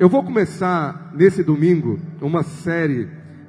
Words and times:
Eu 0.00 0.08
vou 0.08 0.24
começar 0.24 1.12
nesse 1.14 1.42
domingo 1.44 2.00
uma 2.22 2.42
série 2.42 3.06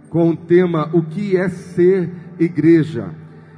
com 0.09 0.31
o 0.31 0.35
tema 0.35 0.89
O 0.91 1.01
que 1.01 1.37
é 1.37 1.47
ser 1.47 2.09
igreja. 2.37 3.11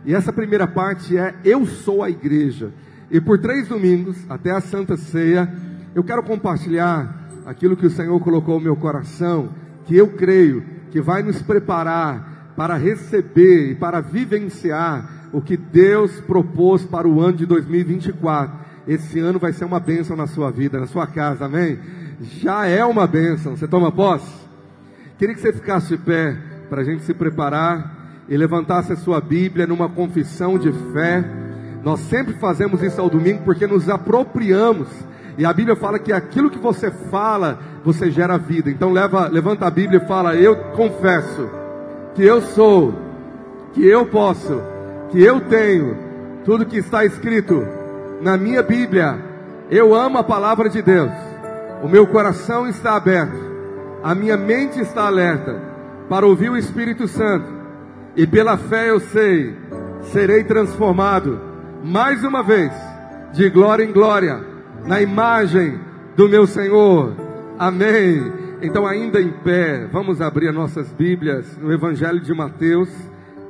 E 0.06 0.14
essa 0.14 0.32
primeira 0.32 0.68
parte 0.68 1.18
é 1.18 1.34
Eu 1.44 1.66
sou 1.66 2.04
a 2.04 2.12
igreja. 2.12 2.72
E 3.10 3.20
por 3.20 3.40
três 3.40 3.68
domingos, 3.68 4.16
até 4.30 4.52
a 4.52 4.62
Santa 4.62 4.96
Ceia, 4.96 5.52
eu 5.96 6.04
quero 6.04 6.22
compartilhar 6.22 7.42
aquilo 7.48 7.76
que 7.76 7.88
o 7.88 7.90
Senhor 7.90 8.20
colocou 8.20 8.60
no 8.60 8.66
meu 8.66 8.76
coração, 8.76 9.50
que 9.86 9.98
eu 9.98 10.10
creio 10.10 10.64
que 10.92 11.02
vai 11.02 11.24
nos 11.24 11.42
preparar 11.42 12.54
para 12.56 12.78
receber 12.78 13.72
e 13.72 13.76
para 13.76 14.02
vivenciar 14.02 15.32
o 15.34 15.42
que 15.42 15.58
Deus 15.58 16.22
propôs 16.22 16.86
para 16.86 17.08
o 17.08 17.20
ano 17.20 17.38
de 17.38 17.48
2024. 17.48 18.56
Esse 18.88 19.20
ano 19.20 19.40
vai 19.40 19.52
ser 19.52 19.66
uma 19.66 19.80
bênção 19.80 20.16
na 20.16 20.28
sua 20.28 20.52
vida, 20.52 20.80
na 20.80 20.86
sua 20.86 21.08
casa, 21.08 21.46
amém? 21.46 21.80
Já 22.22 22.66
é 22.68 22.84
uma 22.86 23.08
bênção, 23.08 23.56
você 23.56 23.68
toma 23.68 23.92
posse? 23.92 24.32
Queria 25.18 25.36
que 25.36 25.42
você 25.42 25.54
ficasse 25.54 25.90
de 25.90 25.98
pé 25.98 26.36
para 26.70 26.82
a 26.82 26.84
gente 26.84 27.04
se 27.04 27.14
preparar 27.14 28.24
e 28.28 28.36
levantasse 28.38 28.94
a 28.94 28.96
sua 28.96 29.22
Bíblia 29.22 29.68
numa 29.68 29.90
confissão 29.90 30.58
de 30.58 30.72
fé. 30.94 31.24
Nós 31.84 32.00
sempre 32.02 32.34
fazemos 32.34 32.82
isso 32.82 33.00
ao 33.00 33.10
domingo 33.10 33.42
porque 33.44 33.68
nos 33.68 33.90
apropriamos. 33.90 34.88
E 35.38 35.46
a 35.46 35.54
Bíblia 35.54 35.76
fala 35.76 36.00
que 36.00 36.14
aquilo 36.14 36.50
que 36.50 36.60
você 36.60 36.92
fala, 36.92 37.60
você 37.84 38.10
gera 38.10 38.38
vida. 38.38 38.70
Então 38.70 38.92
leva, 38.92 39.28
levanta 39.28 39.66
a 39.66 39.72
Bíblia 39.72 40.02
e 40.04 40.08
fala: 40.08 40.36
Eu 40.36 40.56
confesso 40.76 41.50
que 42.16 42.24
eu 42.24 42.42
sou, 42.42 42.94
que 43.74 43.86
eu 43.86 44.06
posso, 44.06 44.62
que 45.12 45.22
eu 45.22 45.42
tenho 45.42 45.98
tudo 46.46 46.66
que 46.66 46.78
está 46.78 47.04
escrito 47.04 47.66
na 48.22 48.38
minha 48.38 48.62
Bíblia. 48.62 49.20
Eu 49.70 49.96
amo 49.96 50.18
a 50.18 50.24
palavra 50.24 50.70
de 50.70 50.82
Deus. 50.82 51.33
O 51.84 51.90
meu 51.90 52.08
coração 52.08 52.66
está 52.66 52.96
aberto. 52.96 53.38
A 54.02 54.16
minha 54.16 54.38
mente 54.38 54.80
está 54.80 55.06
alerta 55.06 55.62
para 56.08 56.26
ouvir 56.26 56.50
o 56.50 56.56
Espírito 56.56 57.10
Santo. 57.10 57.46
E 58.16 58.26
pela 58.26 58.58
fé 58.58 58.90
eu 58.90 59.02
sei, 59.02 59.54
serei 60.04 60.46
transformado 60.46 61.42
mais 61.84 62.24
uma 62.24 62.42
vez, 62.42 62.72
de 63.34 63.50
glória 63.50 63.84
em 63.84 63.92
glória, 63.92 64.40
na 64.86 65.02
imagem 65.02 65.78
do 66.16 66.30
meu 66.30 66.48
Senhor. 66.48 67.14
Amém. 67.60 68.32
Então, 68.62 68.88
ainda 68.88 69.20
em 69.20 69.30
pé, 69.30 69.86
vamos 69.92 70.22
abrir 70.22 70.48
as 70.48 70.56
nossas 70.56 70.90
Bíblias 70.94 71.58
no 71.58 71.74
Evangelho 71.74 72.22
de 72.22 72.34
Mateus, 72.34 72.90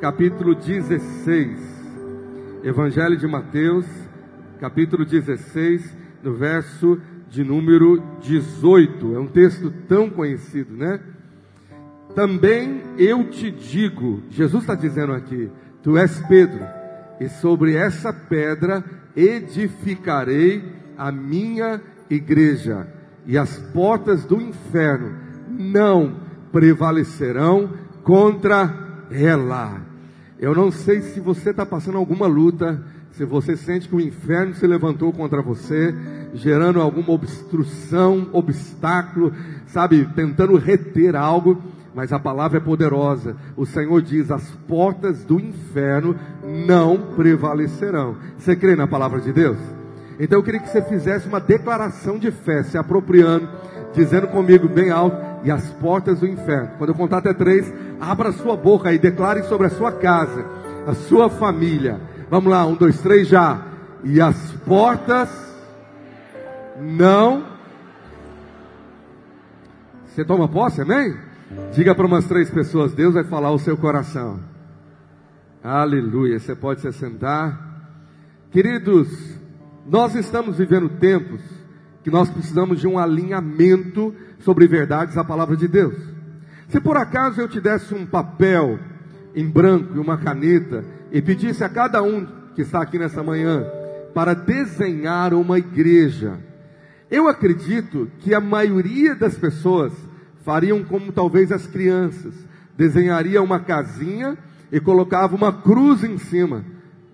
capítulo 0.01 0.55
16. 0.55 1.59
Evangelho 2.63 3.15
de 3.15 3.27
Mateus, 3.27 3.85
capítulo 4.59 5.05
16, 5.05 5.95
no 6.23 6.33
verso 6.33 6.99
de 7.33 7.43
número 7.43 7.99
18. 8.21 9.15
É 9.15 9.19
um 9.19 9.25
texto 9.25 9.73
tão 9.87 10.07
conhecido, 10.07 10.71
né? 10.77 10.99
Também 12.13 12.83
eu 12.95 13.27
te 13.27 13.49
digo, 13.49 14.21
Jesus 14.29 14.61
está 14.63 14.75
dizendo 14.75 15.13
aqui, 15.13 15.49
tu 15.81 15.97
és 15.97 16.21
Pedro, 16.27 16.63
e 17.19 17.27
sobre 17.27 17.75
essa 17.75 18.13
pedra 18.13 18.83
edificarei 19.15 20.63
a 20.95 21.11
minha 21.11 21.81
igreja, 22.07 22.87
e 23.25 23.35
as 23.35 23.57
portas 23.73 24.25
do 24.25 24.39
inferno 24.39 25.17
não 25.49 26.19
prevalecerão 26.51 27.71
contra 28.03 29.07
ela. 29.09 29.81
Eu 30.37 30.53
não 30.53 30.69
sei 30.69 31.01
se 31.01 31.19
você 31.19 31.49
está 31.49 31.65
passando 31.65 31.97
alguma 31.97 32.27
luta, 32.27 32.83
se 33.13 33.25
você 33.25 33.57
sente 33.57 33.89
que 33.89 33.95
o 33.95 34.01
inferno 34.01 34.53
se 34.53 34.67
levantou 34.67 35.11
contra 35.11 35.41
você, 35.41 35.95
gerando 36.33 36.81
alguma 36.81 37.11
obstrução, 37.11 38.27
obstáculo, 38.31 39.33
sabe, 39.67 40.07
tentando 40.15 40.57
reter 40.57 41.15
algo, 41.15 41.61
mas 41.93 42.11
a 42.11 42.19
palavra 42.19 42.57
é 42.57 42.61
poderosa. 42.61 43.35
O 43.55 43.65
Senhor 43.65 44.01
diz: 44.01 44.31
as 44.31 44.49
portas 44.67 45.23
do 45.23 45.39
inferno 45.39 46.15
não 46.43 46.97
prevalecerão. 47.15 48.17
Você 48.37 48.55
crê 48.55 48.75
na 48.75 48.87
palavra 48.87 49.21
de 49.21 49.31
Deus? 49.31 49.57
Então 50.19 50.39
eu 50.39 50.43
queria 50.43 50.59
que 50.59 50.69
você 50.69 50.81
fizesse 50.81 51.27
uma 51.27 51.39
declaração 51.39 52.17
de 52.17 52.31
fé, 52.31 52.63
se 52.63 52.77
apropriando, 52.77 53.47
dizendo 53.93 54.27
comigo 54.27 54.67
bem 54.67 54.89
alto: 54.89 55.17
e 55.43 55.51
as 55.51 55.69
portas 55.73 56.19
do 56.19 56.27
inferno. 56.27 56.71
Quando 56.77 56.89
eu 56.89 56.95
contar 56.95 57.17
até 57.17 57.33
três, 57.33 57.71
abra 58.01 58.31
sua 58.31 58.57
boca 58.57 58.91
e 58.91 58.97
declare 58.97 59.43
sobre 59.43 59.67
a 59.67 59.71
sua 59.71 59.91
casa, 59.91 60.45
a 60.87 60.93
sua 60.93 61.29
família 61.29 62.13
Vamos 62.33 62.51
lá, 62.51 62.65
um, 62.65 62.73
dois, 62.73 62.99
três 62.99 63.27
já. 63.27 63.61
E 64.03 64.19
as 64.19 64.35
portas 64.65 65.29
não. 66.79 67.45
Você 70.07 70.23
toma 70.23 70.47
posse, 70.47 70.81
amém? 70.81 71.17
Diga 71.73 71.93
para 71.93 72.05
umas 72.05 72.25
três 72.25 72.49
pessoas: 72.49 72.93
Deus 72.93 73.13
vai 73.13 73.23
falar 73.23 73.51
o 73.51 73.59
seu 73.59 73.77
coração. 73.77 74.39
Aleluia. 75.63 76.39
Você 76.39 76.55
pode 76.55 76.81
se 76.81 76.91
sentar. 76.93 77.71
Queridos, 78.51 79.07
nós 79.87 80.15
estamos 80.15 80.57
vivendo 80.57 80.89
tempos 80.89 81.41
que 82.03 82.11
nós 82.11 82.29
precisamos 82.29 82.79
de 82.79 82.87
um 82.87 82.99
alinhamento 82.99 84.13
sobre 84.39 84.67
verdades 84.67 85.15
da 85.15 85.23
palavra 85.23 85.55
de 85.55 85.67
Deus. 85.67 85.95
Se 86.67 86.79
por 86.81 86.97
acaso 86.97 87.39
eu 87.39 87.47
te 87.47 87.61
desse 87.61 87.93
um 87.95 88.05
papel 88.05 88.77
em 89.33 89.49
branco 89.49 89.95
e 89.95 89.99
uma 89.99 90.17
caneta 90.17 90.83
e 91.11 91.21
pedisse 91.21 91.63
a 91.63 91.69
cada 91.69 92.03
um 92.03 92.25
que 92.55 92.61
está 92.61 92.81
aqui 92.81 92.99
nessa 92.99 93.23
manhã 93.23 93.65
para 94.13 94.33
desenhar 94.33 95.33
uma 95.33 95.57
igreja, 95.57 96.39
eu 97.13 97.27
acredito 97.27 98.09
que 98.21 98.33
a 98.33 98.41
maioria 98.41 99.13
das 99.13 99.37
pessoas 99.37 99.93
fariam 100.43 100.83
como 100.83 101.11
talvez 101.11 101.51
as 101.51 101.67
crianças, 101.67 102.33
desenharia 102.75 103.39
uma 103.39 103.59
casinha 103.59 104.35
e 104.71 104.79
colocava 104.79 105.35
uma 105.35 105.53
cruz 105.53 106.03
em 106.03 106.17
cima. 106.17 106.65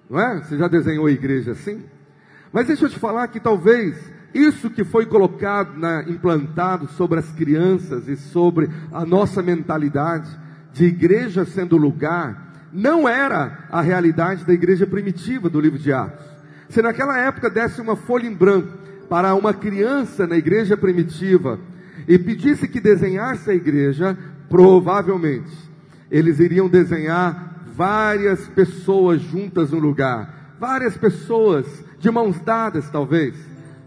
Não 0.09 0.17
é? 0.17 0.37
Você 0.41 0.57
já 0.57 0.69
desenhou 0.69 1.05
a 1.05 1.11
igreja 1.11 1.51
assim? 1.51 1.83
Mas 2.53 2.67
deixa 2.67 2.85
eu 2.85 2.89
te 2.89 2.97
falar 2.97 3.27
que 3.27 3.41
talvez 3.41 3.93
isso 4.33 4.69
que 4.69 4.85
foi 4.85 5.05
colocado, 5.05 5.75
implantado 6.07 6.87
sobre 6.87 7.19
as 7.19 7.29
crianças 7.33 8.07
e 8.07 8.15
sobre 8.15 8.69
a 8.93 9.05
nossa 9.05 9.43
mentalidade 9.43 10.29
de 10.71 10.85
igreja 10.85 11.43
sendo 11.43 11.75
lugar 11.75 12.69
não 12.71 13.09
era 13.09 13.65
a 13.69 13.81
realidade 13.81 14.45
da 14.45 14.53
igreja 14.53 14.87
primitiva 14.87 15.49
do 15.49 15.59
livro 15.59 15.77
de 15.77 15.91
Atos. 15.91 16.25
Se 16.69 16.81
naquela 16.81 17.17
época 17.17 17.49
desse 17.49 17.81
uma 17.81 17.97
folha 17.97 18.27
em 18.27 18.33
branco 18.33 18.78
para 19.09 19.33
uma 19.33 19.53
criança 19.53 20.27
na 20.27 20.37
igreja 20.37 20.77
primitiva 20.77 21.59
e 22.07 22.17
pedisse 22.17 22.67
que 22.67 22.79
desenhasse 22.79 23.49
a 23.49 23.55
igreja, 23.55 24.17
provavelmente 24.47 25.69
eles 26.11 26.39
iriam 26.39 26.67
desenhar 26.67 27.63
várias 27.75 28.47
pessoas 28.47 29.21
juntas 29.21 29.71
no 29.71 29.79
lugar, 29.79 30.55
várias 30.59 30.97
pessoas 30.97 31.65
de 31.99 32.09
mãos 32.09 32.39
dadas, 32.39 32.89
talvez. 32.89 33.35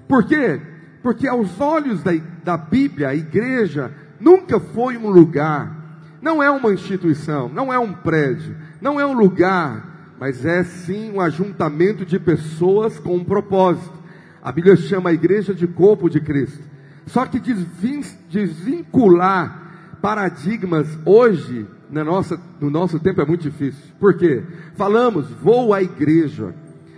Por 0.08 0.24
quê? 0.24 0.60
Porque 1.02 1.26
aos 1.26 1.60
olhos 1.60 2.02
da, 2.02 2.12
da 2.44 2.56
Bíblia, 2.56 3.08
a 3.08 3.14
igreja 3.14 3.92
nunca 4.20 4.60
foi 4.60 4.96
um 4.96 5.10
lugar, 5.10 6.08
não 6.20 6.42
é 6.42 6.50
uma 6.50 6.72
instituição, 6.72 7.48
não 7.48 7.72
é 7.72 7.78
um 7.78 7.92
prédio, 7.92 8.56
não 8.80 9.00
é 9.00 9.04
um 9.04 9.14
lugar, 9.14 10.14
mas 10.18 10.44
é 10.44 10.62
sim 10.62 11.10
um 11.10 11.20
ajuntamento 11.20 12.06
de 12.06 12.18
pessoas 12.18 12.98
com 12.98 13.16
um 13.16 13.24
propósito. 13.24 14.01
A 14.42 14.50
Bíblia 14.50 14.76
chama 14.76 15.10
a 15.10 15.12
igreja 15.12 15.54
de 15.54 15.66
corpo 15.68 16.10
de 16.10 16.20
Cristo. 16.20 16.62
Só 17.06 17.24
que 17.26 17.38
desvincular 18.28 19.98
paradigmas 20.02 20.88
hoje, 21.06 21.66
na 21.88 22.02
nossa, 22.02 22.40
no 22.60 22.68
nosso 22.68 22.98
tempo, 22.98 23.20
é 23.20 23.24
muito 23.24 23.42
difícil. 23.42 23.94
Por 24.00 24.14
quê? 24.16 24.42
Falamos, 24.74 25.28
vou 25.40 25.72
à 25.72 25.80
igreja. 25.80 26.54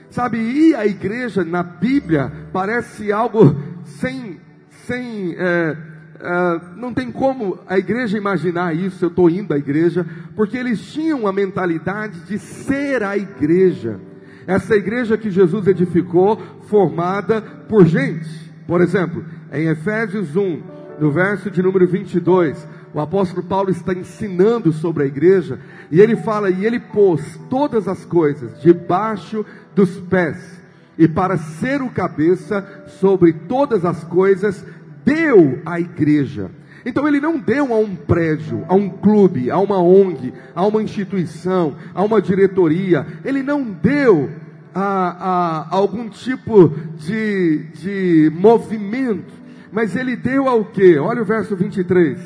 Sabe, 0.09 0.39
ir 0.39 0.75
à 0.75 0.87
igreja 0.87 1.45
na 1.45 1.63
Bíblia 1.63 2.33
parece 2.53 3.13
algo 3.13 3.55
sem, 3.85 4.41
sem 4.87 5.35
é, 5.37 5.77
Uh, 6.15 6.79
não 6.79 6.95
tem 6.95 7.13
como 7.13 7.59
a 7.67 7.77
igreja 7.77 8.17
imaginar 8.17 8.75
isso, 8.75 9.05
eu 9.05 9.11
estou 9.11 9.29
indo 9.29 9.53
à 9.53 9.59
igreja, 9.59 10.07
porque 10.35 10.57
eles 10.57 10.81
tinham 10.81 11.27
a 11.27 11.33
mentalidade 11.33 12.21
de 12.21 12.39
ser 12.39 13.03
a 13.03 13.15
igreja. 13.15 14.01
Essa 14.47 14.77
igreja 14.77 15.17
que 15.17 15.31
Jesus 15.31 15.67
edificou, 15.67 16.41
formada 16.69 17.41
por 17.43 17.87
gente. 17.87 18.29
Por 18.67 18.81
exemplo, 18.81 19.25
em 19.53 19.69
Efésios 19.69 20.37
1, 20.37 20.63
no 20.99 21.11
verso 21.11 21.51
de 21.51 21.63
número 21.63 21.87
22, 21.87 22.67
o 22.95 23.01
apóstolo 23.01 23.43
Paulo 23.43 23.71
está 23.71 23.93
ensinando 23.93 24.73
sobre 24.73 25.03
a 25.03 25.07
igreja, 25.07 25.59
e 25.91 26.01
ele 26.01 26.17
fala: 26.17 26.51
E 26.51 26.65
ele 26.65 26.79
pôs 26.79 27.39
todas 27.51 27.89
as 27.89 28.05
coisas 28.05 28.61
debaixo 28.61 29.45
dos 29.75 29.99
pés, 29.99 30.61
e 30.97 31.09
para 31.09 31.37
ser 31.37 31.83
o 31.83 31.91
cabeça 31.91 32.85
sobre 32.87 33.33
todas 33.33 33.85
as 33.85 34.05
coisas, 34.05 34.65
deu 35.05 35.61
à 35.67 35.81
igreja. 35.81 36.51
Então 36.85 37.09
ele 37.09 37.21
não 37.21 37.39
deu 37.39 37.73
a 37.73 37.79
um 37.79 37.97
prédio, 37.97 38.65
a 38.69 38.75
um 38.75 38.89
clube, 38.91 39.51
a 39.51 39.59
uma 39.59 39.81
ONG, 39.81 40.35
a 40.55 40.67
uma 40.67 40.83
instituição, 40.83 41.77
a 41.95 42.03
uma 42.03 42.21
diretoria. 42.21 43.07
Ele 43.25 43.43
não 43.43 43.65
deu 43.65 44.31
a, 44.75 45.69
a, 45.71 45.75
algum 45.77 46.09
tipo 46.09 46.69
de, 46.97 47.65
de 47.75 48.33
movimento, 48.35 49.33
Mas 49.73 49.97
ele 49.97 50.15
deu 50.15 50.49
ao 50.49 50.65
que? 50.67 50.99
Olha 50.99 51.23
o 51.23 51.25
verso 51.25 51.57
23. 51.57 52.19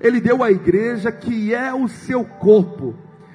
Ele 0.00 0.20
deu 0.20 0.42
à 0.42 0.50
igreja 0.50 1.12
que 1.12 1.54
é 1.54 1.72
o 1.74 1.86
seu 1.86 2.24
corpo. 2.24 2.94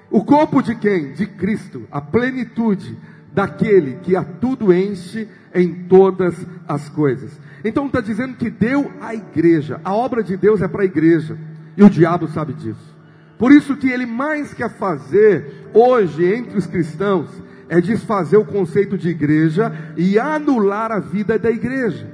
O 0.10 0.26
corpo 0.26 0.62
de 0.62 0.76
quem? 0.76 1.14
De 1.14 1.26
Cristo. 1.26 1.88
A 1.90 2.02
plenitude 2.02 2.98
daquele 3.34 3.96
que 3.98 4.16
a 4.16 4.24
tudo 4.24 4.74
enche 4.74 5.28
em 5.54 5.86
todas 5.88 6.36
as 6.68 6.90
coisas. 6.90 7.40
Então 7.64 7.88
está 7.88 8.02
dizendo 8.02 8.36
que 8.36 8.50
deu 8.50 8.92
à 9.00 9.14
igreja. 9.14 9.80
A 9.84 9.94
obra 9.94 10.24
de 10.24 10.36
Deus 10.36 10.62
é 10.62 10.68
para 10.68 10.82
a 10.82 10.86
igreja. 10.86 11.38
E 11.78 11.84
o 11.84 11.90
diabo 11.90 12.28
sabe 12.28 12.54
disso. 12.54 12.92
Por 13.38 13.52
isso 13.52 13.76
que 13.76 13.90
ele 13.90 14.06
mais 14.06 14.54
quer 14.54 14.70
fazer 14.70 15.70
hoje 15.74 16.24
entre 16.26 16.58
os 16.58 16.68
cristãos 16.68 17.30
é 17.68 17.80
desfazer 17.80 18.38
o 18.38 18.46
conceito 18.46 18.98
de 18.98 19.10
igreja 19.10 19.72
e 19.96 20.20
anular 20.20 20.92
a 20.92 21.00
vida 21.00 21.40
da 21.40 21.50
igreja. 21.50 22.06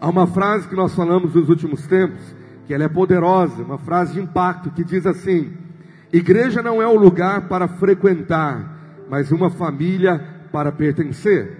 Há 0.00 0.08
uma 0.10 0.26
frase 0.26 0.68
que 0.68 0.74
nós 0.74 0.94
falamos 0.94 1.34
nos 1.34 1.48
últimos 1.48 1.86
tempos, 1.86 2.20
que 2.66 2.74
ela 2.74 2.84
é 2.84 2.88
poderosa, 2.88 3.62
uma 3.62 3.78
frase 3.78 4.14
de 4.14 4.20
impacto, 4.20 4.70
que 4.70 4.82
diz 4.82 5.06
assim: 5.06 5.52
Igreja 6.12 6.60
não 6.60 6.82
é 6.82 6.86
o 6.86 6.98
lugar 6.98 7.48
para 7.48 7.68
frequentar, 7.68 9.04
mas 9.08 9.30
uma 9.30 9.48
família 9.48 10.20
para 10.52 10.72
pertencer. 10.72 11.56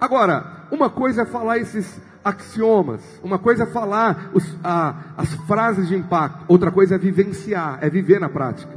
Agora, 0.00 0.66
uma 0.70 0.90
coisa 0.90 1.22
é 1.22 1.26
falar 1.26 1.58
esses 1.58 2.00
axiomas, 2.24 3.02
uma 3.22 3.38
coisa 3.38 3.64
é 3.64 3.66
falar 3.66 4.30
os, 4.32 4.44
a, 4.64 5.12
as 5.16 5.34
frases 5.46 5.88
de 5.88 5.94
impacto, 5.94 6.44
outra 6.48 6.70
coisa 6.70 6.94
é 6.94 6.98
vivenciar, 6.98 7.78
é 7.82 7.90
viver 7.90 8.18
na 8.18 8.28
prática. 8.28 8.72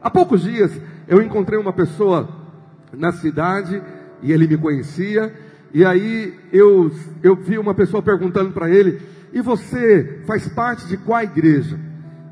Há 0.00 0.10
poucos 0.10 0.42
dias 0.42 0.70
eu 1.08 1.22
encontrei 1.22 1.58
uma 1.58 1.72
pessoa 1.72 2.28
na 2.92 3.12
cidade 3.12 3.82
e 4.22 4.32
ele 4.32 4.46
me 4.46 4.56
conhecia. 4.56 5.32
E 5.72 5.84
aí 5.84 6.34
eu, 6.52 6.90
eu 7.22 7.34
vi 7.36 7.58
uma 7.58 7.74
pessoa 7.74 8.02
perguntando 8.02 8.52
para 8.52 8.68
ele: 8.70 9.00
E 9.32 9.40
você 9.40 10.20
faz 10.26 10.48
parte 10.48 10.86
de 10.86 10.96
qual 10.96 11.22
igreja? 11.22 11.78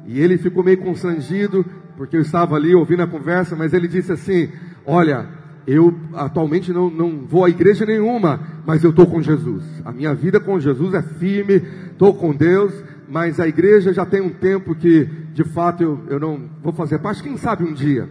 E 0.07 0.21
ele 0.21 0.37
ficou 0.37 0.63
meio 0.63 0.79
constrangido, 0.79 1.65
porque 1.97 2.17
eu 2.17 2.21
estava 2.21 2.57
ali 2.57 2.75
ouvindo 2.75 3.03
a 3.03 3.07
conversa, 3.07 3.57
mas 3.57 3.73
ele 3.73 3.89
disse 3.89 4.13
assim: 4.13 4.51
Olha, 4.85 5.27
eu 5.67 5.95
atualmente 6.15 6.73
não, 6.73 6.91
não 6.91 7.27
vou 7.27 7.45
à 7.45 7.51
igreja 7.51 7.85
nenhuma, 7.85 8.41
mas 8.67 8.83
eu 8.83 8.91
estou 8.91 9.07
com 9.07 9.21
Jesus. 9.21 9.65
A 9.85 9.93
minha 9.93 10.15
vida 10.15 10.41
com 10.41 10.59
Jesus 10.59 10.95
é 10.95 11.03
firme, 11.03 11.63
estou 11.93 12.15
com 12.15 12.35
Deus, 12.35 12.73
mas 13.09 13.39
a 13.41 13.47
igreja 13.47 13.93
já 13.93 14.07
tem 14.07 14.21
um 14.21 14.31
tempo 14.31 14.75
que, 14.75 15.05
de 15.33 15.45
fato, 15.45 15.83
eu, 15.83 16.01
eu 16.09 16.21
não 16.21 16.49
vou 16.63 16.73
fazer 16.73 16.99
parte. 16.99 17.23
Quem 17.23 17.37
sabe 17.37 17.65
um 17.65 17.73
dia? 17.73 18.09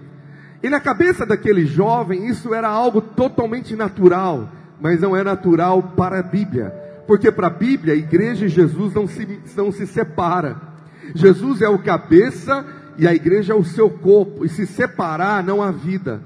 E 0.61 0.69
na 0.69 0.79
cabeça 0.79 1.25
daquele 1.25 1.65
jovem, 1.65 2.27
isso 2.27 2.53
era 2.53 2.67
algo 2.67 3.01
totalmente 3.01 3.75
natural, 3.75 4.49
mas 4.79 5.01
não 5.01 5.15
é 5.15 5.23
natural 5.23 5.93
para 5.95 6.19
a 6.19 6.23
Bíblia. 6.23 6.73
Porque 7.07 7.31
para 7.31 7.47
a 7.47 7.49
Bíblia, 7.51 7.93
a 7.93 7.97
igreja 7.97 8.45
e 8.45 8.49
Jesus 8.49 8.93
não 8.93 9.07
se, 9.07 9.39
não 9.55 9.71
se 9.71 9.87
separa. 9.87 10.57
Jesus 11.15 11.61
é 11.61 11.69
o 11.69 11.79
cabeça 11.79 12.65
e 12.97 13.07
a 13.07 13.13
igreja 13.13 13.53
é 13.53 13.55
o 13.55 13.63
seu 13.63 13.89
corpo. 13.89 14.45
E 14.45 14.49
se 14.49 14.67
separar, 14.67 15.43
não 15.43 15.61
há 15.61 15.71
vida. 15.71 16.21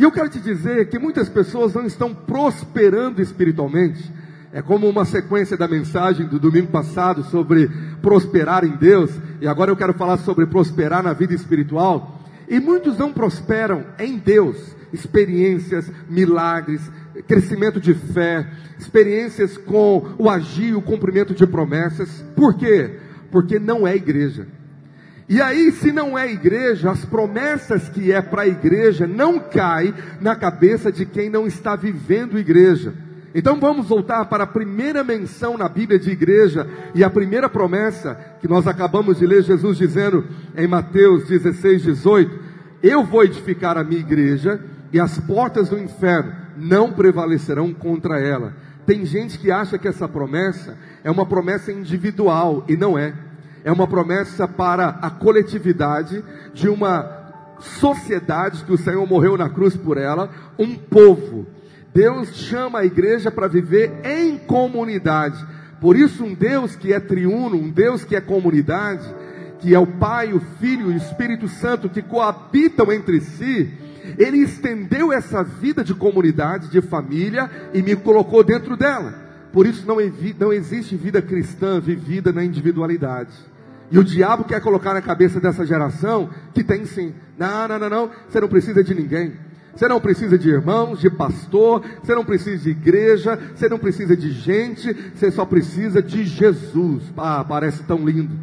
E 0.00 0.02
eu 0.02 0.10
quero 0.10 0.30
te 0.30 0.40
dizer 0.40 0.88
que 0.88 0.98
muitas 0.98 1.28
pessoas 1.28 1.74
não 1.74 1.84
estão 1.84 2.14
prosperando 2.14 3.20
espiritualmente. 3.20 4.10
É 4.50 4.62
como 4.62 4.88
uma 4.88 5.04
sequência 5.04 5.58
da 5.58 5.68
mensagem 5.68 6.26
do 6.26 6.38
domingo 6.38 6.68
passado 6.68 7.22
sobre 7.24 7.70
prosperar 8.00 8.64
em 8.64 8.74
Deus. 8.78 9.10
E 9.42 9.46
agora 9.46 9.70
eu 9.70 9.76
quero 9.76 9.92
falar 9.92 10.16
sobre 10.16 10.46
prosperar 10.46 11.02
na 11.02 11.12
vida 11.12 11.34
espiritual. 11.34 12.18
E 12.48 12.58
muitos 12.58 12.96
não 12.96 13.12
prosperam 13.12 13.84
em 13.98 14.16
Deus. 14.16 14.74
Experiências, 14.90 15.92
milagres, 16.08 16.80
crescimento 17.28 17.78
de 17.78 17.92
fé, 17.92 18.46
experiências 18.78 19.58
com 19.58 20.14
o 20.16 20.30
agir, 20.30 20.74
o 20.74 20.80
cumprimento 20.80 21.34
de 21.34 21.46
promessas. 21.46 22.24
Por 22.34 22.54
quê? 22.54 23.00
Porque 23.30 23.58
não 23.58 23.86
é 23.86 23.96
igreja. 23.96 24.46
E 25.30 25.40
aí, 25.40 25.70
se 25.70 25.92
não 25.92 26.18
é 26.18 26.28
igreja, 26.28 26.90
as 26.90 27.04
promessas 27.04 27.88
que 27.88 28.10
é 28.10 28.20
para 28.20 28.42
a 28.42 28.48
igreja 28.48 29.06
não 29.06 29.38
caem 29.38 29.94
na 30.20 30.34
cabeça 30.34 30.90
de 30.90 31.06
quem 31.06 31.30
não 31.30 31.46
está 31.46 31.76
vivendo 31.76 32.36
igreja. 32.36 32.92
Então 33.32 33.60
vamos 33.60 33.86
voltar 33.86 34.24
para 34.24 34.42
a 34.42 34.46
primeira 34.46 35.04
menção 35.04 35.56
na 35.56 35.68
Bíblia 35.68 36.00
de 36.00 36.10
igreja 36.10 36.66
e 36.96 37.04
a 37.04 37.08
primeira 37.08 37.48
promessa 37.48 38.18
que 38.40 38.48
nós 38.48 38.66
acabamos 38.66 39.20
de 39.20 39.26
ler 39.26 39.44
Jesus 39.44 39.78
dizendo 39.78 40.26
em 40.56 40.66
Mateus 40.66 41.28
16, 41.28 41.82
18: 41.84 42.40
Eu 42.82 43.04
vou 43.04 43.22
edificar 43.22 43.78
a 43.78 43.84
minha 43.84 44.00
igreja 44.00 44.60
e 44.92 44.98
as 44.98 45.16
portas 45.20 45.68
do 45.68 45.78
inferno 45.78 46.34
não 46.56 46.92
prevalecerão 46.92 47.72
contra 47.72 48.18
ela. 48.18 48.52
Tem 48.84 49.06
gente 49.06 49.38
que 49.38 49.52
acha 49.52 49.78
que 49.78 49.86
essa 49.86 50.08
promessa 50.08 50.76
é 51.04 51.10
uma 51.10 51.24
promessa 51.24 51.70
individual 51.70 52.64
e 52.68 52.76
não 52.76 52.98
é. 52.98 53.29
É 53.64 53.70
uma 53.72 53.86
promessa 53.86 54.48
para 54.48 54.98
a 55.02 55.10
coletividade 55.10 56.24
de 56.54 56.68
uma 56.68 57.18
sociedade 57.58 58.64
que 58.64 58.72
o 58.72 58.78
Senhor 58.78 59.06
morreu 59.06 59.36
na 59.36 59.50
cruz 59.50 59.76
por 59.76 59.98
ela, 59.98 60.30
um 60.58 60.74
povo 60.74 61.46
Deus 61.92 62.34
chama 62.36 62.80
a 62.80 62.84
igreja 62.84 63.30
para 63.30 63.48
viver 63.48 63.92
em 64.04 64.38
comunidade. 64.38 65.44
Por 65.80 65.96
isso, 65.96 66.24
um 66.24 66.34
Deus 66.34 66.76
que 66.76 66.92
é 66.92 67.00
triuno, 67.00 67.56
um 67.56 67.68
Deus 67.68 68.04
que 68.04 68.14
é 68.14 68.20
comunidade, 68.20 69.04
que 69.58 69.74
é 69.74 69.78
o 69.78 69.86
Pai, 69.86 70.32
o 70.32 70.40
Filho 70.60 70.90
e 70.90 70.94
o 70.94 70.96
Espírito 70.96 71.48
Santo 71.48 71.88
que 71.88 72.02
coabitam 72.02 72.92
entre 72.92 73.20
si, 73.20 73.72
ele 74.18 74.38
estendeu 74.38 75.12
essa 75.12 75.42
vida 75.42 75.82
de 75.82 75.94
comunidade, 75.94 76.68
de 76.68 76.80
família 76.80 77.50
e 77.74 77.82
me 77.82 77.96
colocou 77.96 78.44
dentro 78.44 78.76
dela. 78.76 79.14
Por 79.52 79.66
isso 79.66 79.84
não, 79.86 79.96
não 80.38 80.52
existe 80.52 80.96
vida 80.96 81.20
cristã 81.20 81.80
vivida 81.80 82.32
na 82.32 82.44
individualidade. 82.44 83.32
E 83.90 83.98
o 83.98 84.04
diabo 84.04 84.44
quer 84.44 84.60
colocar 84.60 84.94
na 84.94 85.02
cabeça 85.02 85.40
dessa 85.40 85.66
geração 85.66 86.30
que 86.54 86.62
tem 86.62 86.84
sim. 86.84 87.12
Não, 87.36 87.66
não, 87.66 87.78
não, 87.78 87.90
não. 87.90 88.10
Você 88.28 88.40
não 88.40 88.48
precisa 88.48 88.84
de 88.84 88.94
ninguém. 88.94 89.32
Você 89.74 89.88
não 89.88 90.00
precisa 90.00 90.36
de 90.36 90.48
irmãos, 90.48 91.00
de 91.00 91.08
pastor, 91.08 91.82
você 92.02 92.14
não 92.14 92.24
precisa 92.24 92.64
de 92.64 92.70
igreja, 92.70 93.38
você 93.54 93.68
não 93.68 93.78
precisa 93.78 94.16
de 94.16 94.30
gente, 94.30 94.92
você 95.14 95.30
só 95.30 95.44
precisa 95.44 96.02
de 96.02 96.24
Jesus. 96.24 97.04
Ah, 97.16 97.44
parece 97.48 97.82
tão 97.84 98.04
lindo. 98.04 98.36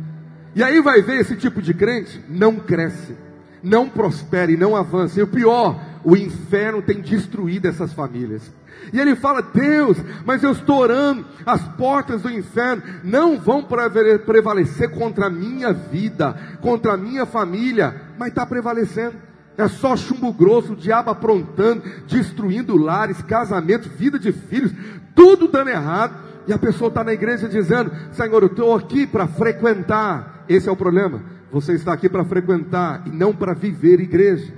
E 0.56 0.64
aí 0.64 0.82
vai 0.82 1.02
ver 1.02 1.20
esse 1.20 1.36
tipo 1.36 1.62
de 1.62 1.74
crente, 1.74 2.24
não 2.28 2.56
cresce, 2.56 3.16
não 3.62 3.88
prospera 3.88 4.52
e 4.52 4.58
não 4.58 4.76
avança. 4.76 5.20
E 5.20 5.24
o 5.24 5.28
pior, 5.28 5.80
o 6.08 6.16
inferno 6.16 6.82
tem 6.82 7.02
destruído 7.02 7.68
essas 7.68 7.92
famílias. 7.92 8.50
E 8.94 9.00
ele 9.00 9.14
fala: 9.14 9.42
Deus, 9.42 9.98
mas 10.26 10.42
eu 10.42 10.54
estou 10.54 10.78
orando, 10.78 11.26
as 11.46 11.62
portas 11.76 12.22
do 12.22 12.32
inferno 12.32 12.82
não 13.04 13.38
vão 13.38 13.62
prevalecer 13.62 14.90
contra 14.92 15.26
a 15.26 15.30
minha 15.30 15.74
vida, 15.74 16.34
contra 16.62 16.94
a 16.94 16.98
minha 16.98 17.26
família, 17.26 17.94
mas 18.18 18.30
está 18.30 18.46
prevalecendo. 18.46 19.16
É 19.58 19.68
só 19.68 19.98
chumbo 19.98 20.32
grosso, 20.32 20.72
o 20.72 20.78
diabo 20.78 21.10
aprontando, 21.10 21.84
destruindo 22.08 22.78
lares, 22.78 23.22
casamentos, 23.24 23.88
vida 23.88 24.18
de 24.18 24.32
filhos, 24.32 24.72
tudo 25.14 25.50
dando 25.50 25.72
errado. 25.72 26.26
E 26.48 26.54
a 26.54 26.58
pessoa 26.58 26.88
está 26.88 27.04
na 27.04 27.12
igreja 27.12 27.50
dizendo: 27.50 27.92
Senhor, 28.14 28.42
eu 28.44 28.48
estou 28.48 28.74
aqui 28.74 29.06
para 29.06 29.28
frequentar. 29.28 30.46
Esse 30.48 30.70
é 30.70 30.72
o 30.72 30.78
problema. 30.78 31.22
Você 31.52 31.74
está 31.74 31.92
aqui 31.92 32.08
para 32.08 32.24
frequentar 32.24 33.04
e 33.06 33.10
não 33.10 33.34
para 33.34 33.54
viver 33.54 34.00
igreja. 34.00 34.54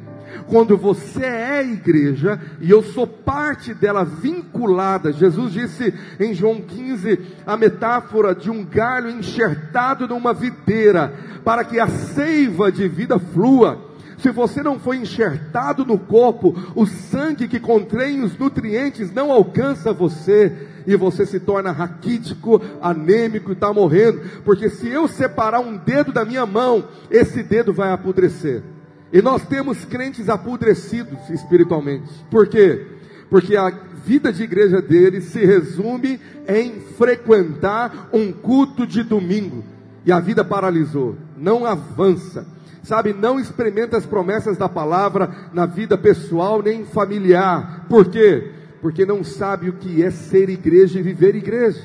Quando 0.48 0.78
você 0.78 1.24
é 1.24 1.64
igreja 1.64 2.40
e 2.60 2.70
eu 2.70 2.82
sou 2.82 3.06
parte 3.06 3.74
dela 3.74 4.04
vinculada, 4.04 5.12
Jesus 5.12 5.54
disse 5.54 5.94
em 6.20 6.34
João 6.34 6.62
15 6.62 7.20
a 7.46 7.56
metáfora 7.56 8.34
de 8.34 8.50
um 8.50 8.64
galho 8.64 9.10
enxertado 9.10 10.08
numa 10.08 10.34
videira, 10.34 11.14
para 11.44 11.64
que 11.64 11.80
a 11.80 11.88
seiva 11.88 12.72
de 12.72 12.88
vida 12.88 13.20
flua. 13.20 13.90
Se 14.20 14.32
você 14.32 14.62
não 14.62 14.78
foi 14.78 14.98
enxertado 14.98 15.86
no 15.86 15.98
corpo, 15.98 16.54
o 16.76 16.86
sangue 16.86 17.48
que 17.48 17.60
contém 17.60 18.22
os 18.22 18.38
nutrientes 18.38 19.12
não 19.14 19.32
alcança 19.32 19.94
você 19.94 20.68
e 20.86 20.96
você 20.96 21.26
se 21.26 21.40
torna 21.40 21.72
raquítico, 21.72 22.62
anêmico 22.82 23.52
e 23.52 23.54
está 23.54 23.74
morrendo. 23.74 24.22
Porque 24.44 24.70
se 24.70 24.90
eu 24.90 25.08
separar 25.08 25.62
um 25.62 25.78
dedo 25.78 26.12
da 26.12 26.26
minha 26.26 26.46
mão, 26.46 26.86
esse 27.10 27.42
dedo 27.42 27.72
vai 27.72 27.92
apodrecer. 27.92 28.62
E 29.12 29.22
nós 29.22 29.46
temos 29.46 29.86
crentes 29.86 30.30
apodrecidos 30.30 31.30
espiritualmente. 31.30 32.10
Por 32.30 32.48
quê? 32.48 32.86
Porque 33.30 33.56
a 33.56 33.70
vida 34.06 34.32
de 34.32 34.44
igreja 34.44 34.82
deles 34.82 35.26
se 35.26 35.46
resume 35.46 36.20
em 36.48 36.80
frequentar 36.98 38.10
um 38.14 38.32
culto 38.32 38.86
de 38.86 39.04
domingo. 39.04 39.64
E 40.06 40.12
a 40.12 40.20
vida 40.20 40.44
paralisou, 40.44 41.16
não 41.38 41.66
avança 41.66 42.46
sabe, 42.90 43.14
não 43.14 43.40
experimenta 43.40 43.98
as 43.98 44.06
promessas 44.06 44.58
da 44.58 44.68
palavra 44.68 45.30
na 45.54 45.68
vida 45.68 45.96
pessoal 45.96 46.62
nem 46.62 46.86
familiar. 46.86 47.86
Por 47.88 48.10
quê? 48.10 48.52
Porque 48.82 49.06
não 49.06 49.24
sabe 49.24 49.70
o 49.70 49.74
que 49.74 50.04
é 50.04 50.10
ser 50.10 50.50
igreja 50.50 51.00
e 51.00 51.04
viver 51.04 51.36
igreja. 51.36 51.82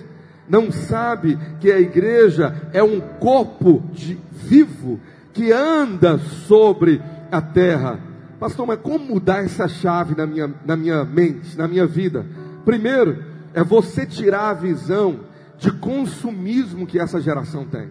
Não 0.48 0.72
sabe 0.72 1.38
que 1.60 1.70
a 1.70 1.78
igreja 1.78 2.68
é 2.72 2.82
um 2.82 3.00
corpo 3.00 3.82
de, 3.92 4.18
vivo 4.32 4.98
que 5.32 5.52
anda 5.52 6.18
sobre 6.18 7.02
a 7.30 7.40
terra. 7.40 7.98
Pastor, 8.38 8.66
mas 8.66 8.80
como 8.80 9.04
mudar 9.04 9.44
essa 9.44 9.68
chave 9.68 10.14
na 10.16 10.26
minha, 10.26 10.52
na 10.64 10.76
minha 10.76 11.04
mente, 11.04 11.56
na 11.56 11.68
minha 11.68 11.86
vida? 11.86 12.26
Primeiro, 12.64 13.24
é 13.52 13.62
você 13.62 14.04
tirar 14.04 14.50
a 14.50 14.54
visão 14.54 15.20
de 15.58 15.70
consumismo 15.70 16.86
que 16.86 16.98
essa 16.98 17.20
geração 17.20 17.64
tem. 17.64 17.88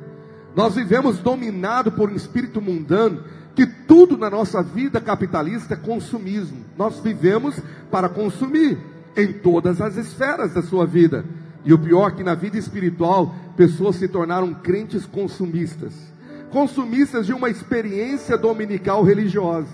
Nós 0.56 0.76
vivemos 0.76 1.18
dominado 1.18 1.92
por 1.92 2.10
um 2.10 2.16
espírito 2.16 2.62
mundano 2.62 3.24
que 3.56 3.66
tudo 3.66 4.18
na 4.18 4.30
nossa 4.30 4.62
vida 4.62 5.00
capitalista 5.00 5.74
é 5.74 5.78
consumismo. 5.78 6.66
Nós 6.78 7.00
vivemos 7.00 7.60
para 7.90 8.10
consumir 8.10 8.78
em 9.16 9.32
todas 9.32 9.80
as 9.80 9.96
esferas 9.96 10.54
da 10.54 10.62
sua 10.62 10.86
vida. 10.86 11.24
E 11.64 11.74
o 11.74 11.80
pior 11.80 12.10
é 12.10 12.16
que 12.16 12.24
na 12.24 12.36
vida 12.36 12.58
espiritual, 12.58 13.34
pessoas 13.56 13.96
se 13.96 14.08
tornaram 14.08 14.54
crentes 14.54 15.06
consumistas. 15.06 16.13
Consumistas 16.54 17.26
de 17.26 17.34
uma 17.34 17.50
experiência 17.50 18.38
dominical 18.38 19.04
religiosa. 19.04 19.68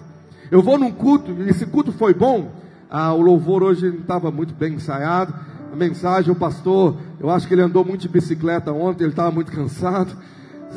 Eu 0.50 0.64
vou 0.64 0.80
num 0.80 0.92
culto, 0.92 1.36
esse 1.44 1.66
culto 1.66 1.92
foi 1.92 2.14
bom. 2.14 2.54
Ah, 2.90 3.14
o 3.14 3.22
louvor 3.22 3.62
hoje 3.62 3.90
não 3.90 4.00
estava 4.00 4.32
muito 4.32 4.54
bem 4.54 4.76
ensaiado. 4.76 5.36
A 5.74 5.76
mensagem, 5.76 6.32
o 6.32 6.36
pastor, 6.36 6.96
eu 7.20 7.30
acho 7.30 7.48
que 7.48 7.54
ele 7.54 7.62
andou 7.62 7.84
muito 7.84 8.02
de 8.02 8.08
bicicleta 8.08 8.72
ontem, 8.72 9.04
ele 9.04 9.12
estava 9.12 9.30
muito 9.30 9.52
cansado, 9.52 10.18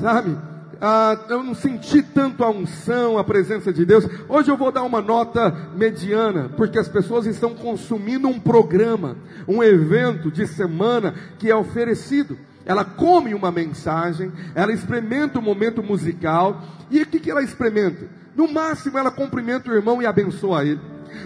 sabe? 0.00 0.36
ah, 0.84 1.16
eu 1.28 1.44
não 1.44 1.54
senti 1.54 2.02
tanto 2.02 2.42
a 2.42 2.50
unção, 2.50 3.16
a 3.16 3.22
presença 3.22 3.72
de 3.72 3.86
Deus. 3.86 4.04
Hoje 4.28 4.50
eu 4.50 4.56
vou 4.56 4.72
dar 4.72 4.82
uma 4.82 5.00
nota 5.00 5.56
mediana, 5.76 6.50
porque 6.56 6.76
as 6.76 6.88
pessoas 6.88 7.24
estão 7.24 7.54
consumindo 7.54 8.26
um 8.26 8.40
programa, 8.40 9.16
um 9.46 9.62
evento 9.62 10.28
de 10.28 10.44
semana 10.44 11.14
que 11.38 11.48
é 11.48 11.54
oferecido. 11.54 12.36
Ela 12.64 12.84
come 12.84 13.34
uma 13.34 13.50
mensagem, 13.50 14.32
ela 14.54 14.72
experimenta 14.72 15.38
um 15.38 15.42
momento 15.42 15.82
musical, 15.82 16.62
e 16.90 17.02
o 17.02 17.06
que, 17.06 17.20
que 17.20 17.30
ela 17.30 17.42
experimenta? 17.42 18.06
No 18.34 18.50
máximo 18.50 18.98
ela 18.98 19.10
cumprimenta 19.10 19.70
o 19.70 19.74
irmão 19.74 20.00
e 20.00 20.06
abençoa 20.06 20.64
ele. 20.64 20.80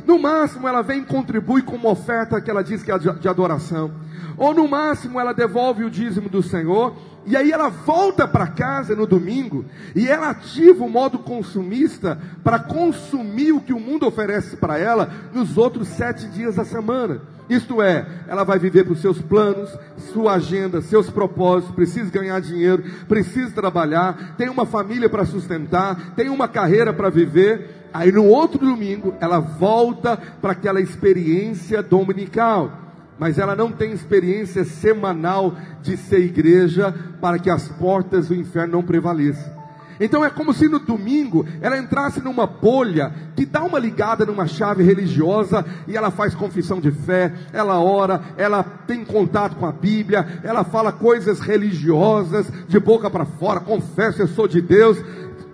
No 0.07 0.19
máximo 0.19 0.67
ela 0.67 0.83
vem 0.83 1.03
e 1.03 1.05
contribui 1.05 1.63
com 1.63 1.77
uma 1.77 1.91
oferta 1.91 2.41
que 2.41 2.51
ela 2.51 2.63
diz 2.63 2.83
que 2.83 2.91
é 2.91 2.99
de 2.99 3.29
adoração. 3.29 3.93
Ou 4.37 4.53
no 4.53 4.69
máximo 4.69 5.19
ela 5.21 5.33
devolve 5.33 5.85
o 5.85 5.91
dízimo 5.91 6.29
do 6.29 6.43
Senhor 6.43 6.97
e 7.25 7.37
aí 7.37 7.51
ela 7.51 7.69
volta 7.69 8.27
para 8.29 8.47
casa 8.47 8.95
no 8.95 9.07
domingo 9.07 9.65
e 9.95 10.07
ela 10.07 10.31
ativa 10.31 10.85
o 10.85 10.91
modo 10.91 11.19
consumista 11.19 12.19
para 12.45 12.59
consumir 12.59 13.53
o 13.53 13.61
que 13.61 13.73
o 13.73 13.81
mundo 13.81 14.07
oferece 14.07 14.57
para 14.57 14.79
ela 14.79 15.11
nos 15.33 15.57
outros 15.57 15.89
sete 15.89 16.27
dias 16.29 16.57
da 16.57 16.65
semana. 16.65 17.21
Isto 17.49 17.81
é, 17.81 18.07
ela 18.27 18.45
vai 18.45 18.59
viver 18.59 18.85
para 18.85 18.93
os 18.93 19.01
seus 19.01 19.21
planos, 19.21 19.71
sua 20.13 20.35
agenda, 20.35 20.81
seus 20.81 21.09
propósitos, 21.09 21.75
precisa 21.75 22.11
ganhar 22.11 22.41
dinheiro, 22.41 22.83
precisa 23.09 23.53
trabalhar, 23.53 24.35
tem 24.37 24.49
uma 24.49 24.67
família 24.67 25.09
para 25.09 25.25
sustentar, 25.25 26.15
tem 26.17 26.29
uma 26.29 26.49
carreira 26.49 26.93
para 26.93 27.09
viver. 27.09 27.89
Aí 27.95 28.11
no 28.11 28.25
outro 28.25 28.59
domingo 28.59 29.15
ela 29.21 29.39
volta 29.39 30.17
para 30.41 30.53
aquela 30.53 30.81
experiência 30.81 31.83
dominical 31.83 32.87
mas 33.19 33.39
ela 33.39 33.57
não 33.57 33.73
tem 33.73 33.93
experiência 33.93 34.65
semanal 34.65 35.57
de 35.83 35.97
ser 35.97 36.21
igreja 36.21 36.95
para 37.21 37.39
que 37.39 37.51
as 37.51 37.69
portas 37.69 38.29
do 38.29 38.35
inferno 38.35 38.75
não 38.75 38.83
prevaleçam. 38.83 39.66
Então 40.01 40.25
é 40.25 40.31
como 40.31 40.53
se 40.53 40.69
no 40.69 40.79
domingo 40.79 41.47
ela 41.61 41.79
entrasse 41.79 42.21
numa 42.21 42.47
bolha 42.47 43.13
que 43.35 43.47
dá 43.47 43.63
uma 43.63 43.79
ligada 43.79 44.27
numa 44.27 44.47
chave 44.47 44.83
religiosa 44.83 45.65
e 45.87 45.97
ela 45.97 46.11
faz 46.11 46.35
confissão 46.35 46.81
de 46.81 46.91
fé, 46.91 47.33
ela 47.53 47.81
ora, 47.81 48.21
ela 48.37 48.63
tem 48.63 49.05
contato 49.05 49.57
com 49.57 49.67
a 49.67 49.73
Bíblia, 49.73 50.41
ela 50.43 50.65
fala 50.65 50.93
coisas 50.93 51.41
religiosas 51.41 52.47
de 52.69 52.79
boca 52.79 53.11
para 53.11 53.25
fora, 53.25 53.61
confessa 53.61 54.23
eu 54.23 54.29
sou 54.29 54.47
de 54.47 54.61
Deus, 54.61 54.99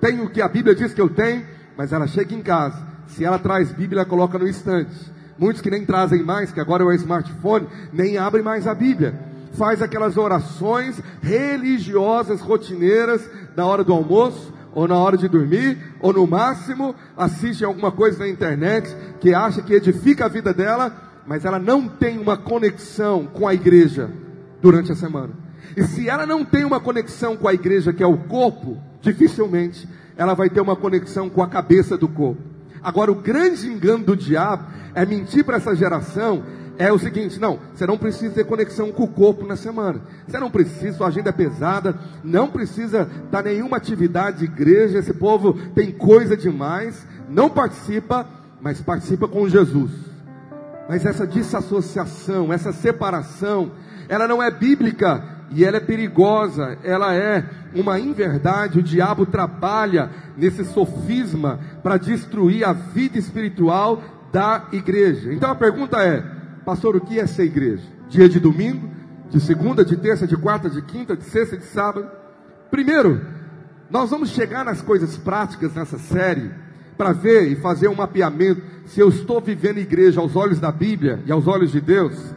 tenho 0.01 0.25
o 0.25 0.31
que 0.31 0.43
a 0.43 0.49
Bíblia 0.49 0.75
diz 0.75 0.93
que 0.93 1.01
eu 1.01 1.09
tenho, 1.09 1.45
mas 1.77 1.93
ela 1.93 2.07
chega 2.07 2.35
em 2.35 2.43
casa, 2.43 2.79
se 3.07 3.25
ela 3.25 3.39
traz 3.39 3.73
Bíblia, 3.73 4.01
ela 4.01 4.09
coloca 4.09 4.39
no 4.39 4.49
estante 4.49 5.13
Muitos 5.39 5.61
que 5.61 5.71
nem 5.71 5.85
trazem 5.85 6.23
mais, 6.23 6.53
que 6.53 6.61
agora 6.61 6.85
é 6.85 6.87
o 6.87 6.93
smartphone, 6.93 7.67
nem 7.93 8.17
abrem 8.17 8.45
mais 8.45 8.67
a 8.67 8.75
Bíblia. 8.75 9.15
Faz 9.55 9.83
aquelas 9.83 10.17
orações 10.17 11.01
religiosas, 11.21 12.41
rotineiras, 12.41 13.29
na 13.57 13.67
hora 13.67 13.85
do 13.85 13.93
almoço, 13.93 14.53
ou 14.75 14.89
na 14.89 14.97
hora 14.97 15.17
de 15.17 15.29
dormir, 15.29 15.79
ou 16.01 16.13
no 16.13 16.27
máximo 16.27 16.95
assiste 17.17 17.65
alguma 17.65 17.93
coisa 17.93 18.21
na 18.21 18.29
internet 18.29 18.95
que 19.21 19.35
acha 19.35 19.63
que 19.63 19.75
edifica 19.75 20.25
a 20.25 20.29
vida 20.29 20.53
dela, 20.55 20.93
mas 21.27 21.45
ela 21.45 21.59
não 21.59 21.89
tem 21.89 22.19
uma 22.19 22.37
conexão 22.37 23.27
com 23.27 23.47
a 23.47 23.55
igreja 23.55 24.11
durante 24.61 24.91
a 24.91 24.97
semana. 24.97 25.31
E 25.77 25.85
se 25.85 26.09
ela 26.09 26.27
não 26.27 26.45
tem 26.45 26.65
uma 26.65 26.81
conexão 26.81 27.37
com 27.37 27.49
a 27.49 27.55
igreja, 27.55 27.93
que 27.93 28.03
é 28.03 28.07
o 28.07 28.17
corpo, 28.17 28.79
dificilmente 29.01 29.89
ela 30.17 30.35
vai 30.35 30.51
ter 30.51 30.61
uma 30.61 30.77
conexão 30.77 31.29
com 31.29 31.43
a 31.43 31.49
cabeça 31.49 31.97
do 31.97 32.09
corpo. 32.09 32.43
Agora, 32.83 33.13
o 33.13 33.17
grande 33.17 33.69
engano 33.69 34.05
do 34.05 34.17
diabo 34.17 34.65
é 34.95 35.07
mentir 35.07 35.45
para 35.45 35.57
essa 35.57 35.75
geração. 35.75 36.43
É 36.79 36.91
o 36.93 36.99
seguinte, 36.99 37.39
não, 37.39 37.59
você 37.75 37.87
não 37.87 37.99
precisa 37.99 38.35
ter 38.35 38.45
conexão 38.45 38.91
com 38.91 39.05
o 39.05 39.09
corpo 39.09 39.47
na 39.47 39.57
semana. 39.57 40.01
Você 40.27 40.39
não 40.39 40.51
precisa, 40.51 40.97
sua 40.97 41.09
agenda 41.09 41.29
é 41.29 41.33
pesada, 41.33 41.99
não 42.25 42.49
precisa 42.49 43.09
dar 43.31 43.45
nenhuma 43.45 43.77
atividade 43.77 44.39
de 44.39 44.45
igreja, 44.45 44.99
esse 44.99 45.13
povo 45.13 45.55
tem 45.75 45.93
coisa 45.93 46.37
demais, 46.37 47.07
não 47.29 47.51
participa, 47.51 48.27
mas 48.61 48.81
participa 48.81 49.29
com 49.29 49.49
Jesus. 49.49 49.91
Mas 50.89 51.05
essa 51.05 51.27
desassociação, 51.27 52.53
essa 52.53 52.73
separação, 52.73 53.73
ela 54.09 54.27
não 54.27 54.43
é 54.43 54.51
bíblica 54.51 55.23
e 55.51 55.65
ela 55.65 55.77
é 55.77 55.81
perigosa, 55.81 56.79
ela 56.83 57.15
é 57.15 57.45
uma 57.75 58.01
inverdade. 58.01 58.79
O 58.79 58.83
diabo 58.83 59.27
trabalha 59.27 60.11
nesse 60.37 60.65
sofisma 60.65 61.61
para 61.83 61.99
destruir 61.99 62.65
a 62.65 62.73
vida 62.73 63.19
espiritual 63.19 64.03
da 64.33 64.67
igreja. 64.73 65.33
Então 65.33 65.51
a 65.51 65.55
pergunta 65.55 66.03
é: 66.03 66.25
Pastor, 66.65 66.95
o 66.95 67.01
que 67.01 67.19
é 67.19 67.27
ser 67.27 67.45
igreja? 67.45 67.83
Dia 68.09 68.29
de 68.29 68.39
domingo, 68.39 68.89
de 69.29 69.41
segunda, 69.41 69.85
de 69.85 69.97
terça, 69.97 70.27
de 70.27 70.37
quarta, 70.37 70.71
de 70.71 70.81
quinta, 70.81 71.17
de 71.17 71.25
sexta, 71.25 71.57
de 71.57 71.65
sábado? 71.65 72.09
Primeiro, 72.71 73.21
nós 73.91 74.11
vamos 74.11 74.31
chegar 74.31 74.65
nas 74.65 74.81
coisas 74.81 75.17
práticas 75.17 75.75
nessa 75.75 75.99
série 75.99 76.53
para 76.97 77.13
ver 77.13 77.51
e 77.51 77.57
fazer 77.57 77.89
um 77.89 77.97
mapeamento 77.97 78.63
se 78.87 79.01
eu 79.01 79.09
estou 79.09 79.41
vivendo 79.41 79.79
igreja 79.79 80.21
aos 80.21 80.37
olhos 80.37 80.61
da 80.61 80.71
Bíblia 80.71 81.21
e 81.27 81.33
aos 81.33 81.49
olhos 81.49 81.73
de 81.73 81.81
Deus, 81.81 82.33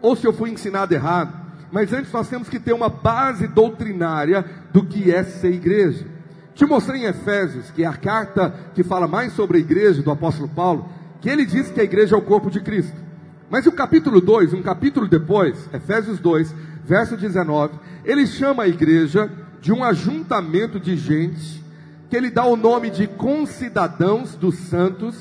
ou 0.00 0.14
se 0.14 0.24
eu 0.26 0.32
fui 0.32 0.50
ensinado 0.50 0.94
errado. 0.94 1.34
Mas 1.72 1.92
antes 1.92 2.12
nós 2.12 2.28
temos 2.28 2.48
que 2.48 2.60
ter 2.60 2.72
uma 2.72 2.88
base 2.88 3.48
doutrinária 3.48 4.44
do 4.72 4.84
que 4.84 5.10
é 5.10 5.24
ser 5.24 5.52
igreja. 5.52 6.06
Te 6.54 6.64
mostrei 6.64 7.02
em 7.02 7.06
Efésios, 7.06 7.70
que 7.72 7.82
é 7.82 7.86
a 7.86 7.96
carta 7.96 8.54
que 8.74 8.84
fala 8.84 9.08
mais 9.08 9.32
sobre 9.32 9.58
a 9.58 9.60
igreja 9.60 10.02
do 10.02 10.10
apóstolo 10.12 10.48
Paulo, 10.48 10.88
que 11.20 11.28
ele 11.28 11.44
diz 11.44 11.68
que 11.70 11.80
a 11.80 11.84
igreja 11.84 12.14
é 12.14 12.18
o 12.18 12.22
corpo 12.22 12.48
de 12.48 12.60
Cristo. 12.60 13.05
Mas 13.48 13.66
o 13.66 13.72
capítulo 13.72 14.20
2, 14.20 14.52
um 14.52 14.62
capítulo 14.62 15.06
depois, 15.06 15.68
Efésios 15.72 16.18
2, 16.18 16.54
verso 16.84 17.16
19, 17.16 17.78
ele 18.04 18.26
chama 18.26 18.64
a 18.64 18.68
igreja 18.68 19.30
de 19.60 19.72
um 19.72 19.84
ajuntamento 19.84 20.80
de 20.80 20.96
gente, 20.96 21.62
que 22.10 22.16
ele 22.16 22.30
dá 22.30 22.44
o 22.44 22.56
nome 22.56 22.90
de 22.90 23.06
concidadãos 23.06 24.34
dos 24.34 24.56
santos, 24.56 25.16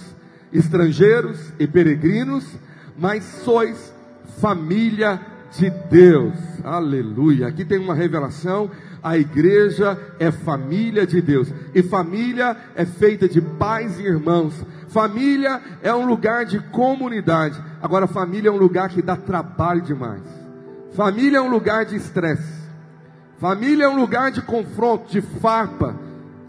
estrangeiros 0.52 1.54
e 1.60 1.68
peregrinos, 1.68 2.46
mas 2.98 3.24
sois 3.44 3.94
família 4.40 5.20
de 5.58 5.70
Deus. 5.90 6.34
Aleluia. 6.64 7.48
Aqui 7.48 7.64
tem 7.64 7.80
uma 7.80 7.94
revelação. 7.94 8.70
A 9.06 9.20
igreja 9.20 9.96
é 10.18 10.32
família 10.32 11.06
de 11.06 11.22
Deus. 11.22 11.54
E 11.76 11.84
família 11.84 12.58
é 12.76 12.88
feita 12.88 13.30
de 13.30 13.40
pais 13.40 14.00
e 14.00 14.04
irmãos. 14.04 14.66
Família 14.88 15.62
é 15.84 15.94
um 15.94 16.08
lugar 16.08 16.44
de 16.44 16.60
comunidade. 16.72 17.64
Agora, 17.80 18.08
família 18.08 18.50
é 18.50 18.52
um 18.52 18.58
lugar 18.58 18.90
que 18.90 19.04
dá 19.04 19.16
trabalho 19.16 19.84
demais. 19.84 20.24
Família 20.96 21.38
é 21.38 21.42
um 21.42 21.52
lugar 21.52 21.86
de 21.86 21.96
estresse. 21.96 22.52
Família 23.38 23.84
é 23.84 23.88
um 23.88 23.96
lugar 23.96 24.32
de 24.32 24.42
confronto, 24.42 25.12
de 25.12 25.22
farpa, 25.22 25.96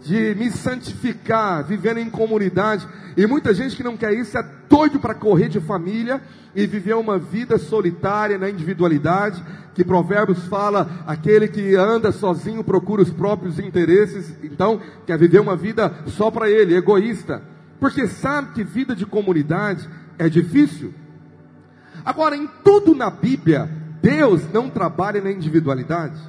de 0.01 0.35
me 0.35 0.51
santificar, 0.51 1.63
vivendo 1.63 1.97
em 1.97 2.09
comunidade. 2.09 2.87
E 3.15 3.25
muita 3.25 3.53
gente 3.53 3.75
que 3.75 3.83
não 3.83 3.97
quer 3.97 4.13
isso 4.13 4.37
é 4.37 4.45
doido 4.69 4.99
para 4.99 5.15
correr 5.15 5.49
de 5.49 5.59
família 5.59 6.21
e 6.55 6.65
viver 6.65 6.95
uma 6.95 7.17
vida 7.17 7.57
solitária 7.57 8.37
na 8.37 8.49
individualidade, 8.49 9.43
que 9.73 9.83
Provérbios 9.83 10.45
fala, 10.47 11.03
aquele 11.05 11.47
que 11.47 11.75
anda 11.75 12.11
sozinho 12.11 12.63
procura 12.63 13.01
os 13.01 13.11
próprios 13.11 13.59
interesses, 13.59 14.35
então 14.43 14.81
quer 15.05 15.17
viver 15.17 15.39
uma 15.39 15.55
vida 15.55 15.93
só 16.07 16.31
para 16.31 16.49
ele, 16.49 16.75
egoísta, 16.75 17.43
porque 17.79 18.07
sabe 18.07 18.53
que 18.53 18.63
vida 18.63 18.95
de 18.95 19.05
comunidade 19.05 19.87
é 20.17 20.27
difícil. 20.27 20.93
Agora, 22.03 22.35
em 22.35 22.47
tudo 22.63 22.95
na 22.95 23.09
Bíblia, 23.09 23.69
Deus 24.01 24.41
não 24.51 24.69
trabalha 24.69 25.21
na 25.21 25.31
individualidade. 25.31 26.19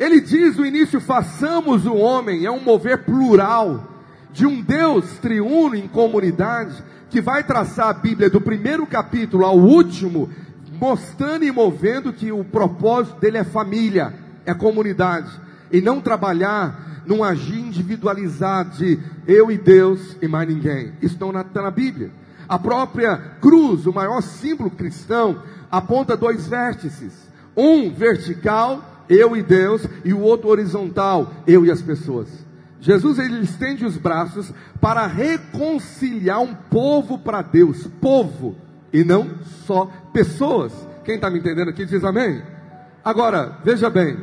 Ele 0.00 0.18
diz 0.18 0.56
no 0.56 0.64
início: 0.64 0.98
façamos 0.98 1.84
o 1.84 1.94
homem, 1.94 2.46
é 2.46 2.50
um 2.50 2.58
mover 2.58 3.04
plural, 3.04 3.86
de 4.32 4.46
um 4.46 4.62
Deus 4.62 5.04
triuno 5.18 5.76
em 5.76 5.86
comunidade, 5.86 6.82
que 7.10 7.20
vai 7.20 7.44
traçar 7.44 7.88
a 7.88 7.92
Bíblia 7.92 8.30
do 8.30 8.40
primeiro 8.40 8.86
capítulo 8.86 9.44
ao 9.44 9.58
último, 9.58 10.30
mostrando 10.80 11.44
e 11.44 11.52
movendo 11.52 12.14
que 12.14 12.32
o 12.32 12.42
propósito 12.42 13.20
dele 13.20 13.36
é 13.36 13.44
família, 13.44 14.14
é 14.46 14.54
comunidade, 14.54 15.30
e 15.70 15.82
não 15.82 16.00
trabalhar 16.00 17.02
num 17.04 17.22
agir 17.22 17.58
individualizado 17.58 18.78
de 18.78 18.98
eu 19.26 19.50
e 19.50 19.58
Deus 19.58 20.16
e 20.22 20.26
mais 20.26 20.48
ninguém. 20.48 20.92
Isso 21.02 21.16
não 21.20 21.38
está 21.38 21.60
na 21.60 21.70
Bíblia. 21.70 22.10
A 22.48 22.58
própria 22.58 23.16
cruz, 23.40 23.86
o 23.86 23.92
maior 23.92 24.22
símbolo 24.22 24.70
cristão, 24.70 25.42
aponta 25.70 26.16
dois 26.16 26.48
vértices 26.48 27.28
Um 27.54 27.92
vertical, 27.92 28.89
eu 29.10 29.36
e 29.36 29.42
Deus, 29.42 29.84
e 30.04 30.14
o 30.14 30.20
outro 30.20 30.48
horizontal, 30.48 31.32
eu 31.44 31.66
e 31.66 31.70
as 31.70 31.82
pessoas. 31.82 32.28
Jesus 32.80 33.18
ele 33.18 33.40
estende 33.40 33.84
os 33.84 33.98
braços 33.98 34.54
para 34.80 35.06
reconciliar 35.06 36.40
um 36.40 36.54
povo 36.54 37.18
para 37.18 37.42
Deus, 37.42 37.86
povo, 38.00 38.56
e 38.92 39.04
não 39.04 39.28
só 39.66 39.86
pessoas. 40.12 40.72
Quem 41.04 41.16
está 41.16 41.28
me 41.28 41.40
entendendo 41.40 41.68
aqui 41.68 41.84
diz 41.84 42.04
amém. 42.04 42.40
Agora, 43.04 43.58
veja 43.64 43.90
bem, 43.90 44.16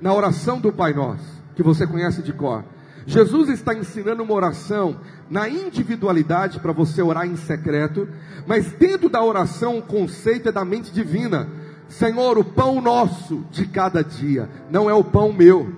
na 0.00 0.14
oração 0.14 0.60
do 0.60 0.72
Pai 0.72 0.94
Nosso, 0.94 1.42
que 1.56 1.62
você 1.62 1.86
conhece 1.86 2.22
de 2.22 2.32
cor, 2.32 2.64
Jesus 3.08 3.48
está 3.48 3.74
ensinando 3.74 4.22
uma 4.22 4.34
oração 4.34 5.00
na 5.30 5.48
individualidade 5.48 6.60
para 6.60 6.72
você 6.72 7.00
orar 7.02 7.26
em 7.26 7.36
secreto, 7.36 8.06
mas 8.46 8.70
dentro 8.72 9.08
da 9.08 9.22
oração 9.22 9.78
o 9.78 9.82
conceito 9.82 10.50
é 10.50 10.52
da 10.52 10.64
mente 10.64 10.92
divina. 10.92 11.48
Senhor, 11.88 12.36
o 12.38 12.44
pão 12.44 12.80
nosso 12.80 13.44
de 13.50 13.66
cada 13.66 14.04
dia, 14.04 14.48
não 14.70 14.88
é 14.88 14.94
o 14.94 15.02
pão 15.02 15.32
meu. 15.32 15.72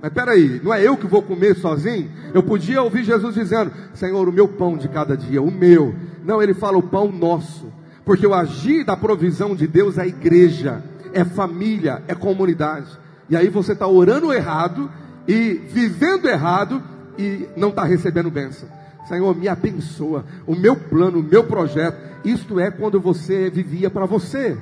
Mas 0.00 0.12
peraí, 0.12 0.60
não 0.62 0.72
é 0.72 0.82
eu 0.82 0.96
que 0.96 1.06
vou 1.06 1.22
comer 1.22 1.56
sozinho? 1.56 2.10
Eu 2.32 2.42
podia 2.42 2.82
ouvir 2.82 3.04
Jesus 3.04 3.34
dizendo, 3.34 3.72
Senhor, 3.94 4.28
o 4.28 4.32
meu 4.32 4.48
pão 4.48 4.76
de 4.76 4.88
cada 4.88 5.16
dia, 5.16 5.42
o 5.42 5.50
meu. 5.50 5.94
Não, 6.24 6.42
ele 6.42 6.54
fala 6.54 6.78
o 6.78 6.82
pão 6.82 7.10
nosso. 7.10 7.72
Porque 8.04 8.26
o 8.26 8.34
agir 8.34 8.84
da 8.84 8.96
provisão 8.96 9.54
de 9.54 9.66
Deus 9.66 9.98
é 9.98 10.06
igreja, 10.06 10.82
é 11.12 11.24
família, 11.24 12.02
é 12.06 12.14
comunidade. 12.14 12.86
E 13.28 13.36
aí 13.36 13.48
você 13.48 13.72
está 13.72 13.86
orando 13.86 14.32
errado 14.32 14.90
e 15.26 15.54
vivendo 15.68 16.28
errado 16.28 16.82
e 17.18 17.48
não 17.56 17.68
está 17.68 17.84
recebendo 17.84 18.30
bênção. 18.30 18.68
Senhor, 19.06 19.34
me 19.36 19.48
abençoa. 19.48 20.24
O 20.46 20.54
meu 20.54 20.76
plano, 20.76 21.20
o 21.20 21.22
meu 21.22 21.44
projeto. 21.44 21.98
Isto 22.24 22.60
é 22.60 22.70
quando 22.70 23.00
você 23.00 23.50
vivia 23.50 23.90
para 23.90 24.06
você. 24.06 24.56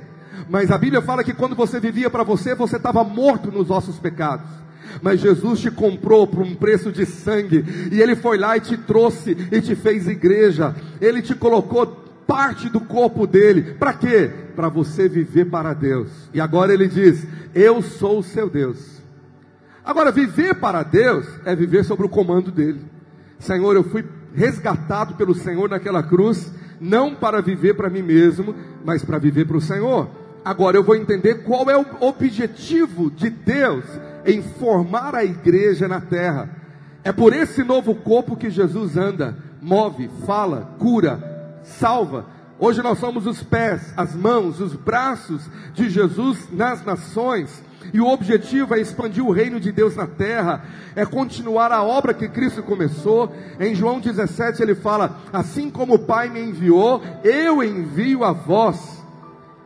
Mas 0.49 0.71
a 0.71 0.77
Bíblia 0.77 1.01
fala 1.01 1.23
que 1.23 1.33
quando 1.33 1.55
você 1.55 1.79
vivia 1.79 2.09
para 2.09 2.23
você, 2.23 2.55
você 2.55 2.77
estava 2.77 3.03
morto 3.03 3.51
nos 3.51 3.67
vossos 3.67 3.99
pecados. 3.99 4.47
Mas 5.01 5.19
Jesus 5.19 5.59
te 5.59 5.69
comprou 5.71 6.25
por 6.25 6.41
um 6.41 6.55
preço 6.55 6.91
de 6.91 7.05
sangue, 7.05 7.63
e 7.91 8.01
Ele 8.01 8.15
foi 8.15 8.37
lá 8.37 8.57
e 8.57 8.61
te 8.61 8.77
trouxe 8.77 9.37
e 9.51 9.61
te 9.61 9.75
fez 9.75 10.07
igreja. 10.07 10.75
Ele 11.01 11.21
te 11.21 11.35
colocou 11.35 12.07
parte 12.27 12.69
do 12.69 12.81
corpo 12.81 13.25
dele. 13.25 13.75
Para 13.75 13.93
quê? 13.93 14.29
Para 14.55 14.69
você 14.69 15.07
viver 15.07 15.45
para 15.45 15.73
Deus. 15.73 16.09
E 16.33 16.41
agora 16.41 16.73
ele 16.73 16.87
diz: 16.87 17.25
Eu 17.55 17.81
sou 17.81 18.19
o 18.19 18.23
seu 18.23 18.49
Deus. 18.49 18.97
Agora, 19.83 20.11
viver 20.11 20.55
para 20.55 20.83
Deus 20.83 21.25
é 21.45 21.55
viver 21.55 21.85
sobre 21.85 22.05
o 22.05 22.09
comando 22.09 22.51
dele. 22.51 22.81
Senhor, 23.39 23.73
eu 23.73 23.83
fui 23.85 24.03
resgatado 24.35 25.15
pelo 25.15 25.33
Senhor 25.33 25.69
naquela 25.69 26.03
cruz, 26.03 26.51
não 26.81 27.15
para 27.15 27.41
viver 27.41 27.75
para 27.75 27.89
mim 27.89 28.01
mesmo, 28.01 28.53
mas 28.83 29.03
para 29.05 29.17
viver 29.17 29.47
para 29.47 29.55
o 29.55 29.61
Senhor. 29.61 30.09
Agora 30.47 30.77
eu 30.77 30.83
vou 30.83 30.95
entender 30.95 31.43
qual 31.43 31.69
é 31.69 31.77
o 31.77 31.85
objetivo 31.99 33.11
de 33.11 33.29
Deus 33.29 33.83
em 34.25 34.41
formar 34.41 35.13
a 35.13 35.25
igreja 35.25 35.89
na 35.89 35.99
terra. 35.99 36.49
É 37.03 37.11
por 37.11 37.33
esse 37.33 37.65
novo 37.65 37.93
corpo 37.93 38.37
que 38.37 38.49
Jesus 38.49 38.95
anda, 38.95 39.37
move, 39.61 40.09
fala, 40.25 40.73
cura, 40.79 41.59
salva. 41.63 42.27
Hoje 42.57 42.81
nós 42.81 42.97
somos 42.97 43.27
os 43.27 43.43
pés, 43.43 43.93
as 43.97 44.15
mãos, 44.15 44.61
os 44.61 44.73
braços 44.73 45.49
de 45.73 45.89
Jesus 45.89 46.47
nas 46.49 46.81
nações. 46.85 47.61
E 47.93 47.99
o 47.99 48.07
objetivo 48.07 48.73
é 48.73 48.79
expandir 48.79 49.25
o 49.25 49.31
reino 49.31 49.59
de 49.59 49.73
Deus 49.73 49.97
na 49.97 50.07
terra, 50.07 50.63
é 50.95 51.05
continuar 51.05 51.73
a 51.73 51.83
obra 51.83 52.13
que 52.13 52.29
Cristo 52.29 52.63
começou. 52.63 53.35
Em 53.59 53.75
João 53.75 53.99
17 53.99 54.61
ele 54.61 54.75
fala: 54.75 55.19
Assim 55.33 55.69
como 55.69 55.95
o 55.95 55.99
Pai 55.99 56.29
me 56.29 56.39
enviou, 56.39 57.03
eu 57.21 57.61
envio 57.61 58.23
a 58.23 58.31
vós. 58.31 58.96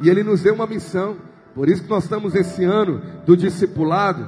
E 0.02 0.10
ele 0.10 0.24
nos 0.24 0.42
deu 0.42 0.54
uma 0.54 0.68
missão. 0.68 1.18
Por 1.54 1.70
isso 1.70 1.84
que 1.84 1.90
nós 1.90 2.04
estamos 2.04 2.34
esse 2.36 2.64
ano 2.64 3.02
do 3.26 3.36
discipulado, 3.36 4.28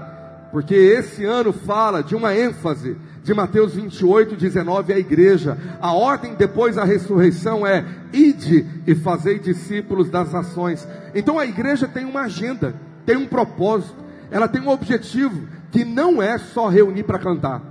porque 0.52 0.76
esse 0.76 1.24
ano 1.24 1.54
fala 1.54 2.04
de 2.04 2.16
uma 2.16 2.36
ênfase 2.36 2.98
de 3.24 3.34
Mateus 3.34 3.74
28, 3.76 4.36
19 4.36 4.94
à 4.94 5.00
igreja. 5.00 5.58
A 5.82 5.94
ordem 5.94 6.36
depois 6.36 6.76
da 6.76 6.84
ressurreição 6.84 7.66
é: 7.66 7.86
ide 8.12 8.66
e 8.86 8.94
fazei 8.94 9.40
discípulos 9.40 10.10
das 10.10 10.32
nações. 10.34 10.88
Então 11.16 11.40
a 11.40 11.46
igreja 11.46 11.88
tem 11.88 12.06
uma 12.06 12.22
agenda 12.22 12.76
tem 13.06 13.18
um 13.18 13.28
propósito, 13.28 13.96
ela 14.32 14.48
tem 14.48 14.62
um 14.62 14.70
objetivo, 14.70 15.48
que 15.72 15.84
não 15.84 16.22
é 16.22 16.38
só 16.38 16.68
reunir 16.68 17.04
para 17.04 17.20
cantar, 17.20 17.62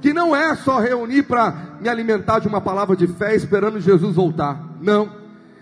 que 0.00 0.12
não 0.12 0.34
é 0.34 0.54
só 0.54 0.78
reunir 0.78 1.24
para 1.24 1.78
me 1.80 1.88
alimentar 1.88 2.38
de 2.38 2.48
uma 2.48 2.60
palavra 2.60 2.96
de 2.96 3.06
fé 3.06 3.34
esperando 3.34 3.80
Jesus 3.80 4.16
voltar. 4.16 4.76
Não. 4.80 5.17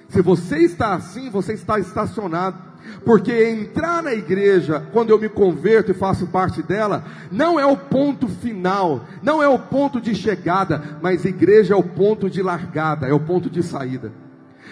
Se 0.08 0.22
você 0.22 0.58
está 0.58 0.94
assim, 0.94 1.30
você 1.30 1.52
está 1.52 1.78
estacionado. 1.78 2.66
Porque 3.04 3.50
entrar 3.50 4.02
na 4.02 4.14
igreja, 4.14 4.80
quando 4.92 5.10
eu 5.10 5.18
me 5.18 5.28
converto 5.28 5.90
e 5.90 5.94
faço 5.94 6.28
parte 6.28 6.62
dela, 6.62 7.04
não 7.32 7.58
é 7.58 7.66
o 7.66 7.76
ponto 7.76 8.28
final, 8.28 9.04
não 9.22 9.42
é 9.42 9.48
o 9.48 9.58
ponto 9.58 10.00
de 10.00 10.14
chegada, 10.14 10.98
mas 11.02 11.24
igreja 11.24 11.74
é 11.74 11.76
o 11.76 11.82
ponto 11.82 12.30
de 12.30 12.42
largada, 12.42 13.06
é 13.06 13.12
o 13.12 13.20
ponto 13.20 13.50
de 13.50 13.62
saída. 13.62 14.12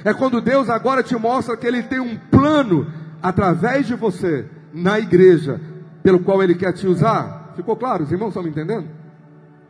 É 0.05 0.13
quando 0.15 0.41
Deus 0.41 0.71
agora 0.71 1.03
te 1.03 1.17
mostra 1.17 1.57
que 1.57 1.67
Ele 1.67 1.83
tem 1.83 2.01
um 2.01 2.17
plano 2.17 2.87
através 3.23 3.87
de 3.87 3.95
você 3.95 4.47
na 4.73 4.99
igreja, 4.99 5.61
pelo 6.03 6.21
qual 6.21 6.43
Ele 6.43 6.55
quer 6.55 6.73
te 6.73 6.87
usar. 6.87 7.53
Ficou 7.57 7.77
claro? 7.77 8.05
Os 8.05 8.13
irmãos 8.13 8.29
estão 8.29 8.43
me 8.43 8.51
entendendo? 8.51 8.89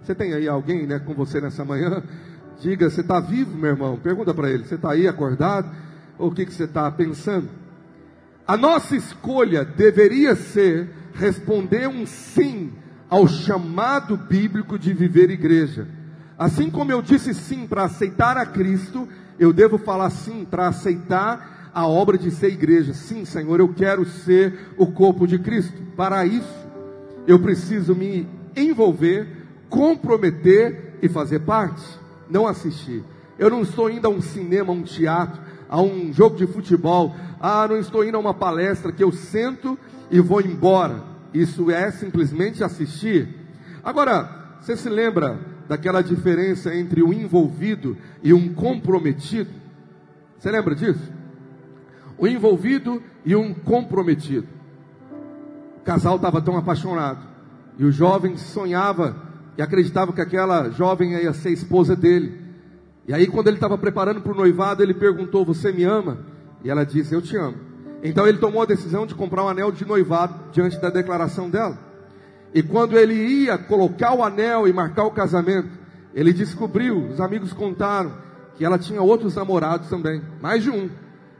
Você 0.02 0.14
tem 0.14 0.34
aí 0.34 0.48
alguém 0.48 0.86
né, 0.86 0.98
com 0.98 1.14
você 1.14 1.40
nessa 1.40 1.64
manhã? 1.64 2.02
Diga, 2.60 2.88
você 2.88 3.00
está 3.00 3.20
vivo, 3.20 3.56
meu 3.56 3.70
irmão? 3.70 3.96
Pergunta 3.96 4.32
para 4.32 4.50
ele, 4.50 4.64
você 4.64 4.76
está 4.76 4.92
aí 4.92 5.06
acordado? 5.06 5.70
Ou 6.18 6.30
o 6.30 6.34
que, 6.34 6.46
que 6.46 6.54
você 6.54 6.64
está 6.64 6.90
pensando? 6.90 7.48
A 8.46 8.56
nossa 8.56 8.94
escolha 8.94 9.64
deveria 9.64 10.36
ser 10.36 10.90
responder 11.14 11.88
um 11.88 12.06
sim 12.06 12.72
ao 13.08 13.26
chamado 13.26 14.16
bíblico 14.16 14.78
de 14.78 14.92
viver 14.92 15.30
igreja. 15.30 15.86
Assim 16.38 16.70
como 16.70 16.90
eu 16.90 17.00
disse 17.00 17.32
sim 17.32 17.66
para 17.66 17.84
aceitar 17.84 18.36
a 18.36 18.44
Cristo, 18.44 19.08
eu 19.38 19.52
devo 19.52 19.78
falar 19.78 20.10
sim 20.10 20.44
para 20.44 20.68
aceitar 20.68 21.70
a 21.72 21.86
obra 21.86 22.16
de 22.18 22.30
ser 22.30 22.48
igreja. 22.48 22.92
Sim, 22.92 23.24
Senhor, 23.24 23.58
eu 23.60 23.68
quero 23.68 24.04
ser 24.04 24.72
o 24.76 24.86
corpo 24.86 25.26
de 25.26 25.38
Cristo. 25.38 25.80
Para 25.96 26.24
isso, 26.24 26.66
eu 27.26 27.38
preciso 27.38 27.94
me 27.94 28.28
envolver, 28.56 29.26
comprometer 29.68 30.98
e 31.02 31.08
fazer 31.08 31.40
parte, 31.40 31.82
não 32.34 32.46
assistir. 32.46 33.02
Eu 33.38 33.48
não 33.48 33.62
estou 33.62 33.88
indo 33.88 34.06
a 34.06 34.10
um 34.10 34.20
cinema, 34.20 34.72
a 34.72 34.76
um 34.76 34.82
teatro, 34.82 35.40
a 35.68 35.80
um 35.80 36.12
jogo 36.12 36.36
de 36.36 36.46
futebol. 36.46 37.14
Ah, 37.40 37.66
não 37.68 37.78
estou 37.78 38.04
indo 38.04 38.16
a 38.16 38.20
uma 38.20 38.34
palestra 38.34 38.92
que 38.92 39.02
eu 39.02 39.12
sento 39.12 39.78
e 40.10 40.20
vou 40.20 40.40
embora. 40.40 41.02
Isso 41.32 41.70
é 41.70 41.90
simplesmente 41.90 42.62
assistir. 42.62 43.28
Agora, 43.82 44.58
você 44.60 44.76
se 44.76 44.88
lembra 44.88 45.38
daquela 45.68 46.02
diferença 46.02 46.74
entre 46.74 47.02
o 47.02 47.12
envolvido 47.12 47.96
e 48.22 48.34
um 48.34 48.52
comprometido? 48.52 49.50
Você 50.38 50.50
lembra 50.50 50.74
disso? 50.74 51.14
um 52.18 52.26
envolvido 52.26 53.02
e 53.24 53.34
um 53.34 53.52
comprometido. 53.52 54.46
O 55.78 55.84
casal 55.84 56.16
estava 56.16 56.40
tão 56.40 56.56
apaixonado. 56.56 57.26
E 57.78 57.84
o 57.84 57.92
jovem 57.92 58.36
sonhava 58.36 59.16
e 59.56 59.62
acreditava 59.62 60.12
que 60.12 60.20
aquela 60.20 60.70
jovem 60.70 61.12
ia 61.12 61.32
ser 61.32 61.50
esposa 61.50 61.94
dele. 61.94 62.40
E 63.06 63.12
aí, 63.12 63.26
quando 63.26 63.48
ele 63.48 63.56
estava 63.56 63.76
preparando 63.76 64.20
para 64.20 64.32
o 64.32 64.36
noivado, 64.36 64.82
ele 64.82 64.94
perguntou: 64.94 65.44
Você 65.44 65.72
me 65.72 65.84
ama? 65.84 66.18
E 66.62 66.70
ela 66.70 66.84
disse: 66.84 67.14
Eu 67.14 67.22
te 67.22 67.36
amo. 67.36 67.56
Então 68.02 68.26
ele 68.26 68.38
tomou 68.38 68.62
a 68.62 68.66
decisão 68.66 69.06
de 69.06 69.14
comprar 69.14 69.44
um 69.44 69.48
anel 69.48 69.72
de 69.72 69.84
noivado 69.86 70.52
diante 70.52 70.80
da 70.80 70.90
declaração 70.90 71.48
dela. 71.48 71.78
E 72.52 72.62
quando 72.62 72.98
ele 72.98 73.14
ia 73.14 73.56
colocar 73.56 74.14
o 74.14 74.22
anel 74.22 74.68
e 74.68 74.72
marcar 74.72 75.04
o 75.04 75.10
casamento, 75.10 75.70
ele 76.14 76.32
descobriu, 76.32 77.08
os 77.08 77.20
amigos 77.20 77.52
contaram, 77.52 78.12
que 78.56 78.64
ela 78.64 78.78
tinha 78.78 79.02
outros 79.02 79.34
namorados 79.34 79.88
também, 79.88 80.22
mais 80.40 80.62
de 80.62 80.70
um 80.70 80.88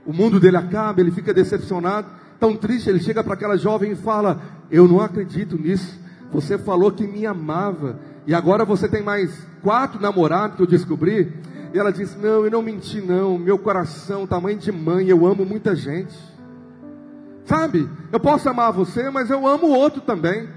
o 0.07 0.13
mundo 0.13 0.39
dele 0.39 0.57
acaba, 0.57 1.01
ele 1.01 1.11
fica 1.11 1.33
decepcionado, 1.33 2.09
tão 2.39 2.55
triste, 2.57 2.91
ele 2.91 3.01
chega 3.01 3.25
para 3.25 3.35
aquela 3.35 3.57
jovem 3.57 3.93
e 3.93 3.97
fala: 3.97 4.41
Eu 4.71 4.87
não 4.87 5.01
acredito 5.01 5.57
nisso. 5.57 5.99
Você 6.33 6.59
falou 6.59 6.91
que 6.91 7.07
me 7.07 7.27
amava, 7.27 7.99
e 8.27 8.35
agora 8.35 8.65
você 8.65 8.89
tem 8.89 9.03
mais 9.03 9.47
quatro 9.63 10.01
namorados 10.01 10.57
que 10.57 10.63
eu 10.63 10.67
descobri. 10.67 11.33
E 11.73 11.79
ela 11.79 11.93
disse: 11.93 12.19
Não, 12.19 12.45
eu 12.45 12.51
não 12.51 12.63
menti, 12.63 13.01
não. 13.01 13.39
Meu 13.39 13.59
coração, 13.59 14.27
tamanho 14.27 14.59
de 14.59 14.73
mãe, 14.73 15.09
eu 15.09 15.27
amo 15.27 15.45
muita 15.45 15.75
gente. 15.75 16.15
Sabe, 17.45 17.89
eu 18.11 18.19
posso 18.19 18.49
amar 18.49 18.73
você, 18.73 19.11
mas 19.11 19.29
eu 19.29 19.47
amo 19.47 19.67
outro 19.67 20.01
também. 20.01 20.49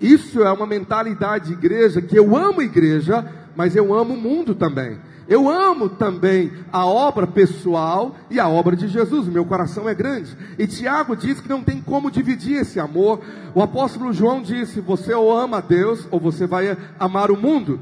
Isso 0.00 0.42
é 0.42 0.50
uma 0.50 0.66
mentalidade 0.66 1.48
de 1.48 1.52
igreja, 1.52 2.00
que 2.00 2.18
eu 2.18 2.36
amo 2.36 2.60
a 2.60 2.64
igreja, 2.64 3.24
mas 3.54 3.76
eu 3.76 3.94
amo 3.94 4.14
o 4.14 4.20
mundo 4.20 4.54
também. 4.54 4.98
Eu 5.28 5.48
amo 5.48 5.88
também 5.88 6.52
a 6.70 6.84
obra 6.84 7.26
pessoal 7.26 8.14
e 8.30 8.38
a 8.38 8.48
obra 8.48 8.76
de 8.76 8.88
Jesus. 8.88 9.26
O 9.26 9.32
meu 9.32 9.44
coração 9.44 9.88
é 9.88 9.94
grande. 9.94 10.36
E 10.58 10.66
Tiago 10.66 11.16
diz 11.16 11.40
que 11.40 11.48
não 11.48 11.62
tem 11.62 11.80
como 11.80 12.10
dividir 12.10 12.58
esse 12.58 12.78
amor. 12.78 13.20
O 13.54 13.62
apóstolo 13.62 14.12
João 14.12 14.42
disse: 14.42 14.80
você 14.80 15.14
ou 15.14 15.36
ama 15.36 15.58
a 15.58 15.60
Deus 15.60 16.06
ou 16.10 16.20
você 16.20 16.46
vai 16.46 16.76
amar 16.98 17.30
o 17.30 17.40
mundo. 17.40 17.80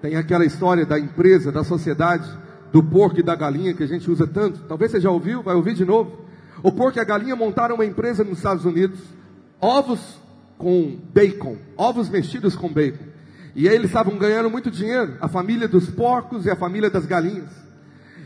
Tem 0.00 0.16
aquela 0.16 0.44
história 0.44 0.84
da 0.84 0.98
empresa, 0.98 1.52
da 1.52 1.62
sociedade, 1.62 2.28
do 2.72 2.82
porco 2.82 3.20
e 3.20 3.22
da 3.22 3.36
galinha 3.36 3.74
que 3.74 3.82
a 3.82 3.86
gente 3.86 4.10
usa 4.10 4.26
tanto. 4.26 4.60
Talvez 4.66 4.90
você 4.90 5.00
já 5.00 5.10
ouviu, 5.10 5.42
vai 5.42 5.54
ouvir 5.54 5.74
de 5.74 5.84
novo. 5.84 6.22
O 6.62 6.72
porco 6.72 6.98
e 6.98 7.00
a 7.00 7.04
galinha 7.04 7.36
montaram 7.36 7.74
uma 7.74 7.84
empresa 7.84 8.24
nos 8.24 8.38
Estados 8.38 8.64
Unidos, 8.64 8.98
ovos 9.60 10.20
com 10.56 10.96
bacon, 11.12 11.56
ovos 11.76 12.08
mexidos 12.08 12.56
com 12.56 12.68
bacon. 12.68 13.11
E 13.54 13.68
aí 13.68 13.74
eles 13.74 13.88
estavam 13.88 14.16
ganhando 14.16 14.50
muito 14.50 14.70
dinheiro, 14.70 15.16
a 15.20 15.28
família 15.28 15.68
dos 15.68 15.90
porcos 15.90 16.46
e 16.46 16.50
a 16.50 16.56
família 16.56 16.90
das 16.90 17.04
galinhas. 17.04 17.50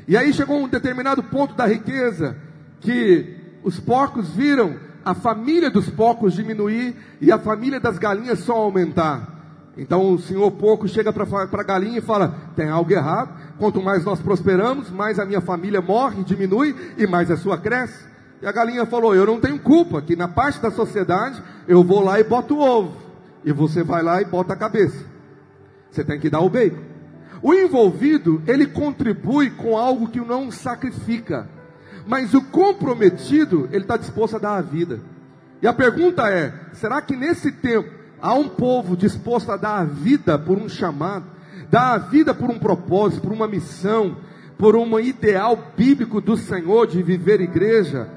E 0.06 0.16
aí 0.16 0.32
chegou 0.32 0.56
um 0.58 0.68
determinado 0.68 1.22
ponto 1.22 1.54
da 1.54 1.66
riqueza 1.66 2.36
que 2.80 3.34
os 3.64 3.80
porcos 3.80 4.30
viram 4.30 4.76
a 5.04 5.14
família 5.14 5.70
dos 5.70 5.88
porcos 5.90 6.34
diminuir 6.34 6.96
e 7.20 7.32
a 7.32 7.38
família 7.38 7.80
das 7.80 7.98
galinhas 7.98 8.40
só 8.40 8.54
aumentar. 8.54 9.34
Então 9.76 10.14
o 10.14 10.18
senhor 10.18 10.50
porco 10.52 10.88
chega 10.88 11.12
para 11.12 11.24
a 11.24 11.62
galinha 11.62 11.98
e 11.98 12.02
fala: 12.02 12.34
tem 12.54 12.68
algo 12.68 12.92
errado. 12.92 13.30
Quanto 13.58 13.82
mais 13.82 14.04
nós 14.04 14.20
prosperamos, 14.20 14.90
mais 14.90 15.18
a 15.18 15.24
minha 15.24 15.40
família 15.40 15.80
morre, 15.80 16.22
diminui 16.22 16.74
e 16.96 17.06
mais 17.06 17.30
a 17.30 17.36
sua 17.36 17.58
cresce. 17.58 18.04
E 18.40 18.46
a 18.46 18.52
galinha 18.52 18.86
falou: 18.86 19.14
eu 19.14 19.26
não 19.26 19.40
tenho 19.40 19.58
culpa, 19.58 20.00
que 20.00 20.14
na 20.14 20.28
parte 20.28 20.60
da 20.60 20.70
sociedade 20.70 21.42
eu 21.66 21.82
vou 21.82 22.00
lá 22.00 22.18
e 22.20 22.24
boto 22.24 22.54
o 22.54 22.60
ovo. 22.60 22.96
E 23.44 23.52
você 23.52 23.82
vai 23.82 24.02
lá 24.02 24.20
e 24.22 24.24
bota 24.24 24.54
a 24.54 24.56
cabeça. 24.56 25.15
Você 25.90 26.04
tem 26.04 26.18
que 26.18 26.30
dar 26.30 26.40
o 26.40 26.50
bacon. 26.50 26.82
O 27.42 27.54
envolvido, 27.54 28.42
ele 28.46 28.66
contribui 28.66 29.50
com 29.50 29.76
algo 29.76 30.08
que 30.08 30.20
não 30.20 30.50
sacrifica. 30.50 31.48
Mas 32.06 32.34
o 32.34 32.42
comprometido, 32.42 33.68
ele 33.72 33.82
está 33.82 33.96
disposto 33.96 34.36
a 34.36 34.38
dar 34.38 34.56
a 34.56 34.62
vida. 34.62 35.00
E 35.60 35.66
a 35.66 35.72
pergunta 35.72 36.28
é: 36.30 36.52
será 36.72 37.02
que 37.02 37.16
nesse 37.16 37.52
tempo 37.52 37.90
há 38.20 38.34
um 38.34 38.48
povo 38.48 38.96
disposto 38.96 39.50
a 39.50 39.56
dar 39.56 39.80
a 39.80 39.84
vida 39.84 40.38
por 40.38 40.58
um 40.58 40.68
chamado, 40.68 41.26
dar 41.70 41.94
a 41.94 41.98
vida 41.98 42.32
por 42.32 42.50
um 42.50 42.58
propósito, 42.58 43.22
por 43.22 43.32
uma 43.32 43.48
missão, 43.48 44.16
por 44.56 44.76
um 44.76 44.98
ideal 44.98 45.72
bíblico 45.76 46.20
do 46.20 46.36
Senhor 46.36 46.86
de 46.86 47.02
viver 47.02 47.40
igreja? 47.40 48.08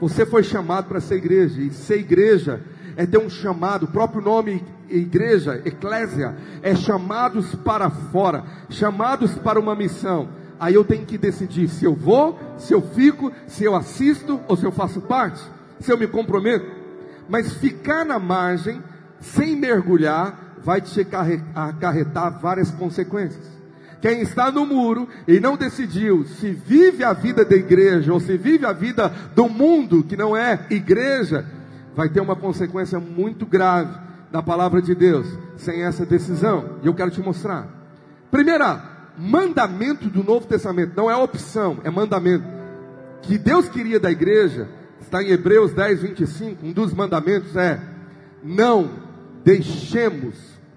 Você 0.00 0.24
foi 0.24 0.44
chamado 0.44 0.86
para 0.86 1.00
ser 1.00 1.16
igreja, 1.16 1.60
e 1.60 1.70
ser 1.70 1.98
igreja 1.98 2.60
é 2.98 3.06
ter 3.06 3.18
um 3.18 3.30
chamado, 3.30 3.84
o 3.84 3.92
próprio 3.92 4.20
nome 4.20 4.60
igreja, 4.90 5.62
eclésia, 5.64 6.34
é 6.60 6.74
chamados 6.74 7.54
para 7.54 7.88
fora, 7.88 8.42
chamados 8.68 9.36
para 9.36 9.60
uma 9.60 9.76
missão. 9.76 10.30
Aí 10.58 10.74
eu 10.74 10.84
tenho 10.84 11.06
que 11.06 11.16
decidir 11.16 11.68
se 11.68 11.84
eu 11.84 11.94
vou, 11.94 12.36
se 12.58 12.74
eu 12.74 12.82
fico, 12.82 13.30
se 13.46 13.62
eu 13.62 13.76
assisto 13.76 14.40
ou 14.48 14.56
se 14.56 14.66
eu 14.66 14.72
faço 14.72 15.00
parte, 15.02 15.40
se 15.78 15.92
eu 15.92 15.96
me 15.96 16.08
comprometo. 16.08 16.66
Mas 17.28 17.52
ficar 17.52 18.04
na 18.04 18.18
margem, 18.18 18.82
sem 19.20 19.54
mergulhar, 19.54 20.56
vai 20.64 20.80
te 20.80 21.00
acarretar 21.54 22.40
várias 22.40 22.72
consequências. 22.72 23.46
Quem 24.00 24.22
está 24.22 24.50
no 24.50 24.66
muro 24.66 25.08
e 25.28 25.38
não 25.38 25.56
decidiu 25.56 26.24
se 26.24 26.50
vive 26.50 27.04
a 27.04 27.12
vida 27.12 27.44
da 27.44 27.54
igreja 27.54 28.12
ou 28.12 28.18
se 28.18 28.36
vive 28.36 28.66
a 28.66 28.72
vida 28.72 29.08
do 29.36 29.48
mundo 29.48 30.02
que 30.02 30.16
não 30.16 30.36
é 30.36 30.66
igreja, 30.68 31.44
vai 31.98 32.08
ter 32.08 32.20
uma 32.20 32.36
consequência 32.36 33.00
muito 33.00 33.44
grave 33.44 33.92
da 34.30 34.40
palavra 34.40 34.80
de 34.80 34.94
Deus 34.94 35.26
sem 35.56 35.82
essa 35.82 36.06
decisão. 36.06 36.78
E 36.80 36.86
eu 36.86 36.94
quero 36.94 37.10
te 37.10 37.20
mostrar. 37.20 37.66
Primeira, 38.30 38.80
mandamento 39.18 40.08
do 40.08 40.22
Novo 40.22 40.46
Testamento, 40.46 40.92
não 40.96 41.10
é 41.10 41.16
opção, 41.16 41.78
é 41.82 41.90
mandamento. 41.90 42.44
Que 43.22 43.36
Deus 43.36 43.68
queria 43.68 43.98
da 43.98 44.12
igreja, 44.12 44.68
está 45.00 45.20
em 45.20 45.30
Hebreus 45.30 45.72
10, 45.72 46.02
25, 46.02 46.66
um 46.66 46.72
dos 46.72 46.94
mandamentos 46.94 47.56
é: 47.56 47.80
não 48.44 48.88
deixemos, 49.44 50.36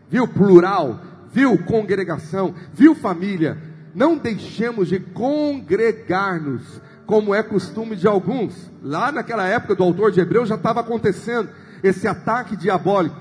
viu 0.09 0.27
plural, 0.27 1.01
viu 1.31 1.55
congregação, 1.65 2.55
viu 2.73 2.95
família, 2.95 3.59
não 3.93 4.17
deixemos 4.17 4.87
de 4.87 4.99
congregar-nos, 4.99 6.81
como 7.05 7.33
é 7.33 7.43
costume 7.43 7.95
de 7.95 8.07
alguns. 8.07 8.71
Lá 8.81 9.11
naquela 9.11 9.47
época 9.47 9.75
do 9.75 9.83
autor 9.83 10.11
de 10.11 10.19
Hebreus 10.19 10.49
já 10.49 10.55
estava 10.55 10.79
acontecendo 10.79 11.49
esse 11.83 12.07
ataque 12.07 12.55
diabólico. 12.55 13.17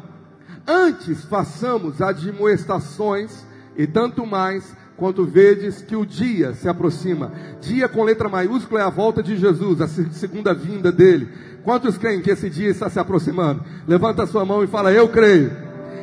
Antes 0.66 1.25
façamos 1.25 2.01
admoestações 2.01 3.45
e 3.77 3.87
tanto 3.87 4.27
mais 4.27 4.77
quanto 4.97 5.25
vedes 5.25 5.81
que 5.81 5.97
o 5.97 6.05
dia 6.05 6.53
se 6.53 6.69
aproxima. 6.69 7.33
Dia 7.61 7.88
com 7.88 8.05
letra 8.05 8.29
maiúscula 8.29 8.81
é 8.81 8.83
a 8.85 8.90
volta 8.90 9.23
de 9.23 9.37
Jesus, 9.37 9.81
a 9.81 9.88
segunda 9.88 10.53
vinda 10.53 10.93
dele. 10.93 11.29
Quantos 11.64 11.97
creem 11.97 12.21
que 12.21 12.31
esse 12.31 12.51
dia 12.51 12.69
está 12.69 12.88
se 12.90 12.99
aproximando? 12.99 13.64
Levanta 13.88 14.23
a 14.23 14.27
sua 14.27 14.45
mão 14.45 14.62
e 14.62 14.66
fala: 14.66 14.93
Eu 14.93 15.09
creio. 15.09 15.51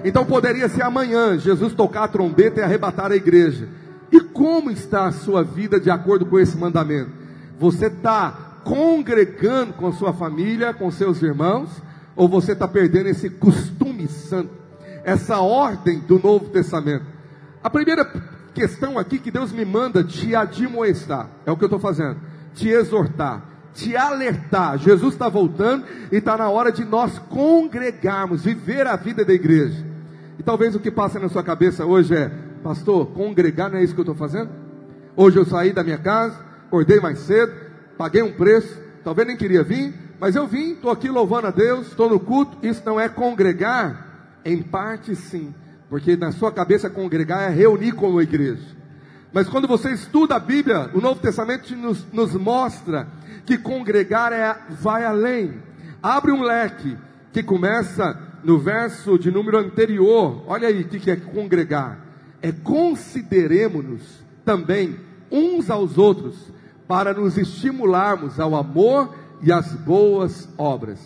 Então 0.04 0.26
poderia 0.26 0.68
ser 0.68 0.84
amanhã 0.84 1.38
Jesus 1.38 1.74
tocar 1.74 2.04
a 2.04 2.08
trombeta 2.08 2.60
e 2.60 2.64
arrebatar 2.64 3.12
a 3.12 3.16
igreja. 3.16 3.68
E 4.12 4.20
como 4.20 4.72
está 4.72 5.06
a 5.06 5.12
sua 5.12 5.44
vida 5.44 5.80
de 5.80 5.90
acordo 5.90 6.26
com 6.26 6.40
esse 6.40 6.58
mandamento? 6.58 7.12
Você 7.60 7.88
está 7.88 8.60
congregando 8.64 9.74
com 9.74 9.92
sua 9.92 10.14
família, 10.14 10.74
com 10.74 10.92
seus 10.92 11.22
irmãos, 11.22 11.70
ou 12.16 12.28
você 12.28 12.52
está 12.52 12.68
perdendo 12.68 13.08
esse 13.08 13.30
costume 13.30 14.08
santo, 14.08 14.50
essa 15.04 15.40
ordem 15.40 16.00
do 16.00 16.20
Novo 16.20 16.50
Testamento? 16.50 17.06
A 17.64 17.70
primeira 17.70 18.06
questão 18.54 18.98
aqui 18.98 19.20
que 19.20 19.32
Deus 19.32 19.52
me 19.52 19.66
manda 19.66 20.04
te 20.04 20.36
admoestar, 20.36 21.30
é 21.46 21.52
o 21.52 21.58
que 21.58 21.64
eu 21.64 21.68
estou 21.68 21.80
fazendo, 21.80 22.18
te 22.54 22.70
exortar, 22.70 23.44
te 23.74 23.96
alertar. 23.96 24.78
Jesus 24.78 25.14
está 25.14 25.30
voltando 25.30 25.86
e 26.12 26.18
está 26.18 26.38
na 26.38 26.50
hora 26.50 26.72
de 26.72 26.84
nós 26.84 27.18
congregarmos, 27.20 28.44
viver 28.44 28.88
a 28.88 28.96
vida 28.96 29.24
da 29.24 29.34
igreja. 29.34 29.86
E 30.38 30.44
talvez 30.44 30.76
o 30.76 30.80
que 30.80 30.92
passa 30.92 31.20
na 31.20 31.30
sua 31.30 31.44
cabeça 31.44 31.86
hoje 31.86 32.16
é, 32.16 32.32
pastor, 32.64 33.08
congregar 33.08 33.70
não 33.70 33.78
é 33.78 33.84
isso 33.84 33.94
que 33.94 34.00
eu 34.00 34.04
estou 34.04 34.16
fazendo? 34.16 34.50
Hoje 35.16 35.38
eu 35.38 35.46
saí 35.46 35.74
da 35.74 35.84
minha 35.84 35.98
casa, 35.98 36.47
acordei 36.68 37.00
mais 37.00 37.20
cedo, 37.20 37.54
paguei 37.98 38.22
um 38.22 38.34
preço, 38.34 38.80
talvez 39.04 39.28
nem 39.28 39.38
queria 39.38 39.64
vir, 39.64 39.94
mas 40.20 40.36
eu 40.36 40.46
vim, 40.46 40.74
estou 40.74 40.92
aqui 40.92 41.10
louvando 41.10 41.48
a 41.48 41.52
Deus, 41.52 41.88
estou 41.88 42.10
no 42.10 42.20
culto, 42.20 42.58
isso 42.66 42.84
não 42.86 43.00
é 43.00 43.08
congregar? 43.08 44.06
Em 44.44 44.62
parte 44.62 45.16
sim, 45.16 45.54
porque 45.90 46.16
na 46.16 46.32
sua 46.32 46.52
cabeça 46.52 46.90
congregar 46.90 47.50
é 47.50 47.54
reunir 47.54 47.94
como 47.94 48.22
igreja. 48.22 48.76
Mas 49.32 49.48
quando 49.48 49.68
você 49.68 49.92
estuda 49.92 50.36
a 50.36 50.40
Bíblia, 50.40 50.90
o 50.94 51.02
Novo 51.02 51.22
Testamento 51.22 51.76
nos, 51.76 52.06
nos 52.12 52.34
mostra 52.34 53.08
que 53.46 53.58
congregar 53.58 54.34
é 54.34 54.56
vai 54.70 55.06
além. 55.06 55.62
Abre 56.02 56.32
um 56.32 56.42
leque 56.42 56.98
que 57.32 57.44
começa 57.44 58.18
no 58.44 58.58
verso 58.58 59.18
de 59.18 59.30
número 59.30 59.58
anterior. 59.58 60.44
Olha 60.48 60.68
aí 60.68 60.82
o 60.82 60.88
que 60.88 61.12
é 61.12 61.16
congregar. 61.16 62.00
É 62.42 62.52
consideremos-nos 62.52 64.02
também 64.46 64.98
uns 65.30 65.70
aos 65.70 65.98
outros 65.98 66.57
para 66.88 67.14
nos 67.14 67.38
estimularmos 67.38 68.40
ao 68.40 68.56
amor 68.56 69.14
e 69.42 69.52
às 69.52 69.74
boas 69.74 70.48
obras. 70.58 71.00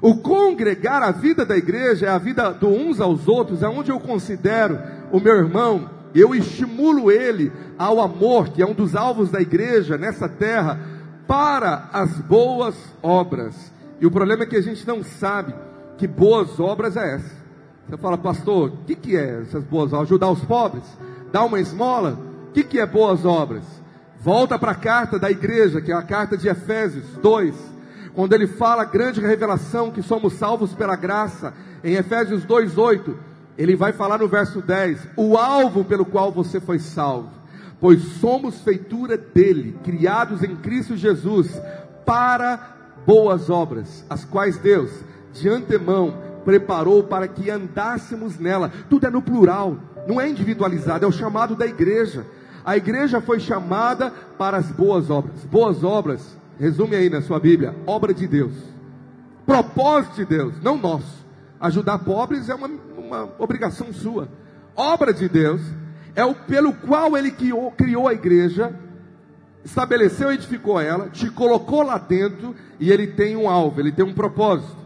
O 0.00 0.16
congregar 0.16 1.02
a 1.02 1.10
vida 1.10 1.44
da 1.44 1.56
igreja 1.56 2.06
é 2.06 2.08
a 2.08 2.18
vida 2.18 2.50
do 2.52 2.68
uns 2.68 3.00
aos 3.00 3.28
outros, 3.28 3.62
é 3.62 3.68
onde 3.68 3.90
eu 3.90 4.00
considero 4.00 4.78
o 5.12 5.20
meu 5.20 5.36
irmão, 5.36 5.90
eu 6.14 6.34
estimulo 6.34 7.10
ele 7.10 7.52
ao 7.78 8.00
amor, 8.00 8.48
que 8.48 8.62
é 8.62 8.66
um 8.66 8.74
dos 8.74 8.96
alvos 8.96 9.30
da 9.30 9.40
igreja 9.40 9.98
nessa 9.98 10.28
terra, 10.28 10.78
para 11.26 11.88
as 11.92 12.10
boas 12.20 12.74
obras. 13.02 13.72
E 14.00 14.06
o 14.06 14.10
problema 14.10 14.42
é 14.42 14.46
que 14.46 14.56
a 14.56 14.62
gente 14.62 14.86
não 14.86 15.02
sabe 15.04 15.54
que 15.98 16.06
boas 16.06 16.58
obras 16.58 16.96
é 16.96 17.14
essa. 17.14 17.42
Você 17.88 17.96
fala, 17.96 18.16
pastor, 18.16 18.70
o 18.70 18.76
que, 18.86 18.94
que 18.94 19.16
é 19.16 19.42
essas 19.42 19.62
boas 19.64 19.92
obras? 19.92 20.08
Ajudar 20.08 20.30
os 20.30 20.44
pobres? 20.44 20.84
Dar 21.30 21.44
uma 21.44 21.60
esmola? 21.60 22.18
O 22.48 22.52
que, 22.52 22.64
que 22.64 22.80
é 22.80 22.86
boas 22.86 23.24
obras? 23.24 23.64
Volta 24.22 24.58
para 24.58 24.72
a 24.72 24.76
carta 24.76 25.18
da 25.18 25.30
igreja, 25.30 25.80
que 25.80 25.90
é 25.90 25.94
a 25.94 26.02
carta 26.02 26.36
de 26.36 26.48
Efésios 26.48 27.04
2 27.20 27.72
quando 28.14 28.34
ele 28.34 28.46
fala 28.46 28.82
a 28.82 28.86
grande 28.86 29.20
revelação 29.20 29.90
que 29.90 30.02
somos 30.02 30.34
salvos 30.34 30.74
pela 30.74 30.96
graça, 30.96 31.54
em 31.82 31.94
Efésios 31.94 32.44
2:8, 32.44 33.16
ele 33.56 33.74
vai 33.74 33.92
falar 33.92 34.18
no 34.18 34.28
verso 34.28 34.60
10, 34.60 35.08
o 35.16 35.36
alvo 35.36 35.84
pelo 35.84 36.04
qual 36.04 36.30
você 36.30 36.60
foi 36.60 36.78
salvo, 36.78 37.30
pois 37.80 38.02
somos 38.20 38.60
feitura 38.60 39.16
dele, 39.16 39.78
criados 39.82 40.42
em 40.42 40.56
Cristo 40.56 40.96
Jesus 40.96 41.58
para 42.04 42.76
boas 43.06 43.48
obras, 43.48 44.04
as 44.08 44.24
quais 44.24 44.58
Deus 44.58 44.90
de 45.32 45.48
antemão 45.48 46.14
preparou 46.44 47.04
para 47.04 47.26
que 47.26 47.50
andássemos 47.50 48.38
nela. 48.38 48.70
Tudo 48.90 49.06
é 49.06 49.10
no 49.10 49.22
plural, 49.22 49.76
não 50.06 50.20
é 50.20 50.28
individualizado, 50.28 51.04
é 51.04 51.08
o 51.08 51.12
chamado 51.12 51.54
da 51.54 51.66
igreja. 51.66 52.26
A 52.64 52.76
igreja 52.76 53.20
foi 53.20 53.40
chamada 53.40 54.10
para 54.38 54.56
as 54.56 54.70
boas 54.70 55.10
obras. 55.10 55.44
Boas 55.44 55.82
obras 55.82 56.36
Resume 56.58 56.94
aí 56.94 57.10
na 57.10 57.20
sua 57.22 57.40
Bíblia: 57.40 57.74
obra 57.86 58.14
de 58.14 58.26
Deus, 58.26 58.52
propósito 59.44 60.16
de 60.16 60.24
Deus, 60.24 60.54
não 60.62 60.76
nosso. 60.76 61.22
Ajudar 61.58 61.98
pobres 61.98 62.48
é 62.48 62.54
uma, 62.54 62.70
uma 62.96 63.34
obrigação 63.38 63.92
sua. 63.92 64.28
Obra 64.76 65.12
de 65.12 65.28
Deus 65.28 65.60
é 66.14 66.24
o 66.24 66.34
pelo 66.34 66.72
qual 66.72 67.16
Ele 67.16 67.30
criou, 67.30 67.70
criou 67.72 68.06
a 68.08 68.12
igreja, 68.12 68.78
estabeleceu 69.64 70.30
e 70.30 70.34
edificou 70.34 70.80
ela, 70.80 71.08
te 71.08 71.30
colocou 71.30 71.82
lá 71.82 71.98
dentro 71.98 72.54
e 72.78 72.90
Ele 72.90 73.08
tem 73.08 73.36
um 73.36 73.48
alvo, 73.48 73.80
Ele 73.80 73.92
tem 73.92 74.04
um 74.04 74.14
propósito. 74.14 74.76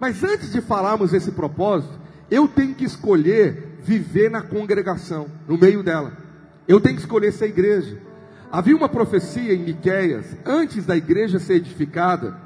Mas 0.00 0.24
antes 0.24 0.52
de 0.52 0.60
falarmos 0.60 1.12
esse 1.12 1.30
propósito, 1.30 2.00
eu 2.30 2.48
tenho 2.48 2.74
que 2.74 2.84
escolher 2.84 3.78
viver 3.80 4.28
na 4.30 4.42
congregação, 4.42 5.26
no 5.46 5.56
meio 5.58 5.82
dela. 5.82 6.21
Eu 6.66 6.80
tenho 6.80 6.96
que 6.96 7.02
escolher 7.02 7.32
ser 7.32 7.46
igreja. 7.46 7.98
Havia 8.50 8.76
uma 8.76 8.88
profecia 8.88 9.54
em 9.54 9.64
Miqueias, 9.64 10.36
antes 10.44 10.84
da 10.84 10.96
igreja 10.96 11.38
ser 11.38 11.54
edificada, 11.54 12.36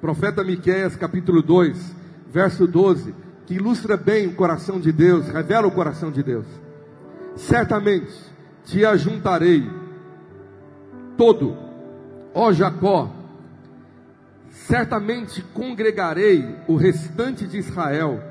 profeta 0.00 0.44
Miqueias, 0.44 0.94
capítulo 0.94 1.42
2, 1.42 1.96
verso 2.30 2.66
12, 2.66 3.14
que 3.44 3.54
ilustra 3.54 3.96
bem 3.96 4.28
o 4.28 4.34
coração 4.34 4.78
de 4.78 4.92
Deus, 4.92 5.28
revela 5.28 5.66
o 5.66 5.72
coração 5.72 6.10
de 6.10 6.22
Deus. 6.22 6.46
Certamente 7.34 8.12
te 8.64 8.84
ajuntarei 8.84 9.68
todo, 11.16 11.56
ó 12.32 12.52
Jacó, 12.52 13.12
certamente 14.50 15.42
congregarei 15.52 16.56
o 16.66 16.76
restante 16.76 17.46
de 17.46 17.58
Israel, 17.58 18.22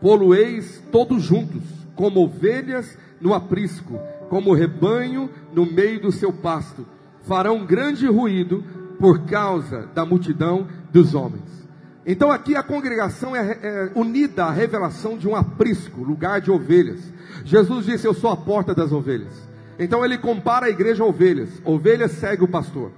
polueis 0.00 0.82
todos 0.92 1.22
juntos, 1.22 1.62
como 1.94 2.20
ovelhas 2.24 2.96
no 3.20 3.34
aprisco, 3.34 3.98
como 4.28 4.54
rebanho 4.54 5.30
no 5.52 5.66
meio 5.66 6.00
do 6.00 6.12
seu 6.12 6.32
pasto. 6.32 6.86
Farão 7.22 7.64
grande 7.64 8.06
ruído 8.06 8.62
por 8.98 9.24
causa 9.26 9.88
da 9.94 10.04
multidão 10.04 10.66
dos 10.92 11.14
homens. 11.14 11.64
Então 12.06 12.30
aqui 12.30 12.54
a 12.54 12.62
congregação 12.62 13.34
é, 13.34 13.58
é, 13.62 13.90
unida 13.94 14.44
à 14.44 14.50
revelação 14.50 15.16
de 15.16 15.26
um 15.26 15.34
aprisco, 15.34 16.02
lugar 16.02 16.40
de 16.40 16.50
ovelhas. 16.50 17.00
Jesus 17.44 17.86
disse: 17.86 18.06
Eu 18.06 18.14
sou 18.14 18.30
a 18.30 18.36
porta 18.36 18.74
das 18.74 18.92
ovelhas. 18.92 19.48
Então 19.78 20.04
ele 20.04 20.18
compara 20.18 20.66
a 20.66 20.70
igreja 20.70 21.02
a 21.02 21.06
ovelhas. 21.06 21.48
Ovelha 21.64 22.08
segue 22.08 22.44
o 22.44 22.48
pastor. 22.48 22.92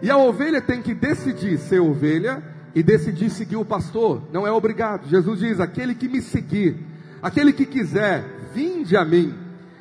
E 0.00 0.10
a 0.10 0.16
ovelha 0.16 0.60
tem 0.60 0.80
que 0.80 0.94
decidir 0.94 1.58
ser 1.58 1.80
ovelha 1.80 2.42
e 2.74 2.82
decidir 2.82 3.30
seguir 3.30 3.56
o 3.56 3.64
pastor. 3.64 4.22
Não 4.32 4.46
é 4.46 4.52
obrigado. 4.52 5.08
Jesus 5.08 5.40
diz: 5.40 5.60
Aquele 5.60 5.94
que 5.94 6.08
me 6.08 6.22
seguir, 6.22 6.76
aquele 7.20 7.52
que 7.52 7.66
quiser, 7.66 8.24
vinde 8.54 8.96
a 8.96 9.04
mim. 9.04 9.34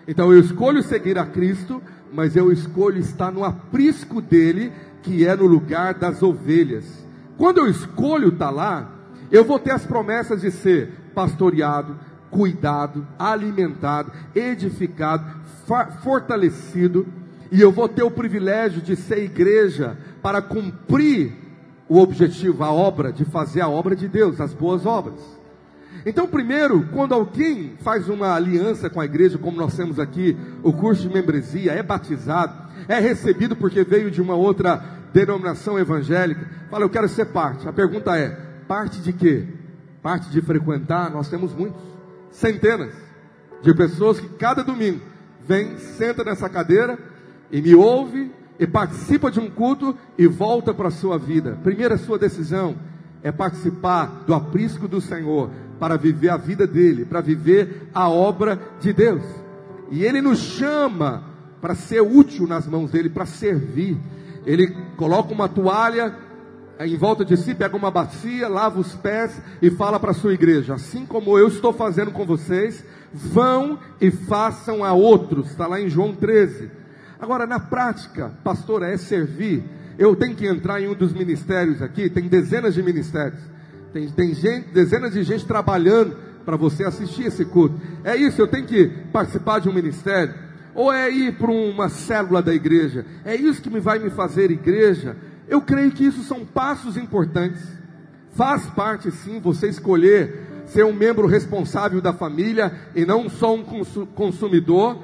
Então 0.08 0.32
eu 0.32 0.40
escolho 0.40 0.84
seguir 0.84 1.18
a 1.18 1.26
Cristo, 1.26 1.82
mas 2.12 2.36
eu 2.36 2.52
escolho 2.52 3.00
estar 3.00 3.32
no 3.32 3.44
aprisco 3.44 4.22
dele, 4.22 4.72
que 5.02 5.26
é 5.26 5.36
no 5.36 5.46
lugar 5.46 5.94
das 5.94 6.22
ovelhas. 6.22 6.86
Quando 7.38 7.60
eu 7.60 7.68
escolho 7.68 8.30
estar 8.30 8.50
lá, 8.50 8.92
eu 9.32 9.44
vou 9.44 9.58
ter 9.58 9.72
as 9.72 9.86
promessas 9.86 10.42
de 10.42 10.52
ser 10.52 10.92
pastoreado, 11.16 11.98
cuidado, 12.30 13.08
alimentado, 13.18 14.12
edificado, 14.36 15.26
fortalecido, 16.04 17.08
e 17.52 17.62
eu 17.62 17.72
vou 17.72 17.88
ter 17.88 18.04
o 18.04 18.12
privilégio 18.12 18.82
de 18.82 18.96
ser 18.96 19.24
igreja 19.24 19.98
para 20.22 20.42
cumprir 20.42 21.34
o 21.88 22.00
objetivo, 22.00 22.64
a 22.64 22.72
obra, 22.72 23.12
de 23.12 23.26
fazer 23.26 23.62
a 23.62 23.70
obra 23.70 23.96
de 23.96 24.08
Deus, 24.08 24.42
as 24.42 24.54
boas 24.54 24.86
obras. 24.86 25.20
Então, 26.06 26.28
primeiro, 26.28 26.88
quando 26.92 27.14
alguém 27.14 27.74
faz 27.82 28.10
uma 28.10 28.34
aliança 28.34 28.90
com 28.90 29.00
a 29.00 29.06
igreja, 29.06 29.38
como 29.38 29.58
nós 29.58 29.76
temos 29.76 30.00
aqui, 30.00 30.38
o 30.62 30.74
curso 30.74 31.02
de 31.02 31.14
membresia, 31.14 31.72
é 31.72 31.82
batizado, 31.82 32.54
é 32.88 33.00
recebido 33.00 33.56
porque 33.56 33.84
veio 33.84 34.12
de 34.12 34.22
uma 34.22 34.36
outra 34.36 34.84
denominação 35.14 35.80
evangélica, 35.80 36.46
fala, 36.70 36.84
eu 36.84 36.90
quero 36.90 37.08
ser 37.08 37.26
parte. 37.28 37.68
A 37.68 37.74
pergunta 37.74 38.18
é: 38.18 38.30
parte 38.68 39.00
de 39.00 39.14
quê? 39.14 39.48
Parte 40.02 40.30
de 40.30 40.42
frequentar, 40.42 41.10
nós 41.10 41.30
temos 41.30 41.54
muitos, 41.54 41.82
centenas 42.32 42.94
de 43.62 43.74
pessoas 43.74 44.20
que 44.20 44.28
cada 44.30 44.64
domingo 44.64 45.00
vem, 45.48 45.78
senta 45.78 46.24
nessa 46.24 46.50
cadeira 46.50 46.98
e 47.50 47.62
me 47.62 47.74
ouve 47.74 48.30
e 48.60 48.68
participa 48.68 49.32
de 49.32 49.40
um 49.40 49.50
culto 49.50 49.98
e 50.18 50.28
volta 50.28 50.74
para 50.74 50.90
a 50.90 50.92
sua 50.92 51.18
vida. 51.18 51.58
Primeira 51.64 51.98
sua 51.98 52.18
decisão 52.18 52.76
é 53.22 53.32
participar 53.32 54.24
do 54.28 54.34
aprisco 54.34 54.88
do 54.88 55.00
Senhor, 55.00 55.50
para 55.84 55.98
viver 55.98 56.30
a 56.30 56.38
vida 56.38 56.66
dele, 56.66 57.04
para 57.04 57.20
viver 57.20 57.90
a 57.94 58.08
obra 58.08 58.58
de 58.80 58.94
Deus. 58.94 59.22
E 59.92 60.02
ele 60.06 60.22
nos 60.22 60.40
chama 60.40 61.26
para 61.60 61.76
ser 61.76 62.00
útil 62.00 62.48
nas 62.48 62.66
mãos 62.66 62.92
dele, 62.92 63.10
para 63.10 63.26
servir. 63.26 63.98
Ele 64.46 64.74
coloca 64.96 65.34
uma 65.34 65.50
toalha 65.50 66.16
em 66.80 66.96
volta 66.96 67.26
de 67.26 67.36
si, 67.36 67.54
pega 67.54 67.76
uma 67.76 67.92
bacia, 67.92 68.48
lava 68.48 68.80
os 68.80 68.96
pés 68.96 69.42
e 69.62 69.70
fala 69.72 70.00
para 70.00 70.12
a 70.12 70.14
sua 70.14 70.34
igreja: 70.34 70.76
assim 70.76 71.06
como 71.06 71.38
eu 71.38 71.50
estou 71.50 71.74
fazendo 71.74 72.12
com 72.12 72.26
vocês, 72.26 72.82
vão 73.14 73.78
e 74.00 74.10
façam 74.10 74.86
a 74.86 74.94
outros. 74.94 75.50
Está 75.50 75.68
lá 75.68 75.82
em 75.82 75.90
João 75.90 76.16
13. 76.16 76.72
Agora, 77.20 77.46
na 77.46 77.60
prática, 77.60 78.32
pastor, 78.42 78.84
é 78.84 78.96
servir. 78.96 79.66
Eu 80.00 80.16
tenho 80.16 80.34
que 80.34 80.48
entrar 80.48 80.80
em 80.80 80.88
um 80.88 80.94
dos 80.94 81.12
ministérios 81.12 81.82
aqui, 81.82 82.10
tem 82.10 82.30
dezenas 82.30 82.74
de 82.74 82.82
ministérios. 82.82 83.52
Tem, 83.94 84.08
dezenas 84.74 85.14
de 85.14 85.22
gente 85.22 85.46
trabalhando 85.46 86.18
para 86.44 86.58
você 86.58 86.84
assistir 86.84 87.28
esse 87.28 87.46
culto. 87.46 87.80
É 88.04 88.16
isso, 88.16 88.42
eu 88.42 88.48
tenho 88.48 88.66
que 88.66 88.88
participar 89.12 89.60
de 89.60 89.70
um 89.70 89.74
ministério. 89.74 90.34
Ou 90.74 90.92
é 90.92 91.12
ir 91.12 91.38
para 91.38 91.52
uma 91.52 91.88
célula 91.90 92.42
da 92.42 92.52
igreja. 92.52 93.06
É 93.24 93.36
isso 93.36 93.62
que 93.62 93.70
me 93.70 93.80
vai 93.80 94.00
me 94.00 94.10
fazer 94.10 94.50
igreja. 94.50 95.16
Eu 95.48 95.62
creio 95.62 95.92
que 95.92 96.04
isso 96.04 96.24
são 96.24 96.44
passos 96.44 96.98
importantes. 96.98 97.62
Faz 98.32 98.66
parte 98.66 99.12
sim 99.12 99.40
você 99.40 99.70
escolher 99.70 100.64
ser 100.66 100.84
um 100.84 100.94
membro 100.94 101.28
responsável 101.28 102.02
da 102.02 102.12
família 102.14 102.74
e 102.96 103.06
não 103.06 103.30
só 103.30 103.54
um 103.54 103.64
consumidor. 104.16 105.04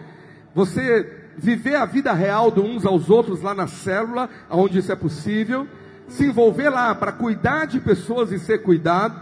Você 0.55 1.27
viver 1.37 1.75
a 1.75 1.85
vida 1.85 2.11
real 2.11 2.49
de 2.49 2.59
uns 2.59 2.87
aos 2.87 3.07
outros 3.07 3.41
lá 3.43 3.53
na 3.53 3.67
célula, 3.67 4.27
onde 4.49 4.79
isso 4.79 4.91
é 4.91 4.95
possível 4.95 5.67
se 6.09 6.25
envolver 6.25 6.69
lá 6.69 6.93
para 6.93 7.11
cuidar 7.11 7.65
de 7.65 7.79
pessoas 7.79 8.31
e 8.31 8.39
ser 8.39 8.63
cuidado, 8.63 9.19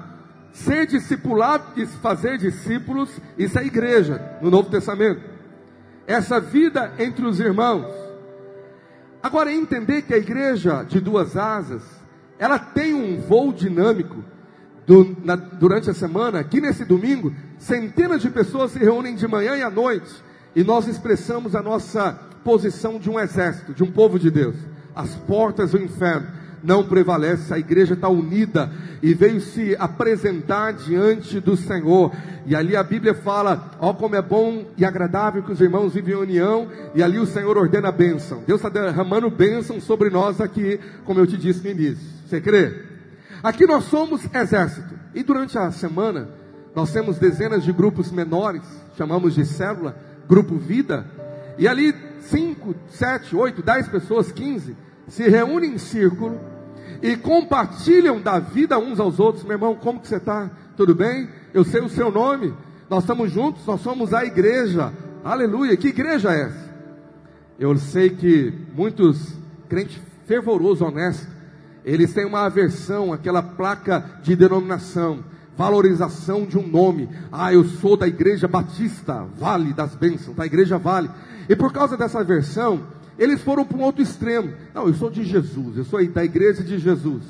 ser 0.52 0.88
discipulado 0.88 1.66
e 1.76 1.86
fazer 1.86 2.38
discípulos, 2.38 3.10
isso 3.38 3.60
é 3.60 3.66
igreja 3.66 4.38
no 4.42 4.50
Novo 4.50 4.70
Testamento. 4.70 5.22
Essa 6.08 6.40
vida 6.40 6.94
entre 6.98 7.26
os 7.26 7.40
irmãos. 7.40 7.94
Agora, 9.22 9.52
entender 9.52 10.04
que 10.04 10.14
a 10.14 10.18
igreja 10.18 10.84
de 10.84 11.00
duas 11.00 11.36
asas, 11.36 11.84
ela 12.40 12.58
tem 12.58 12.94
um 12.94 13.20
voo 13.20 13.52
dinâmico 13.52 14.24
do, 14.86 15.18
na, 15.24 15.36
durante 15.36 15.90
a 15.90 15.94
semana. 15.94 16.40
Aqui 16.40 16.62
nesse 16.62 16.86
domingo, 16.86 17.34
centenas 17.58 18.22
de 18.22 18.30
pessoas 18.30 18.72
se 18.72 18.80
reúnem 18.80 19.16
de 19.16 19.28
manhã 19.28 19.58
e 19.58 19.62
à 19.62 19.70
noite, 19.70 20.24
e 20.56 20.64
nós 20.64 20.88
expressamos 20.88 21.56
a 21.56 21.62
nossa 21.62 22.14
posição 22.44 22.98
de 22.98 23.10
um 23.10 23.20
exército, 23.20 23.74
de 23.74 23.84
um 23.84 23.92
povo 23.92 24.18
de 24.18 24.32
Deus. 24.32 24.56
As 24.96 25.14
portas 25.16 25.72
do 25.72 25.82
inferno 25.82 26.28
não 26.68 26.84
prevalece. 26.84 27.54
A 27.54 27.58
igreja 27.58 27.94
está 27.94 28.10
unida 28.10 28.70
e 29.02 29.14
veio 29.14 29.40
se 29.40 29.76
apresentar 29.80 30.74
diante 30.74 31.40
do 31.40 31.56
Senhor. 31.56 32.12
E 32.46 32.54
ali 32.54 32.76
a 32.76 32.84
Bíblia 32.84 33.16
fala: 33.16 33.72
ó, 33.80 33.94
como 33.94 34.16
é 34.16 34.22
bom 34.22 34.66
e 34.78 34.84
agradável 34.84 35.42
que 35.42 35.52
os 35.52 35.62
irmãos 35.62 35.94
vivem 35.94 36.14
em 36.14 36.18
união. 36.18 36.68
E 36.94 37.02
ali 37.02 37.18
o 37.18 37.26
Senhor 37.26 37.58
ordena 37.58 37.88
a 37.88 37.92
bênção. 37.92 38.44
Deus 38.46 38.60
está 38.60 38.70
derramando 38.70 39.32
bênção 39.32 39.80
sobre 39.80 40.10
nós 40.10 40.42
aqui, 40.42 40.78
como 41.06 41.22
eu 41.22 41.26
te 41.26 41.38
disse 41.38 41.64
no 41.64 41.72
início. 41.72 42.06
Você 42.28 42.42
crê? 42.42 42.84
Aqui 43.42 43.66
nós 43.66 43.86
somos 43.86 44.22
exército. 44.34 44.94
E 45.16 45.24
durante 45.24 45.58
a 45.58 45.72
semana, 45.72 46.30
nós 46.76 46.92
temos 46.92 47.18
dezenas 47.18 47.64
de 47.64 47.72
grupos 47.72 48.12
menores, 48.12 48.64
chamamos 48.98 49.34
de 49.34 49.46
célula, 49.46 49.96
grupo 50.28 50.58
vida. 50.58 51.06
E 51.58 51.66
ali, 51.66 51.96
5, 52.20 52.76
7, 52.90 53.36
8, 53.36 53.64
10 53.64 53.88
pessoas, 53.88 54.32
15 54.32 54.76
se 55.08 55.30
reúnem 55.30 55.74
em 55.74 55.78
círculo 55.78 56.40
e 57.02 57.16
compartilham 57.16 58.22
da 58.22 58.40
vida 58.40 58.78
uns 58.78 59.00
aos 59.00 59.20
outros. 59.20 59.44
Meu 59.44 59.54
irmão, 59.54 59.76
como 59.76 60.00
que 60.00 60.08
você 60.08 60.18
está? 60.18 60.50
Tudo 60.76 60.96
bem? 60.96 61.30
Eu 61.54 61.64
sei 61.64 61.82
o 61.82 61.90
seu 61.90 62.12
nome. 62.12 62.54
Nós 62.90 63.04
estamos 63.04 63.32
juntos, 63.32 63.66
nós 63.66 63.82
somos 63.82 64.14
a 64.14 64.26
igreja. 64.26 64.94
Aleluia. 65.24 65.76
Que 65.76 65.90
igreja 65.90 66.34
é 66.34 66.42
essa? 66.44 66.68
Eu 67.60 67.76
sei 67.78 68.12
que 68.12 68.54
muitos 68.76 69.34
crentes 69.68 70.00
fervorosos, 70.26 70.82
honestos, 70.82 71.28
eles 71.84 72.14
têm 72.14 72.26
uma 72.26 72.46
aversão 72.46 73.14
àquela 73.14 73.42
placa 73.42 74.20
de 74.22 74.36
denominação, 74.36 75.24
valorização 75.56 76.46
de 76.46 76.58
um 76.58 76.68
nome. 76.68 77.10
Ah, 77.32 77.54
eu 77.54 77.64
sou 77.64 77.98
da 77.98 78.08
igreja 78.08 78.48
batista, 78.48 79.26
Vale 79.38 79.74
das 79.74 79.96
Bênçãos, 79.96 80.36
da 80.36 80.46
igreja 80.46 80.78
Vale. 80.78 81.10
E 81.50 81.56
por 81.56 81.72
causa 81.72 81.96
dessa 81.98 82.20
aversão, 82.20 82.84
eles 83.18 83.42
foram 83.42 83.66
para 83.66 83.78
um 83.78 83.82
outro 83.82 84.02
extremo. 84.02 84.54
Não, 84.74 84.88
eu 84.88 84.94
sou 84.94 85.10
de 85.10 85.24
Jesus, 85.24 85.78
eu 85.78 85.84
sou 85.84 86.06
da 86.08 86.24
igreja 86.24 86.64
de 86.64 86.78
Jesus. 86.78 87.24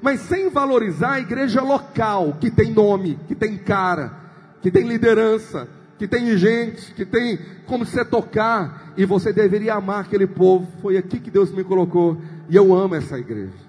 Mas 0.00 0.20
sem 0.20 0.48
valorizar 0.50 1.14
a 1.14 1.20
igreja 1.20 1.60
local, 1.60 2.36
que 2.40 2.50
tem 2.50 2.72
nome, 2.72 3.18
que 3.26 3.34
tem 3.34 3.56
cara, 3.56 4.12
que 4.60 4.70
tem 4.70 4.86
liderança, 4.86 5.68
que 5.98 6.06
tem 6.06 6.36
gente, 6.36 6.94
que 6.94 7.04
tem 7.04 7.38
como 7.66 7.84
você 7.84 8.04
tocar, 8.04 8.92
e 8.96 9.04
você 9.04 9.32
deveria 9.32 9.74
amar 9.74 10.00
aquele 10.00 10.26
povo. 10.26 10.68
Foi 10.80 10.96
aqui 10.96 11.18
que 11.18 11.30
Deus 11.30 11.52
me 11.52 11.64
colocou, 11.64 12.16
e 12.48 12.56
eu 12.56 12.74
amo 12.74 12.94
essa 12.94 13.18
igreja. 13.18 13.68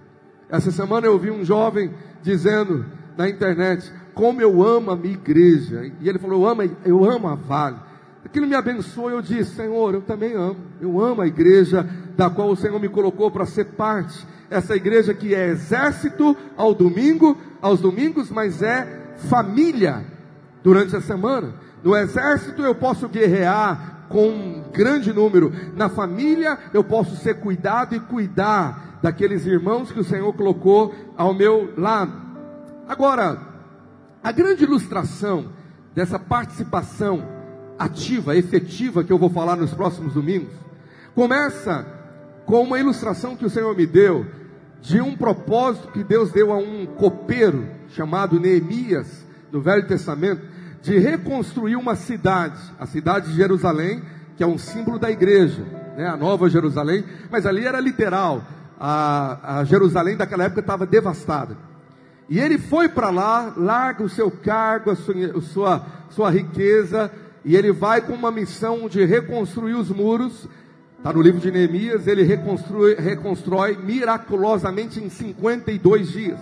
Essa 0.49 0.71
semana 0.71 1.08
eu 1.08 1.17
vi 1.17 1.32
um 1.32 1.43
jovem 1.43 1.91
dizendo 2.21 2.86
na 3.17 3.27
internet: 3.27 3.91
Como 4.13 4.41
eu 4.41 4.63
amo 4.63 4.91
a 4.91 4.95
minha 4.95 5.13
igreja. 5.13 5.91
E 5.99 6.08
ele 6.08 6.19
falou: 6.19 6.41
Eu 6.41 6.47
amo, 6.47 6.77
eu 6.86 7.10
amo 7.10 7.27
a 7.27 7.36
Vale. 7.36 7.88
Aquilo 8.29 8.45
me 8.45 8.53
abençoou. 8.53 9.09
Eu 9.09 9.23
disse: 9.23 9.55
Senhor, 9.55 9.95
eu 9.95 10.01
também 10.01 10.35
amo. 10.35 10.57
Eu 10.79 11.01
amo 11.01 11.21
a 11.21 11.27
igreja 11.27 11.83
da 12.15 12.29
qual 12.29 12.49
o 12.49 12.55
Senhor 12.55 12.79
me 12.79 12.87
colocou 12.87 13.31
para 13.31 13.45
ser 13.45 13.65
parte. 13.65 14.25
Essa 14.51 14.75
igreja 14.75 15.15
que 15.15 15.33
é 15.33 15.47
exército 15.47 16.37
ao 16.55 16.75
domingo, 16.75 17.35
aos 17.59 17.81
domingos, 17.81 18.29
mas 18.29 18.61
é 18.61 19.15
família 19.29 20.05
durante 20.63 20.95
a 20.95 21.01
semana. 21.01 21.55
No 21.83 21.97
exército 21.97 22.61
eu 22.61 22.75
posso 22.75 23.09
guerrear, 23.09 24.05
com 24.09 24.27
um 24.27 24.63
grande 24.71 25.11
número. 25.11 25.51
Na 25.75 25.89
família, 25.89 26.57
eu 26.71 26.83
posso 26.83 27.15
ser 27.15 27.39
cuidado 27.39 27.95
e 27.95 27.99
cuidar 27.99 28.99
daqueles 29.01 29.45
irmãos 29.45 29.91
que 29.91 29.99
o 29.99 30.03
Senhor 30.03 30.31
colocou 30.33 30.93
ao 31.17 31.33
meu 31.33 31.73
lado. 31.75 32.11
Agora, 32.87 33.39
a 34.23 34.31
grande 34.31 34.65
ilustração 34.65 35.47
dessa 35.95 36.19
participação 36.19 37.38
ativa, 37.79 38.35
efetiva, 38.35 39.03
que 39.03 39.13
eu 39.13 39.17
vou 39.17 39.29
falar 39.29 39.55
nos 39.55 39.73
próximos 39.73 40.13
domingos, 40.13 40.53
começa 41.15 41.85
com 42.45 42.61
uma 42.63 42.77
ilustração 42.77 43.37
que 43.37 43.45
o 43.45 43.49
Senhor 43.49 43.75
me 43.75 43.87
deu 43.87 44.25
de 44.81 44.99
um 44.99 45.15
propósito 45.15 45.87
que 45.89 46.03
Deus 46.03 46.31
deu 46.31 46.51
a 46.51 46.57
um 46.57 46.85
copeiro 46.85 47.65
chamado 47.89 48.39
Neemias, 48.39 49.25
no 49.51 49.61
Velho 49.61 49.87
Testamento, 49.87 50.41
de 50.81 50.97
reconstruir 50.97 51.75
uma 51.75 51.95
cidade, 51.95 52.59
a 52.77 52.85
cidade 52.85 53.27
de 53.27 53.35
Jerusalém, 53.35 54.01
que 54.37 54.43
é 54.43 54.47
um 54.47 54.57
símbolo 54.57 54.99
da 54.99 55.09
igreja, 55.09 55.63
né, 55.97 56.07
a 56.07 56.15
Nova 56.15 56.49
Jerusalém, 56.49 57.03
mas 57.29 57.45
ali 57.45 57.65
era 57.65 57.79
literal, 57.79 58.43
a, 58.79 59.59
a 59.59 59.63
Jerusalém 59.65 60.15
daquela 60.15 60.45
época 60.45 60.61
estava 60.61 60.85
devastada. 60.85 61.57
E 62.29 62.39
ele 62.39 62.57
foi 62.57 62.87
para 62.87 63.09
lá, 63.09 63.53
larga 63.57 64.03
o 64.03 64.09
seu 64.09 64.29
cargo, 64.29 64.91
a 64.91 64.95
sua, 64.95 65.13
a 65.35 65.41
sua, 65.41 65.85
sua 66.09 66.29
riqueza, 66.29 67.11
e 67.49 67.55
ele 67.55 67.71
vai 67.71 67.99
com 67.99 68.13
uma 68.13 68.29
missão 68.29 68.88
de 68.88 69.03
reconstruir 69.03 69.73
os 69.73 69.89
muros. 69.89 70.47
Está 70.95 71.12
no 71.12 71.19
livro 71.19 71.41
de 71.41 71.49
Neemias, 71.49 72.05
ele 72.05 72.21
reconstrói, 72.21 72.93
reconstrói 72.93 73.75
miraculosamente 73.75 74.99
em 74.99 75.09
52 75.09 76.12
dias. 76.12 76.39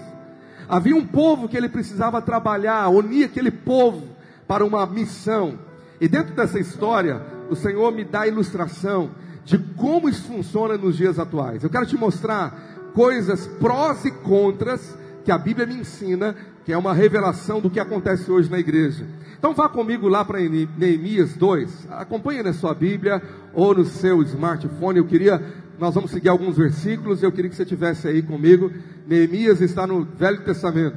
Havia 0.67 0.97
um 0.97 1.07
povo 1.07 1.47
que 1.47 1.55
ele 1.55 1.69
precisava 1.69 2.21
trabalhar, 2.21 2.89
unir 2.89 3.23
aquele 3.23 3.51
povo 3.51 4.03
para 4.45 4.65
uma 4.65 4.85
missão. 4.85 5.57
E 6.01 6.09
dentro 6.09 6.35
dessa 6.35 6.59
história, 6.59 7.21
o 7.49 7.55
Senhor 7.55 7.89
me 7.93 8.03
dá 8.03 8.23
a 8.23 8.27
ilustração 8.27 9.11
de 9.45 9.57
como 9.77 10.09
isso 10.09 10.23
funciona 10.23 10.77
nos 10.77 10.97
dias 10.97 11.17
atuais. 11.17 11.63
Eu 11.63 11.69
quero 11.69 11.85
te 11.85 11.95
mostrar 11.95 12.91
coisas 12.93 13.47
prós 13.61 14.03
e 14.03 14.11
contras 14.11 14.93
que 15.27 15.31
a 15.33 15.37
Bíblia 15.37 15.67
me 15.67 15.75
ensina, 15.75 16.33
que 16.63 16.71
é 16.71 16.77
uma 16.77 16.93
revelação 16.93 17.59
do 17.59 17.69
que 17.69 17.81
acontece 17.81 18.31
hoje 18.31 18.49
na 18.49 18.59
igreja. 18.59 19.05
Então 19.37 19.53
vá 19.53 19.67
comigo 19.67 20.07
lá 20.07 20.23
para 20.23 20.39
Neemias 20.39 21.35
2. 21.35 21.89
Acompanhe 21.91 22.41
na 22.41 22.53
sua 22.53 22.73
Bíblia 22.73 23.21
ou 23.53 23.75
no 23.75 23.83
seu 23.83 24.23
smartphone. 24.23 24.99
Eu 24.99 25.05
queria, 25.05 25.43
nós 25.77 25.93
vamos 25.93 26.11
seguir 26.11 26.29
alguns 26.29 26.55
versículos. 26.55 27.21
Eu 27.21 27.29
queria 27.29 27.49
que 27.49 27.57
você 27.57 27.65
tivesse 27.65 28.07
aí 28.07 28.21
comigo. 28.21 28.71
Neemias 29.05 29.59
está 29.59 29.85
no 29.85 30.05
Velho 30.05 30.45
Testamento. 30.45 30.95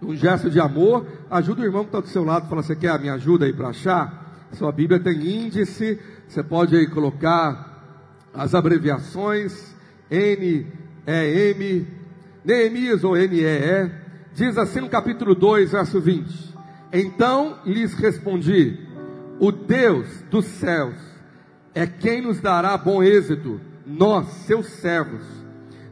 Um 0.00 0.16
gesto 0.16 0.48
de 0.48 0.58
amor, 0.58 1.06
ajuda 1.30 1.60
o 1.60 1.64
irmão 1.66 1.82
que 1.82 1.88
está 1.88 2.00
do 2.00 2.08
seu 2.08 2.24
lado. 2.24 2.48
Fala, 2.48 2.62
você 2.62 2.74
quer 2.74 2.92
a 2.92 2.98
minha 2.98 3.12
ajuda 3.12 3.44
aí 3.44 3.52
para 3.52 3.68
achar? 3.68 4.48
Sua 4.52 4.72
Bíblia 4.72 4.98
tem 4.98 5.44
índice. 5.44 6.00
Você 6.26 6.42
pode 6.42 6.74
aí 6.74 6.86
colocar 6.86 8.24
as 8.32 8.54
abreviações 8.54 9.76
N, 10.10 10.66
E, 11.06 11.50
M, 11.50 11.97
Neemias 12.44 13.04
ou 13.04 13.16
N, 13.16 13.36
E, 13.36 13.44
E. 13.44 13.90
Diz 14.34 14.56
assim 14.56 14.80
no 14.80 14.88
capítulo 14.88 15.34
2, 15.34 15.72
verso 15.72 16.00
20: 16.00 16.54
Então 16.92 17.58
lhes 17.64 17.94
respondi: 17.94 18.78
O 19.38 19.50
Deus 19.50 20.06
dos 20.30 20.44
céus 20.44 20.96
é 21.74 21.86
quem 21.86 22.22
nos 22.22 22.40
dará 22.40 22.76
bom 22.76 23.02
êxito, 23.02 23.60
nós, 23.86 24.26
seus 24.46 24.66
servos. 24.66 25.22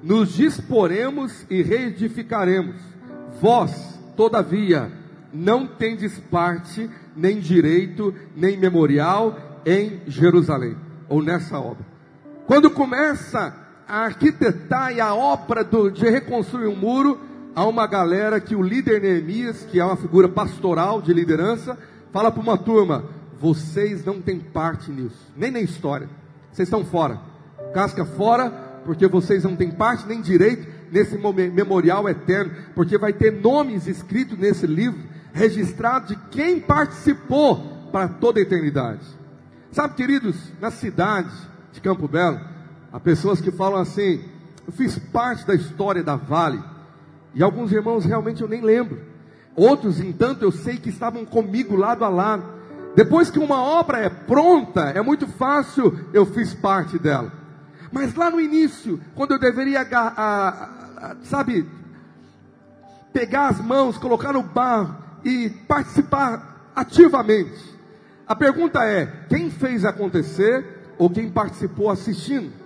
Nos 0.02 0.34
disporemos 0.34 1.44
e 1.50 1.62
reedificaremos. 1.62 2.76
Vós, 3.40 3.98
todavia, 4.16 4.92
não 5.32 5.66
tendes 5.66 6.18
parte, 6.18 6.88
nem 7.16 7.40
direito, 7.40 8.14
nem 8.34 8.56
memorial 8.56 9.60
em 9.66 10.00
Jerusalém, 10.06 10.76
ou 11.08 11.22
nessa 11.22 11.58
obra. 11.58 11.84
Quando 12.46 12.70
começa 12.70 13.65
a 13.88 14.04
arquitetar 14.04 14.92
e 14.92 15.00
a 15.00 15.14
obra 15.14 15.62
do, 15.62 15.90
de 15.90 16.08
reconstruir 16.08 16.66
um 16.66 16.76
muro, 16.76 17.20
há 17.54 17.64
uma 17.66 17.86
galera 17.86 18.40
que 18.40 18.56
o 18.56 18.62
líder 18.62 19.00
Neemias, 19.00 19.64
que 19.70 19.78
é 19.78 19.84
uma 19.84 19.96
figura 19.96 20.28
pastoral 20.28 21.00
de 21.00 21.12
liderança, 21.12 21.78
fala 22.12 22.30
para 22.30 22.42
uma 22.42 22.58
turma: 22.58 23.04
vocês 23.38 24.04
não 24.04 24.20
têm 24.20 24.40
parte 24.40 24.90
nisso, 24.90 25.32
nem 25.36 25.50
na 25.50 25.60
história, 25.60 26.08
vocês 26.50 26.66
estão 26.66 26.84
fora, 26.84 27.20
casca 27.72 28.04
fora, 28.04 28.50
porque 28.84 29.06
vocês 29.06 29.44
não 29.44 29.54
têm 29.54 29.70
parte 29.70 30.06
nem 30.06 30.20
direito 30.20 30.66
nesse 30.90 31.16
memorial 31.18 32.08
eterno, 32.08 32.52
porque 32.74 32.98
vai 32.98 33.12
ter 33.12 33.32
nomes 33.32 33.86
escritos 33.86 34.38
nesse 34.38 34.66
livro, 34.66 35.00
registrados 35.32 36.10
de 36.10 36.16
quem 36.30 36.60
participou 36.60 37.88
para 37.92 38.08
toda 38.08 38.38
a 38.38 38.42
eternidade. 38.42 39.00
Sabe, 39.70 39.94
queridos, 39.94 40.36
na 40.60 40.70
cidade 40.70 41.30
de 41.72 41.80
Campo 41.80 42.08
Belo, 42.08 42.40
há 42.96 43.00
pessoas 43.00 43.42
que 43.42 43.50
falam 43.50 43.78
assim: 43.78 44.24
eu 44.66 44.72
fiz 44.72 44.98
parte 44.98 45.46
da 45.46 45.54
história 45.54 46.02
da 46.02 46.16
Vale. 46.16 46.62
E 47.34 47.42
alguns 47.42 47.70
irmãos 47.70 48.06
realmente 48.06 48.40
eu 48.40 48.48
nem 48.48 48.62
lembro. 48.62 48.98
Outros, 49.54 50.00
entanto, 50.00 50.42
eu 50.42 50.50
sei 50.50 50.78
que 50.78 50.88
estavam 50.88 51.26
comigo 51.26 51.76
lado 51.76 52.04
a 52.04 52.08
lado. 52.08 52.56
Depois 52.94 53.30
que 53.30 53.38
uma 53.38 53.60
obra 53.60 53.98
é 53.98 54.08
pronta, 54.08 54.80
é 54.80 55.02
muito 55.02 55.26
fácil, 55.26 56.06
eu 56.14 56.24
fiz 56.24 56.54
parte 56.54 56.98
dela. 56.98 57.30
Mas 57.92 58.14
lá 58.14 58.30
no 58.30 58.40
início, 58.40 58.98
quando 59.14 59.32
eu 59.32 59.38
deveria, 59.38 59.82
a, 59.82 60.08
a, 60.08 60.48
a, 60.48 61.16
sabe, 61.24 61.68
pegar 63.12 63.48
as 63.48 63.60
mãos, 63.60 63.98
colocar 63.98 64.32
no 64.32 64.42
barro 64.42 64.96
e 65.22 65.50
participar 65.68 66.72
ativamente, 66.74 67.76
a 68.26 68.34
pergunta 68.34 68.82
é: 68.84 69.04
quem 69.28 69.50
fez 69.50 69.84
acontecer 69.84 70.64
ou 70.96 71.10
quem 71.10 71.28
participou 71.28 71.90
assistindo? 71.90 72.65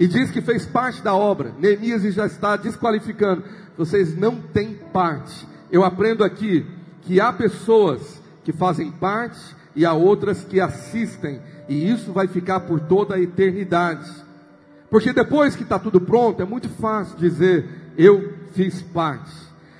E 0.00 0.08
diz 0.08 0.30
que 0.30 0.40
fez 0.40 0.66
parte 0.66 1.02
da 1.02 1.14
obra. 1.14 1.52
Neemias 1.60 2.02
já 2.14 2.26
está 2.26 2.56
desqualificando 2.56 3.44
vocês 3.80 4.14
não 4.14 4.36
têm 4.36 4.74
parte. 4.92 5.48
Eu 5.72 5.82
aprendo 5.82 6.22
aqui 6.22 6.66
que 7.00 7.18
há 7.18 7.32
pessoas 7.32 8.20
que 8.44 8.52
fazem 8.52 8.90
parte 8.90 9.40
e 9.74 9.86
há 9.86 9.94
outras 9.94 10.44
que 10.44 10.60
assistem, 10.60 11.40
e 11.66 11.90
isso 11.90 12.12
vai 12.12 12.28
ficar 12.28 12.60
por 12.60 12.78
toda 12.80 13.14
a 13.14 13.20
eternidade. 13.20 14.10
Porque 14.90 15.14
depois 15.14 15.56
que 15.56 15.62
está 15.62 15.78
tudo 15.78 15.98
pronto, 15.98 16.42
é 16.42 16.44
muito 16.44 16.68
fácil 16.68 17.16
dizer, 17.16 17.66
eu 17.96 18.34
fiz 18.52 18.82
parte. 18.82 19.32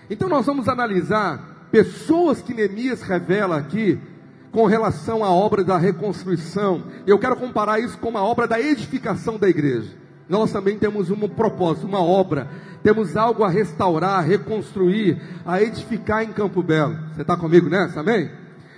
Então 0.08 0.30
nós 0.30 0.46
vamos 0.46 0.66
analisar 0.66 1.68
pessoas 1.70 2.40
que 2.40 2.54
Neemias 2.54 3.02
revela 3.02 3.58
aqui 3.58 4.00
com 4.50 4.64
relação 4.64 5.22
à 5.22 5.30
obra 5.30 5.62
da 5.62 5.76
reconstrução. 5.76 6.84
Eu 7.06 7.18
quero 7.18 7.36
comparar 7.36 7.80
isso 7.80 7.98
com 7.98 8.16
a 8.16 8.22
obra 8.22 8.48
da 8.48 8.58
edificação 8.58 9.38
da 9.38 9.48
igreja. 9.48 10.00
Nós 10.30 10.50
também 10.50 10.78
temos 10.78 11.10
um 11.10 11.28
propósito, 11.28 11.86
uma 11.86 12.02
obra 12.02 12.48
temos 12.82 13.16
algo 13.16 13.44
a 13.44 13.48
restaurar, 13.48 14.18
a 14.18 14.22
reconstruir, 14.22 15.20
a 15.44 15.62
edificar 15.62 16.22
em 16.22 16.32
Campo 16.32 16.62
Belo. 16.62 16.96
Você 17.14 17.22
está 17.22 17.36
comigo 17.36 17.68
nessa? 17.68 18.00
Amém? 18.00 18.30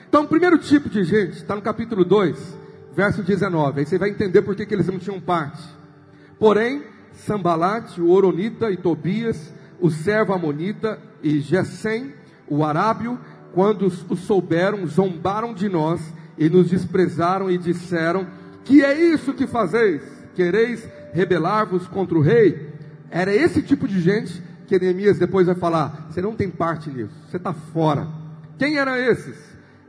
Então, 0.08 0.24
o 0.24 0.28
primeiro 0.28 0.58
tipo 0.58 0.88
de 0.88 1.04
gente 1.04 1.36
está 1.36 1.54
no 1.54 1.62
capítulo 1.62 2.04
2, 2.04 2.58
verso 2.94 3.22
19. 3.22 3.80
Aí 3.80 3.86
você 3.86 3.98
vai 3.98 4.10
entender 4.10 4.42
por 4.42 4.56
que, 4.56 4.66
que 4.66 4.74
eles 4.74 4.88
não 4.88 4.98
tinham 4.98 5.20
parte. 5.20 5.62
Porém, 6.38 6.82
Sambalate, 7.12 8.00
o 8.00 8.10
Oronita 8.10 8.70
e 8.70 8.76
Tobias, 8.76 9.54
o 9.80 9.90
servo 9.90 10.32
Amonita 10.32 10.98
e 11.22 11.40
Gesem, 11.40 12.12
o 12.48 12.64
Arábio, 12.64 13.18
quando 13.54 13.86
os 13.86 14.20
souberam, 14.20 14.86
zombaram 14.86 15.54
de 15.54 15.68
nós 15.68 16.00
e 16.36 16.48
nos 16.48 16.70
desprezaram 16.70 17.48
e 17.50 17.56
disseram: 17.56 18.26
Que 18.64 18.82
é 18.82 18.98
isso 18.98 19.32
que 19.32 19.46
fazeis? 19.46 20.02
Quereis 20.34 20.88
rebelar-vos 21.12 21.86
contra 21.86 22.16
o 22.16 22.20
rei? 22.20 22.70
Era 23.10 23.34
esse 23.34 23.62
tipo 23.62 23.86
de 23.86 24.00
gente 24.00 24.42
que 24.66 24.78
Neemias 24.78 25.18
depois 25.18 25.46
vai 25.46 25.54
falar: 25.54 26.08
você 26.10 26.20
não 26.20 26.34
tem 26.34 26.50
parte 26.50 26.90
nisso, 26.90 27.14
você 27.28 27.36
está 27.36 27.52
fora. 27.52 28.08
Quem 28.58 28.78
eram 28.78 28.96
esses? 28.96 29.36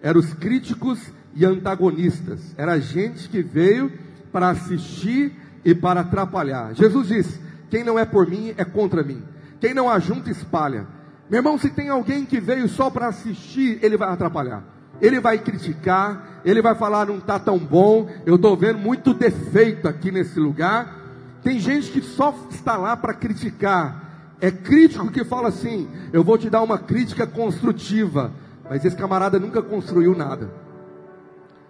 Eram 0.02 0.20
os 0.20 0.34
críticos 0.34 1.00
e 1.36 1.46
antagonistas. 1.46 2.54
Era 2.58 2.80
gente 2.80 3.30
que 3.30 3.42
veio 3.42 3.92
para 4.32 4.50
assistir 4.50 5.32
e 5.64 5.74
para 5.74 6.02
atrapalhar. 6.02 6.74
Jesus 6.74 7.08
disse: 7.08 7.40
quem 7.70 7.84
não 7.84 7.98
é 7.98 8.06
por 8.06 8.28
mim 8.28 8.54
é 8.58 8.64
contra 8.64 9.02
mim. 9.04 9.24
Quem 9.60 9.74
não 9.74 9.90
ajunta, 9.90 10.30
espalha. 10.30 10.86
Meu 11.30 11.40
irmão, 11.40 11.58
se 11.58 11.70
tem 11.70 11.90
alguém 11.90 12.26
que 12.26 12.40
veio 12.40 12.68
só 12.68 12.90
para 12.90 13.08
assistir, 13.08 13.80
ele 13.82 13.98
vai 13.98 14.10
atrapalhar. 14.10 14.64
Ele 15.02 15.20
vai 15.20 15.40
criticar, 15.40 16.42
ele 16.46 16.62
vai 16.62 16.76
falar 16.76 17.08
não 17.08 17.18
está 17.18 17.40
tão 17.40 17.58
bom, 17.58 18.08
eu 18.26 18.36
estou 18.36 18.56
vendo 18.56 18.78
muito 18.78 19.14
defeito 19.14 19.88
aqui 19.88 20.12
nesse 20.12 20.40
lugar. 20.40 21.03
Tem 21.44 21.60
gente 21.60 21.92
que 21.92 22.02
só 22.02 22.34
está 22.50 22.78
lá 22.78 22.96
para 22.96 23.14
criticar. 23.14 24.36
É 24.40 24.50
crítico 24.50 25.12
que 25.12 25.24
fala 25.26 25.50
assim: 25.50 25.90
eu 26.12 26.24
vou 26.24 26.38
te 26.38 26.50
dar 26.50 26.62
uma 26.62 26.78
crítica 26.78 27.28
construtiva. 27.28 28.32
Mas 28.70 28.84
esse 28.86 28.96
camarada 28.96 29.40
nunca 29.40 29.62
construiu 29.62 30.16
nada. 30.16 30.50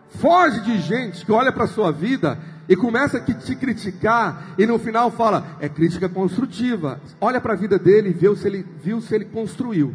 Foge 0.09 0.61
de 0.61 0.78
gente 0.78 1.26
que 1.26 1.32
olha 1.32 1.51
para 1.51 1.63
a 1.63 1.67
sua 1.67 1.91
vida 1.91 2.38
e 2.69 2.76
começa 2.76 3.17
a 3.17 3.21
te 3.21 3.55
criticar 3.55 4.53
e 4.57 4.65
no 4.65 4.78
final 4.78 5.09
fala: 5.09 5.57
é 5.59 5.67
crítica 5.67 6.07
construtiva. 6.07 7.01
Olha 7.19 7.41
para 7.41 7.53
a 7.53 7.57
vida 7.57 7.80
dele 7.80 8.09
e 8.09 8.13
vê 8.13 8.34
se 8.36 8.47
ele 8.47 8.65
viu 8.82 9.01
se 9.01 9.15
ele 9.15 9.26
construiu. 9.26 9.93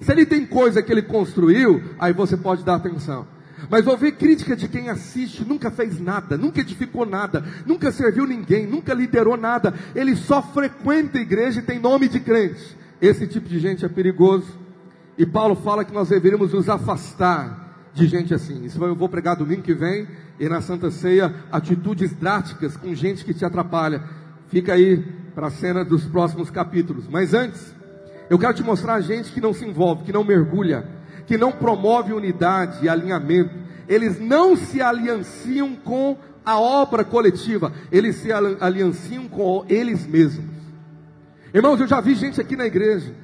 Se 0.00 0.10
ele 0.10 0.26
tem 0.26 0.46
coisa 0.46 0.82
que 0.82 0.90
ele 0.90 1.02
construiu, 1.02 1.82
aí 1.98 2.12
você 2.12 2.36
pode 2.36 2.64
dar 2.64 2.76
atenção. 2.76 3.26
Mas 3.68 3.86
ouvir 3.86 4.12
crítica 4.12 4.56
de 4.56 4.68
quem 4.68 4.88
assiste 4.88 5.44
nunca 5.44 5.70
fez 5.70 6.00
nada, 6.00 6.38
nunca 6.38 6.60
edificou 6.60 7.04
nada, 7.04 7.44
nunca 7.66 7.92
serviu 7.92 8.26
ninguém, 8.26 8.66
nunca 8.66 8.94
liderou 8.94 9.36
nada. 9.36 9.74
Ele 9.94 10.16
só 10.16 10.40
frequenta 10.42 11.18
a 11.18 11.20
igreja 11.20 11.60
e 11.60 11.64
tem 11.64 11.78
nome 11.78 12.08
de 12.08 12.20
crente. 12.20 12.76
Esse 13.00 13.26
tipo 13.26 13.48
de 13.48 13.58
gente 13.58 13.84
é 13.84 13.88
perigoso. 13.88 14.58
E 15.18 15.26
Paulo 15.26 15.56
fala 15.56 15.84
que 15.84 15.92
nós 15.92 16.08
deveríamos 16.08 16.52
nos 16.52 16.68
afastar 16.68 17.90
de 17.92 18.06
gente 18.06 18.32
assim. 18.32 18.64
Isso 18.64 18.82
eu 18.82 18.94
vou 18.94 19.08
pregar 19.08 19.36
domingo 19.36 19.62
que 19.62 19.74
vem 19.74 20.06
e 20.38 20.48
na 20.48 20.60
Santa 20.60 20.90
Ceia 20.90 21.34
atitudes 21.50 22.14
drásticas 22.14 22.76
com 22.76 22.94
gente 22.94 23.24
que 23.24 23.34
te 23.34 23.44
atrapalha. 23.44 24.02
Fica 24.48 24.72
aí 24.72 24.96
para 25.34 25.48
a 25.48 25.50
cena 25.50 25.84
dos 25.84 26.04
próximos 26.04 26.50
capítulos. 26.50 27.08
Mas 27.08 27.34
antes, 27.34 27.74
eu 28.28 28.38
quero 28.38 28.54
te 28.54 28.62
mostrar 28.62 29.00
gente 29.00 29.32
que 29.32 29.40
não 29.40 29.52
se 29.52 29.64
envolve, 29.64 30.04
que 30.04 30.12
não 30.12 30.24
mergulha, 30.24 30.86
que 31.30 31.38
não 31.38 31.52
promove 31.52 32.12
unidade 32.12 32.84
e 32.84 32.88
alinhamento. 32.88 33.54
Eles 33.86 34.18
não 34.18 34.56
se 34.56 34.82
alianciam 34.82 35.76
com 35.76 36.18
a 36.44 36.58
obra 36.58 37.04
coletiva, 37.04 37.72
eles 37.92 38.16
se 38.16 38.32
alianciam 38.32 39.28
com 39.28 39.64
eles 39.68 40.04
mesmos. 40.08 40.50
Irmãos, 41.54 41.78
eu 41.78 41.86
já 41.86 42.00
vi 42.00 42.16
gente 42.16 42.40
aqui 42.40 42.56
na 42.56 42.66
igreja, 42.66 43.14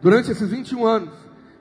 durante 0.00 0.30
esses 0.30 0.48
21 0.48 0.86
anos, 0.86 1.10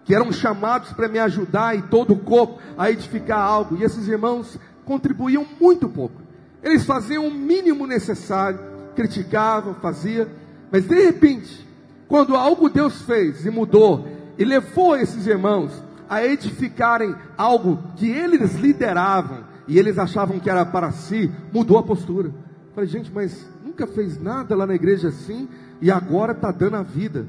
que 0.06 0.14
eram 0.14 0.32
chamados 0.32 0.94
para 0.94 1.08
me 1.08 1.18
ajudar 1.18 1.76
e 1.76 1.82
todo 1.82 2.14
o 2.14 2.20
corpo 2.20 2.62
a 2.78 2.92
edificar 2.92 3.40
algo, 3.40 3.76
e 3.76 3.84
esses 3.84 4.08
irmãos 4.08 4.60
contribuíam 4.86 5.44
muito 5.60 5.90
pouco. 5.90 6.22
Eles 6.62 6.86
faziam 6.86 7.28
o 7.28 7.34
mínimo 7.34 7.88
necessário, 7.88 8.60
criticavam, 8.96 9.74
faziam, 9.74 10.28
mas 10.72 10.84
de 10.84 11.04
repente, 11.04 11.68
quando 12.08 12.36
algo 12.36 12.70
Deus 12.70 13.02
fez 13.02 13.44
e 13.44 13.50
mudou, 13.50 14.19
e 14.40 14.46
levou 14.46 14.96
esses 14.96 15.28
irmãos 15.28 15.84
a 16.10 16.26
edificarem 16.26 17.14
algo 17.38 17.78
que 17.98 18.10
eles 18.10 18.56
lideravam, 18.56 19.44
e 19.68 19.78
eles 19.78 20.00
achavam 20.00 20.40
que 20.40 20.50
era 20.50 20.66
para 20.66 20.92
si, 20.92 21.30
mudou 21.54 21.78
a 21.78 21.84
postura. 21.84 22.32
falei, 22.74 22.90
gente, 22.90 23.12
mas 23.14 23.48
nunca 23.64 23.86
fez 23.86 24.20
nada 24.20 24.56
lá 24.56 24.66
na 24.66 24.74
igreja 24.74 25.10
assim, 25.10 25.48
e 25.82 25.92
agora 25.92 26.32
está 26.32 26.52
dando 26.52 26.78
a 26.78 26.82
vida. 26.82 27.28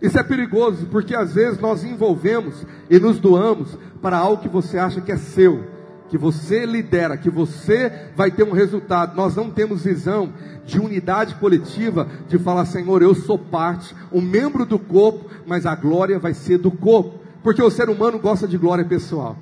Isso 0.00 0.18
é 0.18 0.22
perigoso, 0.22 0.86
porque 0.86 1.14
às 1.14 1.34
vezes 1.34 1.60
nós 1.60 1.84
envolvemos 1.84 2.66
e 2.90 2.98
nos 2.98 3.20
doamos 3.20 3.78
para 4.00 4.16
algo 4.16 4.42
que 4.42 4.48
você 4.48 4.78
acha 4.78 5.00
que 5.00 5.12
é 5.12 5.16
seu, 5.16 5.64
que 6.12 6.18
você 6.18 6.66
lidera, 6.66 7.16
que 7.16 7.30
você 7.30 7.90
vai 8.14 8.30
ter 8.30 8.42
um 8.42 8.52
resultado. 8.52 9.16
Nós 9.16 9.34
não 9.34 9.48
temos 9.48 9.84
visão 9.84 10.30
de 10.66 10.78
unidade 10.78 11.36
coletiva, 11.36 12.06
de 12.28 12.38
falar, 12.38 12.66
Senhor, 12.66 13.00
eu 13.00 13.14
sou 13.14 13.38
parte, 13.38 13.96
um 14.12 14.20
membro 14.20 14.66
do 14.66 14.78
corpo, 14.78 15.30
mas 15.46 15.64
a 15.64 15.74
glória 15.74 16.18
vai 16.18 16.34
ser 16.34 16.58
do 16.58 16.70
corpo, 16.70 17.18
porque 17.42 17.62
o 17.62 17.70
ser 17.70 17.88
humano 17.88 18.18
gosta 18.18 18.46
de 18.46 18.58
glória 18.58 18.84
pessoal. 18.84 19.38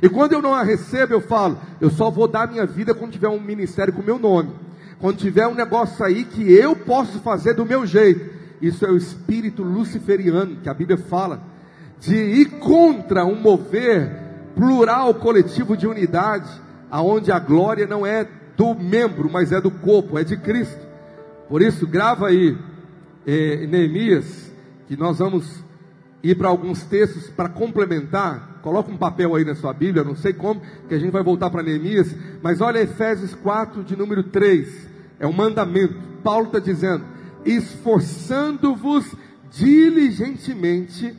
E 0.00 0.08
quando 0.08 0.34
eu 0.34 0.40
não 0.40 0.54
a 0.54 0.62
recebo, 0.62 1.12
eu 1.12 1.20
falo, 1.20 1.58
eu 1.80 1.90
só 1.90 2.08
vou 2.08 2.28
dar 2.28 2.48
minha 2.48 2.66
vida 2.66 2.94
quando 2.94 3.10
tiver 3.10 3.28
um 3.28 3.40
ministério 3.40 3.92
com 3.92 4.00
meu 4.00 4.16
nome. 4.16 4.50
Quando 5.00 5.16
tiver 5.16 5.48
um 5.48 5.56
negócio 5.56 6.04
aí 6.04 6.22
que 6.22 6.52
eu 6.52 6.76
posso 6.76 7.18
fazer 7.18 7.54
do 7.54 7.66
meu 7.66 7.84
jeito. 7.84 8.30
Isso 8.60 8.86
é 8.86 8.90
o 8.92 8.96
espírito 8.96 9.64
luciferiano 9.64 10.58
que 10.62 10.68
a 10.68 10.74
Bíblia 10.74 10.98
fala, 10.98 11.42
de 11.98 12.14
ir 12.14 12.60
contra 12.60 13.24
um 13.24 13.34
mover 13.34 14.21
plural 14.54 15.14
coletivo 15.14 15.76
de 15.76 15.86
unidade, 15.86 16.50
aonde 16.90 17.32
a 17.32 17.38
glória 17.38 17.86
não 17.86 18.06
é 18.06 18.26
do 18.56 18.74
membro, 18.74 19.30
mas 19.30 19.52
é 19.52 19.60
do 19.60 19.70
corpo, 19.70 20.18
é 20.18 20.24
de 20.24 20.36
Cristo. 20.36 20.80
Por 21.48 21.62
isso, 21.62 21.86
grava 21.86 22.28
aí 22.28 22.56
eh, 23.26 23.66
Neemias, 23.66 24.52
que 24.86 24.96
nós 24.96 25.18
vamos 25.18 25.62
ir 26.22 26.36
para 26.36 26.48
alguns 26.48 26.82
textos 26.84 27.28
para 27.30 27.48
complementar. 27.48 28.60
Coloca 28.62 28.90
um 28.90 28.96
papel 28.96 29.34
aí 29.34 29.44
na 29.44 29.54
sua 29.54 29.72
Bíblia, 29.72 30.04
não 30.04 30.14
sei 30.14 30.32
como, 30.32 30.62
que 30.88 30.94
a 30.94 30.98
gente 30.98 31.10
vai 31.10 31.22
voltar 31.22 31.50
para 31.50 31.62
Neemias, 31.62 32.14
mas 32.42 32.60
olha 32.60 32.80
Efésios 32.80 33.34
4, 33.34 33.82
de 33.82 33.96
número 33.96 34.22
3, 34.22 34.88
é 35.18 35.26
um 35.26 35.32
mandamento. 35.32 35.94
Paulo 36.22 36.46
está 36.46 36.58
dizendo: 36.58 37.04
esforçando-vos 37.44 39.12
diligentemente 39.50 41.16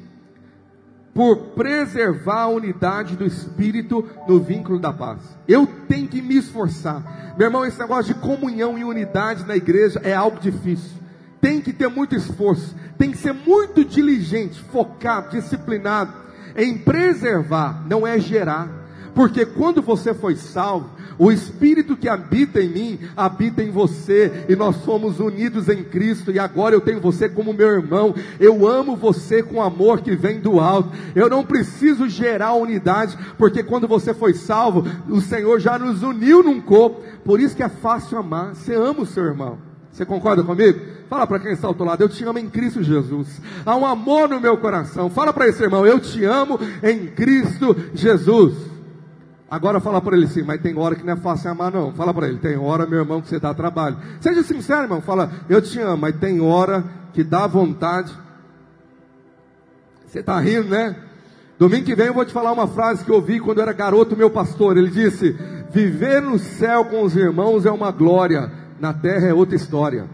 por 1.13 1.37
preservar 1.55 2.41
a 2.41 2.47
unidade 2.47 3.15
do 3.15 3.25
espírito 3.25 4.07
no 4.27 4.39
vínculo 4.39 4.79
da 4.79 4.91
paz. 4.91 5.19
Eu 5.47 5.67
tenho 5.87 6.07
que 6.07 6.21
me 6.21 6.37
esforçar. 6.37 7.35
Meu 7.37 7.47
irmão, 7.47 7.65
esse 7.65 7.79
negócio 7.79 8.13
de 8.13 8.19
comunhão 8.19 8.77
e 8.77 8.83
unidade 8.83 9.45
na 9.45 9.55
igreja 9.55 10.01
é 10.03 10.13
algo 10.13 10.39
difícil. 10.39 10.97
Tem 11.39 11.61
que 11.61 11.71
ter 11.71 11.87
muito 11.87 12.15
esforço, 12.15 12.75
tem 12.97 13.11
que 13.11 13.17
ser 13.17 13.33
muito 13.33 13.85
diligente, 13.85 14.63
focado, 14.71 15.29
disciplinado 15.29 16.13
em 16.55 16.77
preservar, 16.77 17.83
não 17.87 18.07
é 18.07 18.19
gerar. 18.19 18.69
Porque 19.13 19.45
quando 19.45 19.81
você 19.81 20.13
foi 20.13 20.35
salvo, 20.35 20.89
o 21.17 21.31
Espírito 21.31 21.95
que 21.95 22.09
habita 22.09 22.61
em 22.61 22.69
mim, 22.69 22.99
habita 23.15 23.63
em 23.63 23.71
você, 23.71 24.45
e 24.49 24.55
nós 24.55 24.77
somos 24.77 25.19
unidos 25.19 25.69
em 25.69 25.83
Cristo, 25.83 26.31
e 26.31 26.39
agora 26.39 26.75
eu 26.75 26.81
tenho 26.81 26.99
você 26.99 27.29
como 27.29 27.53
meu 27.53 27.69
irmão. 27.69 28.15
Eu 28.39 28.67
amo 28.67 28.95
você 28.95 29.41
com 29.43 29.61
amor 29.61 30.01
que 30.01 30.15
vem 30.15 30.39
do 30.39 30.59
alto. 30.59 30.91
Eu 31.15 31.29
não 31.29 31.43
preciso 31.43 32.07
gerar 32.07 32.53
unidade, 32.53 33.17
porque 33.37 33.63
quando 33.63 33.87
você 33.87 34.13
foi 34.13 34.33
salvo, 34.33 34.85
o 35.09 35.21
Senhor 35.21 35.59
já 35.59 35.77
nos 35.77 36.03
uniu 36.03 36.43
num 36.43 36.61
corpo. 36.61 37.01
Por 37.23 37.39
isso 37.39 37.55
que 37.55 37.63
é 37.63 37.69
fácil 37.69 38.17
amar. 38.17 38.55
Você 38.55 38.73
ama 38.73 39.01
o 39.01 39.05
seu 39.05 39.23
irmão. 39.23 39.57
Você 39.91 40.05
concorda 40.05 40.43
comigo? 40.43 40.79
Fala 41.07 41.27
para 41.27 41.39
quem 41.39 41.51
está 41.51 41.67
ao 41.67 41.75
teu 41.75 41.85
lado, 41.85 42.01
eu 42.01 42.09
te 42.09 42.23
amo 42.23 42.39
em 42.39 42.49
Cristo 42.49 42.81
Jesus. 42.81 43.39
Há 43.63 43.75
um 43.75 43.85
amor 43.85 44.27
no 44.27 44.41
meu 44.41 44.57
coração. 44.57 45.07
Fala 45.07 45.31
para 45.31 45.47
esse 45.47 45.61
irmão, 45.61 45.85
eu 45.85 45.99
te 45.99 46.25
amo 46.25 46.59
em 46.81 47.05
Cristo 47.05 47.75
Jesus. 47.93 48.72
Agora 49.53 49.79
fala 49.79 50.01
para 50.01 50.17
ele 50.17 50.25
assim, 50.25 50.41
mas 50.41 50.59
tem 50.59 50.75
hora 50.75 50.95
que 50.95 51.05
não 51.05 51.13
é 51.13 51.15
fácil 51.15 51.51
amar 51.51 51.71
não. 51.71 51.93
Fala 51.93 52.11
para 52.11 52.27
ele, 52.27 52.39
tem 52.39 52.57
hora, 52.57 52.87
meu 52.87 52.97
irmão, 52.97 53.21
que 53.21 53.29
você 53.29 53.39
dá 53.39 53.53
trabalho. 53.53 53.97
Seja 54.19 54.41
sincero, 54.41 54.81
irmão. 54.81 54.99
Fala, 54.99 55.31
eu 55.47 55.61
te 55.61 55.79
amo, 55.79 55.97
mas 55.97 56.15
tem 56.15 56.41
hora 56.41 56.83
que 57.13 57.23
dá 57.23 57.45
vontade. 57.45 58.11
Você 60.07 60.21
está 60.21 60.39
rindo, 60.39 60.69
né? 60.69 60.95
Domingo 61.59 61.85
que 61.85 61.93
vem 61.93 62.07
eu 62.07 62.15
vou 62.15 62.25
te 62.25 62.33
falar 62.33 62.51
uma 62.51 62.67
frase 62.67 63.05
que 63.05 63.11
eu 63.11 63.17
ouvi 63.17 63.39
quando 63.39 63.59
eu 63.59 63.61
era 63.61 63.73
garoto, 63.73 64.17
meu 64.17 64.31
pastor. 64.31 64.75
Ele 64.75 64.89
disse: 64.89 65.37
Viver 65.69 66.19
no 66.19 66.39
céu 66.39 66.85
com 66.85 67.03
os 67.03 67.15
irmãos 67.15 67.63
é 67.63 67.71
uma 67.71 67.91
glória, 67.91 68.51
na 68.79 68.91
terra 68.91 69.27
é 69.27 69.33
outra 69.35 69.55
história. 69.55 70.09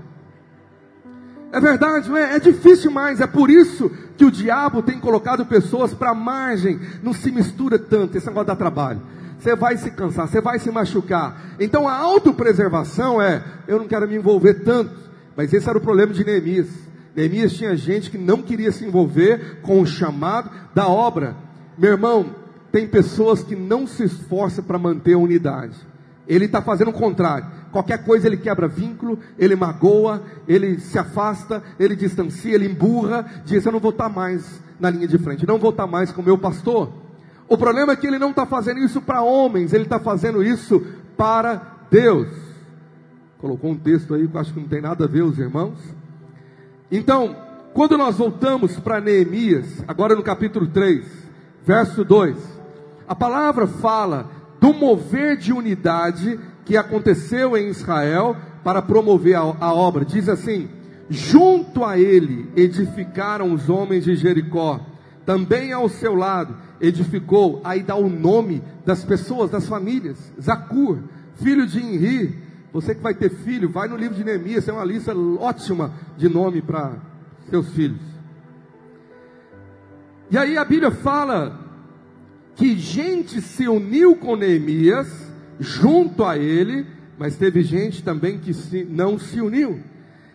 É 1.53 1.61
verdade, 1.61 2.09
não 2.09 2.17
é? 2.17 2.35
É 2.35 2.39
difícil 2.41 2.91
mais. 2.91 3.21
É 3.21 3.27
por 3.27 3.49
isso 3.49 3.89
que 4.17 4.25
o 4.25 4.31
diabo 4.31 4.83
tem 4.83 4.99
colocado 4.99 5.45
pessoas 5.45 5.93
para 5.93 6.13
margem. 6.13 6.77
Não 7.01 7.13
se 7.13 7.31
mistura 7.31 7.79
tanto. 7.79 8.17
Esse 8.17 8.27
negócio 8.27 8.47
dá 8.47 8.55
trabalho 8.57 8.99
você 9.39 9.55
vai 9.55 9.77
se 9.77 9.89
cansar, 9.91 10.27
você 10.27 10.41
vai 10.41 10.59
se 10.59 10.69
machucar. 10.69 11.55
Então 11.59 11.87
a 11.87 11.95
autopreservação 11.95 13.21
é: 13.21 13.41
eu 13.67 13.79
não 13.79 13.87
quero 13.87 14.07
me 14.07 14.15
envolver 14.15 14.65
tanto. 14.65 14.91
Mas 15.35 15.53
esse 15.53 15.69
era 15.69 15.77
o 15.77 15.81
problema 15.81 16.13
de 16.13 16.25
Neemias. 16.25 16.67
Neemias 17.15 17.53
tinha 17.53 17.75
gente 17.75 18.11
que 18.11 18.17
não 18.17 18.41
queria 18.41 18.71
se 18.71 18.85
envolver 18.85 19.61
com 19.61 19.81
o 19.81 19.85
chamado 19.85 20.51
da 20.75 20.87
obra. 20.87 21.35
Meu 21.77 21.91
irmão, 21.91 22.35
tem 22.71 22.85
pessoas 22.85 23.41
que 23.41 23.55
não 23.55 23.87
se 23.87 24.03
esforçam 24.03 24.63
para 24.63 24.77
manter 24.77 25.13
a 25.13 25.17
unidade. 25.17 25.75
Ele 26.27 26.45
está 26.45 26.61
fazendo 26.61 26.89
o 26.89 26.93
contrário. 26.93 27.47
Qualquer 27.71 28.03
coisa 28.03 28.27
ele 28.27 28.37
quebra 28.37 28.67
vínculo, 28.67 29.17
ele 29.37 29.55
magoa, 29.55 30.21
ele 30.47 30.79
se 30.79 30.99
afasta, 30.99 31.63
ele 31.79 31.95
distancia, 31.95 32.53
ele 32.53 32.67
emburra, 32.67 33.25
diz: 33.45 33.65
Eu 33.65 33.71
não 33.71 33.79
vou 33.79 33.91
estar 33.91 34.09
mais 34.09 34.61
na 34.79 34.89
linha 34.89 35.07
de 35.07 35.17
frente, 35.17 35.47
não 35.47 35.57
vou 35.57 35.69
estar 35.69 35.87
mais 35.87 36.11
com 36.11 36.21
o 36.21 36.25
meu 36.25 36.37
pastor. 36.37 37.08
O 37.49 37.57
problema 37.57 37.93
é 37.93 37.95
que 37.95 38.05
ele 38.05 38.19
não 38.19 38.29
está 38.29 38.45
fazendo 38.45 38.79
isso 38.79 39.01
para 39.01 39.23
homens, 39.23 39.73
ele 39.73 39.83
está 39.83 39.99
fazendo 39.99 40.43
isso 40.43 40.85
para 41.17 41.79
Deus. 41.89 42.27
Colocou 43.39 43.71
um 43.71 43.77
texto 43.77 44.13
aí 44.13 44.27
que 44.27 44.37
acho 44.37 44.53
que 44.53 44.59
não 44.59 44.67
tem 44.67 44.81
nada 44.81 45.05
a 45.05 45.07
ver, 45.07 45.23
os 45.23 45.39
irmãos. 45.39 45.79
Então, 46.91 47.35
quando 47.73 47.97
nós 47.97 48.17
voltamos 48.17 48.79
para 48.79 49.01
Neemias, 49.01 49.83
agora 49.87 50.15
no 50.15 50.21
capítulo 50.21 50.67
3, 50.67 51.03
verso 51.65 52.05
2, 52.05 52.37
a 53.07 53.15
palavra 53.15 53.65
fala 53.65 54.29
do 54.61 54.71
mover 54.71 55.35
de 55.35 55.51
unidade 55.51 56.39
que 56.65 56.77
aconteceu 56.77 57.57
em 57.57 57.69
Israel 57.69 58.37
para 58.63 58.79
promover 58.79 59.35
a, 59.35 59.55
a 59.59 59.73
obra. 59.73 60.05
Diz 60.05 60.29
assim: 60.29 60.69
junto 61.09 61.83
a 61.83 61.97
ele 61.97 62.51
edificaram 62.55 63.51
os 63.51 63.69
homens 63.69 64.03
de 64.03 64.15
Jericó, 64.15 64.79
também 65.25 65.73
ao 65.73 65.89
seu 65.89 66.13
lado 66.13 66.68
edificou, 66.81 67.61
aí 67.63 67.83
dá 67.83 67.95
o 67.95 68.09
nome 68.09 68.61
das 68.85 69.03
pessoas, 69.03 69.51
das 69.51 69.67
famílias. 69.67 70.31
Zacur, 70.41 70.99
filho 71.35 71.65
de 71.65 71.79
Inri. 71.79 72.37
Você 72.71 72.93
que 72.93 73.01
vai 73.01 73.13
ter 73.13 73.29
filho, 73.29 73.69
vai 73.69 73.87
no 73.87 73.97
livro 73.97 74.15
de 74.15 74.23
Neemias, 74.23 74.67
é 74.67 74.71
uma 74.71 74.85
lista 74.85 75.15
ótima 75.15 75.91
de 76.17 76.29
nome 76.29 76.61
para 76.61 76.97
seus 77.49 77.69
filhos. 77.73 78.01
E 80.29 80.37
aí 80.37 80.57
a 80.57 80.63
Bíblia 80.63 80.91
fala 80.91 81.67
que 82.55 82.77
gente 82.77 83.41
se 83.41 83.67
uniu 83.67 84.15
com 84.15 84.35
Neemias, 84.35 85.07
junto 85.59 86.23
a 86.23 86.37
ele, 86.37 86.85
mas 87.17 87.35
teve 87.35 87.63
gente 87.63 88.03
também 88.03 88.37
que 88.37 88.53
se, 88.53 88.83
não 88.83 89.17
se 89.17 89.41
uniu. 89.41 89.81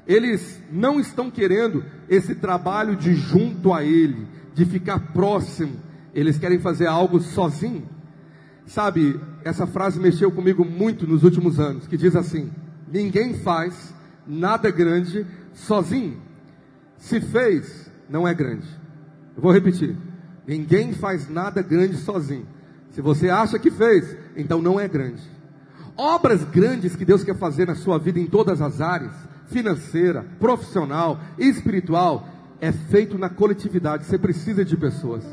Eles 0.06 0.60
não 0.70 0.98
estão 0.98 1.30
querendo 1.30 1.84
esse 2.08 2.34
trabalho 2.34 2.96
de 2.96 3.14
junto 3.14 3.72
a 3.72 3.84
ele, 3.84 4.26
de 4.52 4.64
ficar 4.64 5.12
próximo, 5.12 5.72
eles 6.14 6.38
querem 6.38 6.58
fazer 6.58 6.86
algo 6.86 7.20
sozinho. 7.20 7.88
Sabe, 8.66 9.20
essa 9.44 9.66
frase 9.66 10.00
mexeu 10.00 10.30
comigo 10.30 10.64
muito 10.64 11.06
nos 11.06 11.22
últimos 11.22 11.60
anos, 11.60 11.86
que 11.86 11.96
diz 11.96 12.16
assim: 12.16 12.50
ninguém 12.90 13.34
faz 13.34 13.94
nada 14.26 14.70
grande 14.70 15.26
sozinho. 15.52 16.22
Se 16.96 17.20
fez, 17.20 17.90
não 18.08 18.26
é 18.26 18.32
grande. 18.32 18.66
Eu 19.36 19.42
vou 19.42 19.52
repetir. 19.52 19.96
Ninguém 20.46 20.92
faz 20.92 21.28
nada 21.28 21.60
grande 21.60 21.96
sozinho. 21.96 22.46
Se 22.90 23.02
você 23.02 23.28
acha 23.28 23.58
que 23.58 23.70
fez, 23.70 24.16
então 24.36 24.62
não 24.62 24.78
é 24.78 24.86
grande. 24.86 25.22
Obras 25.96 26.44
grandes 26.44 26.96
que 26.96 27.04
Deus 27.04 27.24
quer 27.24 27.36
fazer 27.36 27.66
na 27.66 27.74
sua 27.74 27.98
vida 27.98 28.18
em 28.18 28.26
todas 28.26 28.60
as 28.60 28.80
áreas, 28.80 29.12
financeira, 29.46 30.24
profissional, 30.38 31.20
espiritual, 31.38 32.28
é 32.60 32.72
feito 32.72 33.18
na 33.18 33.28
coletividade. 33.28 34.04
Você 34.04 34.18
precisa 34.18 34.64
de 34.64 34.76
pessoas. 34.76 35.24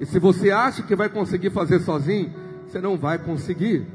E 0.00 0.06
se 0.06 0.18
você 0.18 0.50
acha 0.50 0.82
que 0.82 0.96
vai 0.96 1.10
conseguir 1.10 1.50
fazer 1.50 1.80
sozinho, 1.80 2.32
você 2.66 2.80
não 2.80 2.96
vai 2.96 3.18
conseguir. 3.18 3.86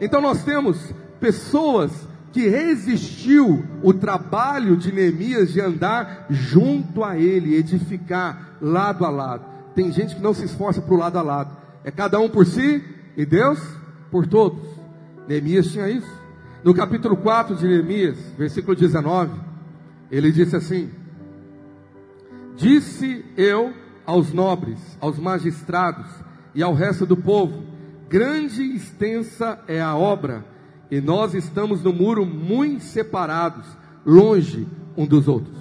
Então 0.00 0.20
nós 0.20 0.44
temos 0.44 0.92
pessoas 1.18 1.90
que 2.32 2.46
resistiu 2.48 3.64
o 3.82 3.92
trabalho 3.92 4.76
de 4.76 4.92
Neemias 4.92 5.52
de 5.52 5.60
andar 5.60 6.26
junto 6.28 7.02
a 7.02 7.18
ele, 7.18 7.56
edificar 7.56 8.58
lado 8.60 9.04
a 9.04 9.10
lado. 9.10 9.44
Tem 9.74 9.90
gente 9.90 10.14
que 10.14 10.22
não 10.22 10.34
se 10.34 10.44
esforça 10.44 10.80
para 10.80 10.94
o 10.94 10.98
lado 10.98 11.18
a 11.18 11.22
lado. 11.22 11.56
É 11.82 11.90
cada 11.90 12.20
um 12.20 12.28
por 12.28 12.46
si 12.46 12.84
e 13.16 13.24
Deus 13.24 13.58
por 14.10 14.26
todos. 14.26 14.62
Neemias 15.26 15.72
tinha 15.72 15.88
isso. 15.88 16.20
No 16.62 16.74
capítulo 16.74 17.16
4 17.16 17.56
de 17.56 17.66
Neemias, 17.66 18.18
versículo 18.36 18.76
19, 18.76 19.32
ele 20.10 20.30
disse 20.30 20.54
assim: 20.54 20.90
Disse 22.56 23.24
eu 23.36 23.72
aos 24.10 24.32
nobres, 24.32 24.80
aos 25.00 25.20
magistrados 25.20 26.06
e 26.52 26.62
ao 26.64 26.74
resto 26.74 27.06
do 27.06 27.16
povo: 27.16 27.62
Grande 28.08 28.60
e 28.60 28.74
extensa 28.74 29.60
é 29.68 29.80
a 29.80 29.96
obra, 29.96 30.44
e 30.90 31.00
nós 31.00 31.32
estamos 31.32 31.80
no 31.84 31.92
muro 31.92 32.26
muito 32.26 32.82
separados, 32.82 33.64
longe 34.04 34.66
um 34.96 35.06
dos 35.06 35.28
outros. 35.28 35.56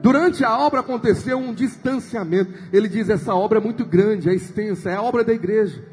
Durante 0.00 0.42
a 0.42 0.58
obra 0.58 0.80
aconteceu 0.80 1.36
um 1.36 1.52
distanciamento. 1.52 2.50
Ele 2.72 2.88
diz: 2.88 3.10
essa 3.10 3.34
obra 3.34 3.58
é 3.58 3.62
muito 3.62 3.84
grande, 3.84 4.30
é 4.30 4.34
extensa, 4.34 4.90
é 4.90 4.94
a 4.94 5.02
obra 5.02 5.22
da 5.22 5.34
igreja. 5.34 5.84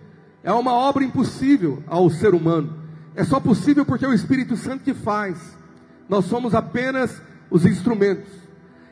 É 0.42 0.54
uma 0.54 0.74
obra 0.74 1.04
impossível 1.04 1.84
ao 1.86 2.10
ser 2.10 2.34
humano. 2.34 2.82
É 3.14 3.26
só 3.26 3.40
possível 3.40 3.86
porque 3.86 4.06
é 4.06 4.08
o 4.08 4.14
Espírito 4.14 4.56
Santo 4.56 4.84
que 4.84 4.94
faz. 4.94 5.58
Nós 6.08 6.26
somos 6.26 6.56
apenas 6.56 7.22
os 7.50 7.66
instrumentos. 7.66 8.32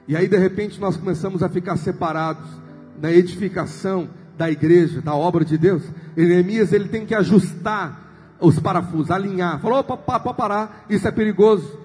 E 0.07 0.15
aí 0.15 0.27
de 0.27 0.37
repente 0.37 0.79
nós 0.79 0.97
começamos 0.97 1.41
a 1.43 1.49
ficar 1.49 1.77
separados 1.77 2.61
na 3.01 3.11
edificação 3.11 4.07
da 4.37 4.49
igreja, 4.49 5.01
da 5.01 5.15
obra 5.15 5.43
de 5.43 5.57
Deus. 5.57 5.83
Neemias 6.15 6.71
ele 6.71 6.87
tem 6.87 7.05
que 7.05 7.15
ajustar 7.15 8.37
os 8.39 8.59
parafusos, 8.59 9.11
alinhar. 9.11 9.59
Falou, 9.59 9.79
opa, 9.79 10.19
pode 10.19 10.37
parar, 10.37 10.85
isso 10.89 11.07
é 11.07 11.11
perigoso. 11.11 11.77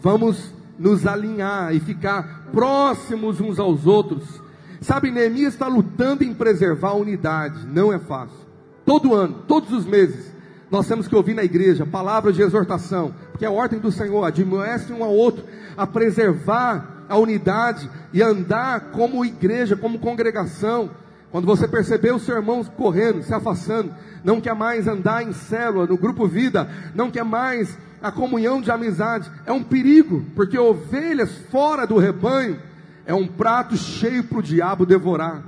Vamos 0.00 0.52
nos 0.78 1.06
alinhar 1.06 1.74
e 1.74 1.80
ficar 1.80 2.48
próximos 2.52 3.40
uns 3.40 3.58
aos 3.58 3.86
outros. 3.86 4.42
Sabe, 4.80 5.10
Neemias 5.10 5.54
está 5.54 5.66
lutando 5.66 6.24
em 6.24 6.34
preservar 6.34 6.90
a 6.90 6.94
unidade, 6.94 7.66
não 7.66 7.92
é 7.92 7.98
fácil. 7.98 8.44
Todo 8.84 9.14
ano, 9.14 9.42
todos 9.48 9.72
os 9.72 9.86
meses, 9.86 10.34
nós 10.70 10.86
temos 10.86 11.08
que 11.08 11.16
ouvir 11.16 11.34
na 11.34 11.42
igreja 11.42 11.86
palavras 11.86 12.34
de 12.34 12.42
exortação, 12.42 13.14
porque 13.30 13.44
é 13.44 13.48
a 13.48 13.52
ordem 13.52 13.80
do 13.80 13.90
Senhor, 13.90 14.24
admoeste 14.24 14.92
um 14.92 15.02
ao 15.02 15.14
outro 15.14 15.44
a 15.76 15.86
preservar 15.86 16.93
a 17.14 17.18
unidade 17.18 17.88
e 18.12 18.20
andar 18.22 18.90
como 18.90 19.24
igreja, 19.24 19.76
como 19.76 19.98
congregação. 19.98 20.90
Quando 21.30 21.46
você 21.46 21.66
perceber 21.66 22.12
os 22.12 22.22
seus 22.22 22.38
irmãos 22.38 22.68
correndo, 22.68 23.22
se 23.22 23.32
afastando, 23.32 23.94
não 24.22 24.40
quer 24.40 24.54
mais 24.54 24.86
andar 24.86 25.22
em 25.22 25.32
célula, 25.32 25.86
no 25.86 25.96
grupo 25.96 26.26
vida, 26.26 26.68
não 26.94 27.10
quer 27.10 27.24
mais 27.24 27.76
a 28.02 28.10
comunhão 28.12 28.60
de 28.60 28.70
amizade, 28.70 29.30
é 29.46 29.52
um 29.52 29.62
perigo, 29.62 30.24
porque 30.34 30.58
ovelhas 30.58 31.38
fora 31.50 31.86
do 31.86 31.98
rebanho 31.98 32.60
é 33.06 33.14
um 33.14 33.26
prato 33.26 33.76
cheio 33.76 34.24
para 34.24 34.38
o 34.38 34.42
diabo 34.42 34.84
devorar. 34.84 35.42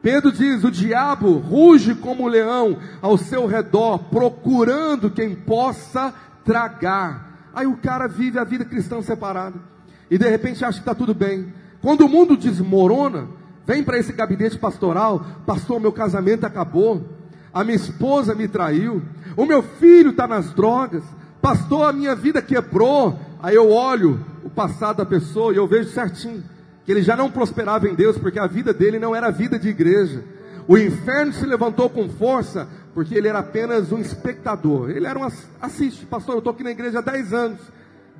Pedro 0.00 0.32
diz: 0.32 0.64
o 0.64 0.70
diabo 0.70 1.38
ruge 1.38 1.94
como 1.94 2.24
um 2.24 2.28
leão 2.28 2.78
ao 3.00 3.16
seu 3.16 3.46
redor, 3.46 3.98
procurando 4.10 5.10
quem 5.10 5.34
possa 5.34 6.14
tragar. 6.44 7.50
Aí 7.54 7.66
o 7.66 7.76
cara 7.76 8.08
vive 8.08 8.38
a 8.38 8.44
vida 8.44 8.64
cristã 8.64 9.02
separada. 9.02 9.71
E 10.12 10.18
de 10.18 10.28
repente 10.28 10.62
acha 10.62 10.74
que 10.74 10.82
está 10.82 10.94
tudo 10.94 11.14
bem. 11.14 11.54
Quando 11.80 12.02
o 12.02 12.08
mundo 12.08 12.36
desmorona, 12.36 13.28
vem 13.66 13.82
para 13.82 13.98
esse 13.98 14.12
gabinete 14.12 14.58
pastoral: 14.58 15.24
Pastor, 15.46 15.80
meu 15.80 15.90
casamento 15.90 16.44
acabou. 16.44 17.02
A 17.50 17.64
minha 17.64 17.76
esposa 17.76 18.34
me 18.34 18.46
traiu. 18.46 19.00
O 19.38 19.46
meu 19.46 19.62
filho 19.62 20.10
está 20.10 20.28
nas 20.28 20.52
drogas. 20.52 21.02
Pastor, 21.40 21.88
a 21.88 21.94
minha 21.94 22.14
vida 22.14 22.42
quebrou. 22.42 23.18
Aí 23.42 23.54
eu 23.54 23.70
olho 23.70 24.22
o 24.44 24.50
passado 24.50 24.98
da 24.98 25.06
pessoa 25.06 25.50
e 25.50 25.56
eu 25.56 25.66
vejo 25.66 25.88
certinho 25.88 26.44
que 26.84 26.92
ele 26.92 27.00
já 27.00 27.16
não 27.16 27.30
prosperava 27.30 27.88
em 27.88 27.94
Deus, 27.94 28.18
porque 28.18 28.38
a 28.38 28.46
vida 28.46 28.74
dele 28.74 28.98
não 28.98 29.16
era 29.16 29.30
vida 29.30 29.58
de 29.58 29.70
igreja. 29.70 30.22
O 30.68 30.76
inferno 30.76 31.32
se 31.32 31.46
levantou 31.46 31.88
com 31.88 32.06
força, 32.10 32.68
porque 32.92 33.14
ele 33.14 33.28
era 33.28 33.38
apenas 33.38 33.90
um 33.90 33.98
espectador. 33.98 34.90
Ele 34.90 35.06
era 35.06 35.18
um 35.18 35.26
assiste, 35.58 36.04
pastor, 36.04 36.34
eu 36.34 36.38
estou 36.40 36.52
aqui 36.52 36.62
na 36.62 36.70
igreja 36.70 36.98
há 36.98 37.02
10 37.02 37.32
anos. 37.32 37.60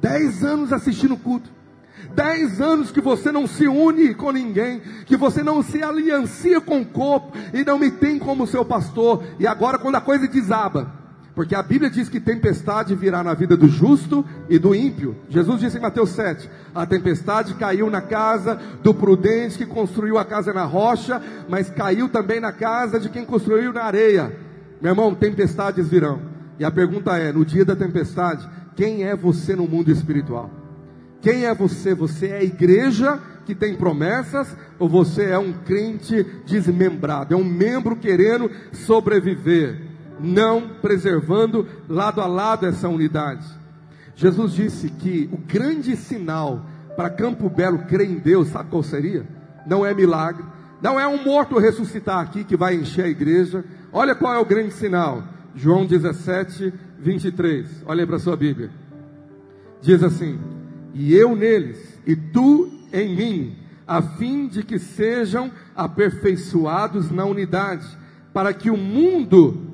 10 0.01 0.43
anos 0.43 0.73
assistindo 0.73 1.19
culto. 1.19 1.61
10 2.15 2.61
anos 2.61 2.91
que 2.91 3.01
você 3.01 3.33
não 3.33 3.47
se 3.47 3.67
une 3.67 4.15
com 4.15 4.31
ninguém, 4.31 4.81
que 5.07 5.17
você 5.17 5.43
não 5.43 5.63
se 5.63 5.83
aliancia 5.83 6.61
com 6.61 6.81
o 6.81 6.87
corpo 6.87 7.37
e 7.53 7.65
não 7.65 7.79
me 7.79 7.91
tem 7.91 8.19
como 8.19 8.47
seu 8.47 8.65
pastor. 8.65 9.23
E 9.39 9.47
agora, 9.47 9.79
quando 9.79 9.97
a 9.97 10.01
coisa 10.01 10.29
desaba, 10.29 11.03
porque 11.35 11.55
a 11.55 11.63
Bíblia 11.63 11.91
diz 11.91 12.09
que 12.09 12.21
tempestade 12.21 12.95
virá 12.95 13.25
na 13.25 13.33
vida 13.33 13.57
do 13.57 13.67
justo 13.67 14.25
e 14.51 14.59
do 14.59 14.75
ímpio. 14.75 15.17
Jesus 15.29 15.61
disse 15.61 15.79
em 15.79 15.81
Mateus 15.81 16.11
7: 16.11 16.49
A 16.75 16.85
tempestade 16.85 17.55
caiu 17.55 17.89
na 17.89 18.03
casa 18.03 18.61
do 18.83 18.93
prudente 18.93 19.57
que 19.57 19.67
construiu 19.67 20.19
a 20.19 20.25
casa 20.25 20.53
na 20.53 20.65
rocha, 20.65 21.23
mas 21.49 21.71
caiu 21.71 22.09
também 22.09 22.39
na 22.39 22.53
casa 22.53 23.01
de 23.01 23.09
quem 23.09 23.25
construiu 23.25 23.73
na 23.73 23.85
areia. 23.85 24.37
Meu 24.81 24.93
irmão, 24.93 25.15
tempestades 25.15 25.89
virão. 25.89 26.21
E 26.59 26.65
a 26.65 26.71
pergunta 26.71 27.17
é: 27.17 27.33
no 27.33 27.47
dia 27.47 27.65
da 27.65 27.75
tempestade, 27.75 28.47
quem 28.77 29.05
é 29.05 29.17
você 29.17 29.57
no 29.57 29.67
mundo 29.67 29.91
espiritual? 29.91 30.62
Quem 31.23 31.47
é 31.47 31.55
você? 31.55 31.95
Você 31.95 32.27
é 32.27 32.39
a 32.39 32.45
igreja 32.45 33.19
que 33.47 33.55
tem 33.55 33.75
promessas 33.75 34.55
ou 34.79 34.89
você 34.89 35.31
é 35.31 35.39
um 35.39 35.53
crente 35.53 36.27
desmembrado? 36.45 37.33
É 37.33 37.37
um 37.37 37.45
membro 37.45 37.97
querendo 37.97 38.51
sobreviver? 38.73 39.93
não 40.23 40.69
preservando 40.81 41.67
lado 41.89 42.21
a 42.21 42.27
lado 42.27 42.67
essa 42.67 42.89
unidade. 42.89 43.47
Jesus 44.15 44.53
disse 44.53 44.89
que 44.89 45.29
o 45.33 45.37
grande 45.37 45.97
sinal 45.97 46.65
para 46.97 47.11
Campo 47.11 47.49
Belo 47.49 47.81
crer 47.81 48.09
em 48.09 48.19
Deus, 48.19 48.49
sabe 48.49 48.71
qual 48.71 48.83
seria? 48.83 49.27
Não 49.67 49.85
é 49.85 49.93
milagre, 49.95 50.45
não 50.81 50.99
é 50.99 51.07
um 51.07 51.23
morto 51.23 51.59
ressuscitar 51.59 52.19
aqui 52.19 52.45
que 52.45 52.57
vai 52.57 52.75
encher 52.75 53.05
a 53.05 53.09
igreja. 53.09 53.65
Olha 53.93 54.15
qual 54.15 54.35
é 54.35 54.39
o 54.39 54.45
grande 54.45 54.73
sinal. 54.73 55.25
João 55.55 55.87
17, 55.87 56.73
23. 56.99 57.85
Olha 57.87 58.07
para 58.07 58.17
a 58.17 58.21
sua 58.21 58.37
Bíblia. 58.37 58.71
Diz 59.81 60.03
assim: 60.03 60.39
E 60.95 61.15
eu 61.15 61.35
neles, 61.35 61.99
e 62.07 62.15
tu 62.15 62.71
em 62.93 63.17
mim, 63.17 63.57
a 63.87 64.03
fim 64.03 64.47
de 64.47 64.63
que 64.63 64.79
sejam 64.79 65.51
aperfeiçoados 65.75 67.11
na 67.11 67.25
unidade, 67.25 67.87
para 68.33 68.53
que 68.53 68.71
o 68.71 68.77
mundo 68.77 69.73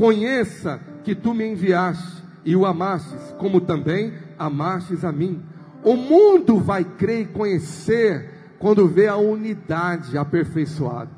Conheça 0.00 0.80
que 1.04 1.14
tu 1.14 1.34
me 1.34 1.46
enviaste 1.46 2.24
e 2.42 2.56
o 2.56 2.64
amastes, 2.64 3.34
como 3.36 3.60
também 3.60 4.14
amastes 4.38 5.04
a 5.04 5.12
mim. 5.12 5.42
O 5.84 5.94
mundo 5.94 6.58
vai 6.58 6.82
crer 6.84 7.20
e 7.20 7.26
conhecer 7.26 8.30
quando 8.58 8.88
vê 8.88 9.08
a 9.08 9.18
unidade 9.18 10.16
aperfeiçoada. 10.16 11.10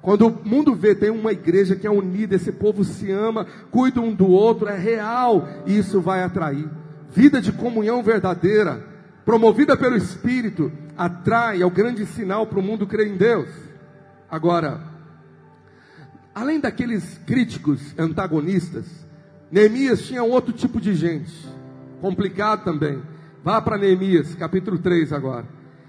Quando 0.00 0.26
o 0.26 0.38
mundo 0.42 0.74
vê, 0.74 0.94
tem 0.94 1.10
uma 1.10 1.32
igreja 1.32 1.76
que 1.76 1.86
é 1.86 1.90
unida, 1.90 2.34
esse 2.34 2.50
povo 2.50 2.82
se 2.82 3.12
ama, 3.12 3.46
cuida 3.70 4.00
um 4.00 4.14
do 4.14 4.26
outro, 4.26 4.70
é 4.70 4.78
real, 4.78 5.46
e 5.66 5.76
isso 5.76 6.00
vai 6.00 6.22
atrair. 6.22 6.66
Vida 7.12 7.40
de 7.40 7.52
comunhão 7.52 8.02
verdadeira, 8.02 8.84
promovida 9.24 9.76
pelo 9.76 9.96
Espírito, 9.96 10.70
atrai, 10.96 11.62
é 11.62 11.66
o 11.66 11.70
grande 11.70 12.06
sinal 12.06 12.46
para 12.46 12.58
o 12.58 12.62
mundo 12.62 12.86
crer 12.86 13.08
em 13.08 13.16
Deus. 13.16 13.48
Agora, 14.30 14.90
Além 16.34 16.60
daqueles 16.60 17.18
críticos 17.26 17.94
antagonistas, 17.98 18.86
Neemias 19.50 20.02
tinha 20.02 20.22
outro 20.22 20.52
tipo 20.52 20.80
de 20.80 20.94
gente, 20.94 21.32
complicado 22.00 22.64
também. 22.64 23.02
Vá 23.42 23.60
para 23.60 23.76
Neemias, 23.76 24.34
capítulo 24.36 24.78
3 24.78 25.12
agora. 25.12 25.44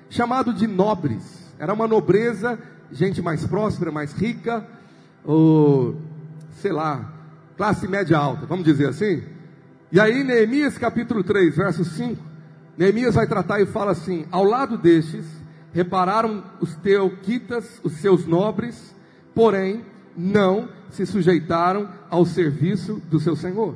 Chamado 0.09 0.53
de 0.53 0.65
nobres. 0.67 1.53
Era 1.59 1.73
uma 1.73 1.87
nobreza, 1.87 2.57
gente 2.91 3.21
mais 3.21 3.45
próspera, 3.45 3.91
mais 3.91 4.13
rica, 4.13 4.67
ou 5.23 5.95
sei 6.55 6.71
lá, 6.71 7.13
classe 7.55 7.87
média 7.87 8.17
alta, 8.17 8.47
vamos 8.47 8.65
dizer 8.65 8.89
assim. 8.89 9.21
E 9.91 9.99
aí, 9.99 10.23
Neemias 10.23 10.77
capítulo 10.77 11.21
3, 11.21 11.57
verso 11.57 11.83
5, 11.83 12.23
Neemias 12.77 13.15
vai 13.15 13.27
tratar 13.27 13.59
e 13.59 13.65
fala 13.65 13.91
assim: 13.91 14.25
Ao 14.31 14.41
lado 14.41 14.77
destes, 14.77 15.25
repararam 15.73 16.45
os 16.61 16.73
teoquitas, 16.77 17.81
os 17.83 17.97
seus 17.97 18.25
nobres, 18.25 18.95
porém, 19.35 19.83
não 20.15 20.69
se 20.91 21.05
sujeitaram 21.05 21.89
ao 22.09 22.25
serviço 22.25 23.01
do 23.09 23.19
seu 23.19 23.35
Senhor. 23.35 23.75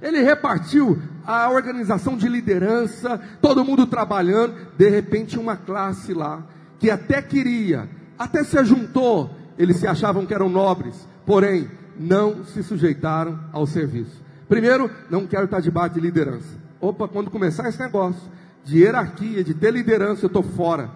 Ele 0.00 0.22
repartiu 0.22 0.98
a 1.26 1.50
organização 1.50 2.16
de 2.16 2.26
liderança, 2.26 3.20
todo 3.42 3.64
mundo 3.66 3.86
trabalhando, 3.86 4.54
de 4.78 4.88
repente 4.88 5.38
uma 5.38 5.58
classe 5.58 6.14
lá, 6.14 6.42
que 6.78 6.90
até 6.90 7.20
queria, 7.20 7.86
até 8.18 8.42
se 8.42 8.64
juntou, 8.64 9.30
eles 9.58 9.76
se 9.76 9.86
achavam 9.86 10.24
que 10.24 10.32
eram 10.32 10.48
nobres, 10.48 11.06
porém, 11.26 11.70
não 11.98 12.44
se 12.44 12.62
sujeitaram 12.62 13.38
ao 13.52 13.66
serviço. 13.66 14.23
Primeiro, 14.48 14.90
não 15.10 15.26
quero 15.26 15.44
estar 15.44 15.60
debaixo 15.60 15.94
de 15.94 16.00
liderança. 16.00 16.58
Opa, 16.80 17.08
quando 17.08 17.30
começar 17.30 17.68
esse 17.68 17.78
negócio 17.78 18.20
de 18.64 18.78
hierarquia, 18.78 19.44
de 19.44 19.54
ter 19.54 19.72
liderança, 19.72 20.24
eu 20.24 20.28
estou 20.28 20.42
fora. 20.42 20.90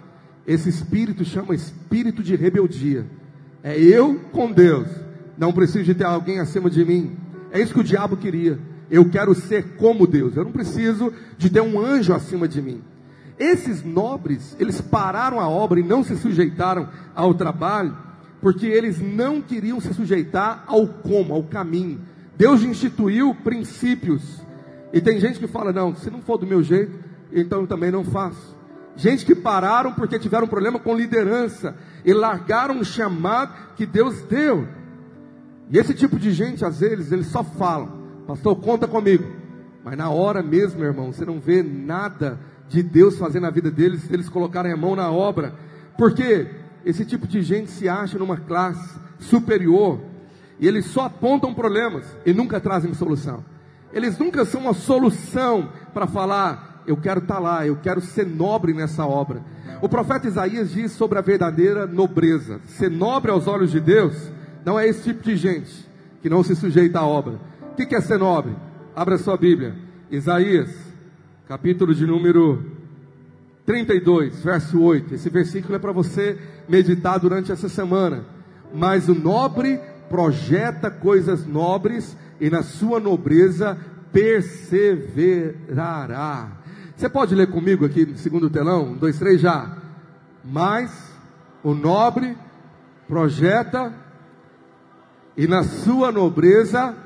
Esse 0.46 0.68
espírito 0.68 1.24
chama 1.24 1.54
espírito 1.54 2.22
de 2.22 2.34
rebeldia. 2.34 3.06
É 3.62 3.78
eu 3.78 4.20
com 4.32 4.50
Deus. 4.50 4.88
Não 5.36 5.52
preciso 5.52 5.84
de 5.84 5.94
ter 5.94 6.04
alguém 6.04 6.40
acima 6.40 6.70
de 6.70 6.84
mim. 6.84 7.16
É 7.50 7.60
isso 7.60 7.74
que 7.74 7.80
o 7.80 7.84
diabo 7.84 8.16
queria. 8.16 8.58
Eu 8.90 9.08
quero 9.10 9.34
ser 9.34 9.76
como 9.76 10.06
Deus. 10.06 10.36
Eu 10.36 10.44
não 10.44 10.52
preciso 10.52 11.12
de 11.36 11.50
ter 11.50 11.60
um 11.60 11.78
anjo 11.80 12.14
acima 12.14 12.48
de 12.48 12.62
mim. 12.62 12.82
Esses 13.38 13.84
nobres, 13.84 14.56
eles 14.58 14.80
pararam 14.80 15.38
a 15.38 15.48
obra 15.48 15.78
e 15.78 15.84
não 15.84 16.02
se 16.02 16.16
sujeitaram 16.16 16.88
ao 17.14 17.34
trabalho, 17.34 17.96
porque 18.40 18.66
eles 18.66 19.00
não 19.00 19.40
queriam 19.40 19.80
se 19.80 19.94
sujeitar 19.94 20.64
ao 20.66 20.88
como, 20.88 21.34
ao 21.34 21.44
caminho. 21.44 22.00
Deus 22.38 22.62
instituiu 22.62 23.34
princípios. 23.34 24.40
E 24.92 25.00
tem 25.00 25.18
gente 25.18 25.40
que 25.40 25.48
fala: 25.48 25.72
não, 25.72 25.94
se 25.96 26.08
não 26.08 26.22
for 26.22 26.38
do 26.38 26.46
meu 26.46 26.62
jeito, 26.62 26.96
então 27.32 27.62
eu 27.62 27.66
também 27.66 27.90
não 27.90 28.04
faço. 28.04 28.56
Gente 28.94 29.26
que 29.26 29.34
pararam 29.34 29.92
porque 29.92 30.18
tiveram 30.18 30.46
um 30.46 30.48
problema 30.48 30.78
com 30.78 30.96
liderança 30.96 31.76
e 32.04 32.14
largaram 32.14 32.78
o 32.78 32.84
chamado 32.84 33.74
que 33.74 33.84
Deus 33.84 34.22
deu. 34.22 34.68
E 35.68 35.78
esse 35.78 35.92
tipo 35.92 36.18
de 36.18 36.32
gente, 36.32 36.64
às 36.64 36.78
vezes, 36.78 37.10
eles 37.10 37.26
só 37.26 37.42
falam: 37.42 38.06
Pastor, 38.26 38.54
conta 38.56 38.86
comigo. 38.86 39.24
Mas 39.84 39.98
na 39.98 40.08
hora 40.08 40.40
mesmo, 40.40 40.84
irmão, 40.84 41.12
você 41.12 41.24
não 41.24 41.40
vê 41.40 41.60
nada 41.62 42.38
de 42.68 42.82
Deus 42.84 43.18
fazendo 43.18 43.42
na 43.42 43.50
vida 43.50 43.70
deles 43.70 44.02
se 44.02 44.14
eles 44.14 44.28
colocarem 44.28 44.72
a 44.72 44.76
mão 44.76 44.94
na 44.94 45.10
obra. 45.10 45.54
Porque 45.96 46.48
esse 46.84 47.04
tipo 47.04 47.26
de 47.26 47.42
gente 47.42 47.70
se 47.70 47.88
acha 47.88 48.16
numa 48.16 48.36
classe 48.36 48.96
superior 49.18 50.00
e 50.58 50.66
eles 50.66 50.86
só 50.86 51.06
apontam 51.06 51.54
problemas 51.54 52.04
e 52.26 52.32
nunca 52.32 52.60
trazem 52.60 52.94
solução. 52.94 53.44
Eles 53.92 54.18
nunca 54.18 54.44
são 54.44 54.62
uma 54.62 54.74
solução 54.74 55.70
para 55.94 56.06
falar, 56.06 56.82
eu 56.86 56.96
quero 56.96 57.20
estar 57.20 57.34
tá 57.34 57.40
lá, 57.40 57.66
eu 57.66 57.76
quero 57.76 58.00
ser 58.00 58.26
nobre 58.26 58.72
nessa 58.72 59.06
obra. 59.06 59.42
O 59.80 59.88
profeta 59.88 60.26
Isaías 60.26 60.70
diz 60.70 60.92
sobre 60.92 61.18
a 61.18 61.22
verdadeira 61.22 61.86
nobreza. 61.86 62.60
Ser 62.66 62.90
nobre 62.90 63.30
aos 63.30 63.46
olhos 63.46 63.70
de 63.70 63.80
Deus 63.80 64.30
não 64.64 64.78
é 64.78 64.86
esse 64.86 65.04
tipo 65.04 65.22
de 65.22 65.36
gente 65.36 65.88
que 66.20 66.28
não 66.28 66.42
se 66.42 66.54
sujeita 66.56 66.98
à 66.98 67.06
obra 67.06 67.38
que, 67.78 67.86
que 67.86 67.94
é 67.94 68.00
ser 68.00 68.18
nobre? 68.18 68.56
Abra 68.94 69.16
sua 69.18 69.36
Bíblia. 69.36 69.72
Isaías, 70.10 70.68
capítulo 71.46 71.94
de 71.94 72.04
número 72.04 72.72
32, 73.64 74.42
verso 74.42 74.82
8. 74.82 75.14
Esse 75.14 75.30
versículo 75.30 75.76
é 75.76 75.78
para 75.78 75.92
você 75.92 76.36
meditar 76.68 77.20
durante 77.20 77.52
essa 77.52 77.68
semana. 77.68 78.24
Mas 78.74 79.08
o 79.08 79.14
nobre 79.14 79.80
projeta 80.08 80.90
coisas 80.90 81.46
nobres 81.46 82.16
e 82.40 82.50
na 82.50 82.62
sua 82.62 83.00
nobreza 83.00 83.76
perseverará. 84.12 86.52
Você 86.96 87.08
pode 87.08 87.34
ler 87.34 87.48
comigo 87.48 87.84
aqui 87.84 88.06
no 88.06 88.16
segundo 88.16 88.48
telão? 88.50 88.92
Um, 88.92 88.96
dois, 88.96 89.18
três, 89.18 89.40
já. 89.40 89.76
Mas 90.44 91.12
o 91.62 91.74
nobre 91.74 92.36
projeta 93.06 93.92
e 95.36 95.46
na 95.46 95.62
sua 95.62 96.10
nobreza 96.10 96.96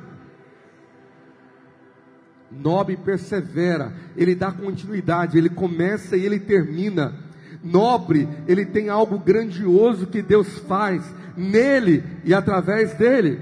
Nobre 2.60 2.96
persevera, 2.96 3.92
ele 4.16 4.34
dá 4.34 4.52
continuidade, 4.52 5.38
ele 5.38 5.48
começa 5.48 6.16
e 6.16 6.24
ele 6.24 6.38
termina. 6.38 7.14
Nobre, 7.62 8.28
ele 8.46 8.66
tem 8.66 8.88
algo 8.88 9.18
grandioso 9.18 10.06
que 10.06 10.20
Deus 10.20 10.58
faz 10.60 11.02
nele 11.36 12.02
e 12.24 12.34
através 12.34 12.94
dele. 12.94 13.40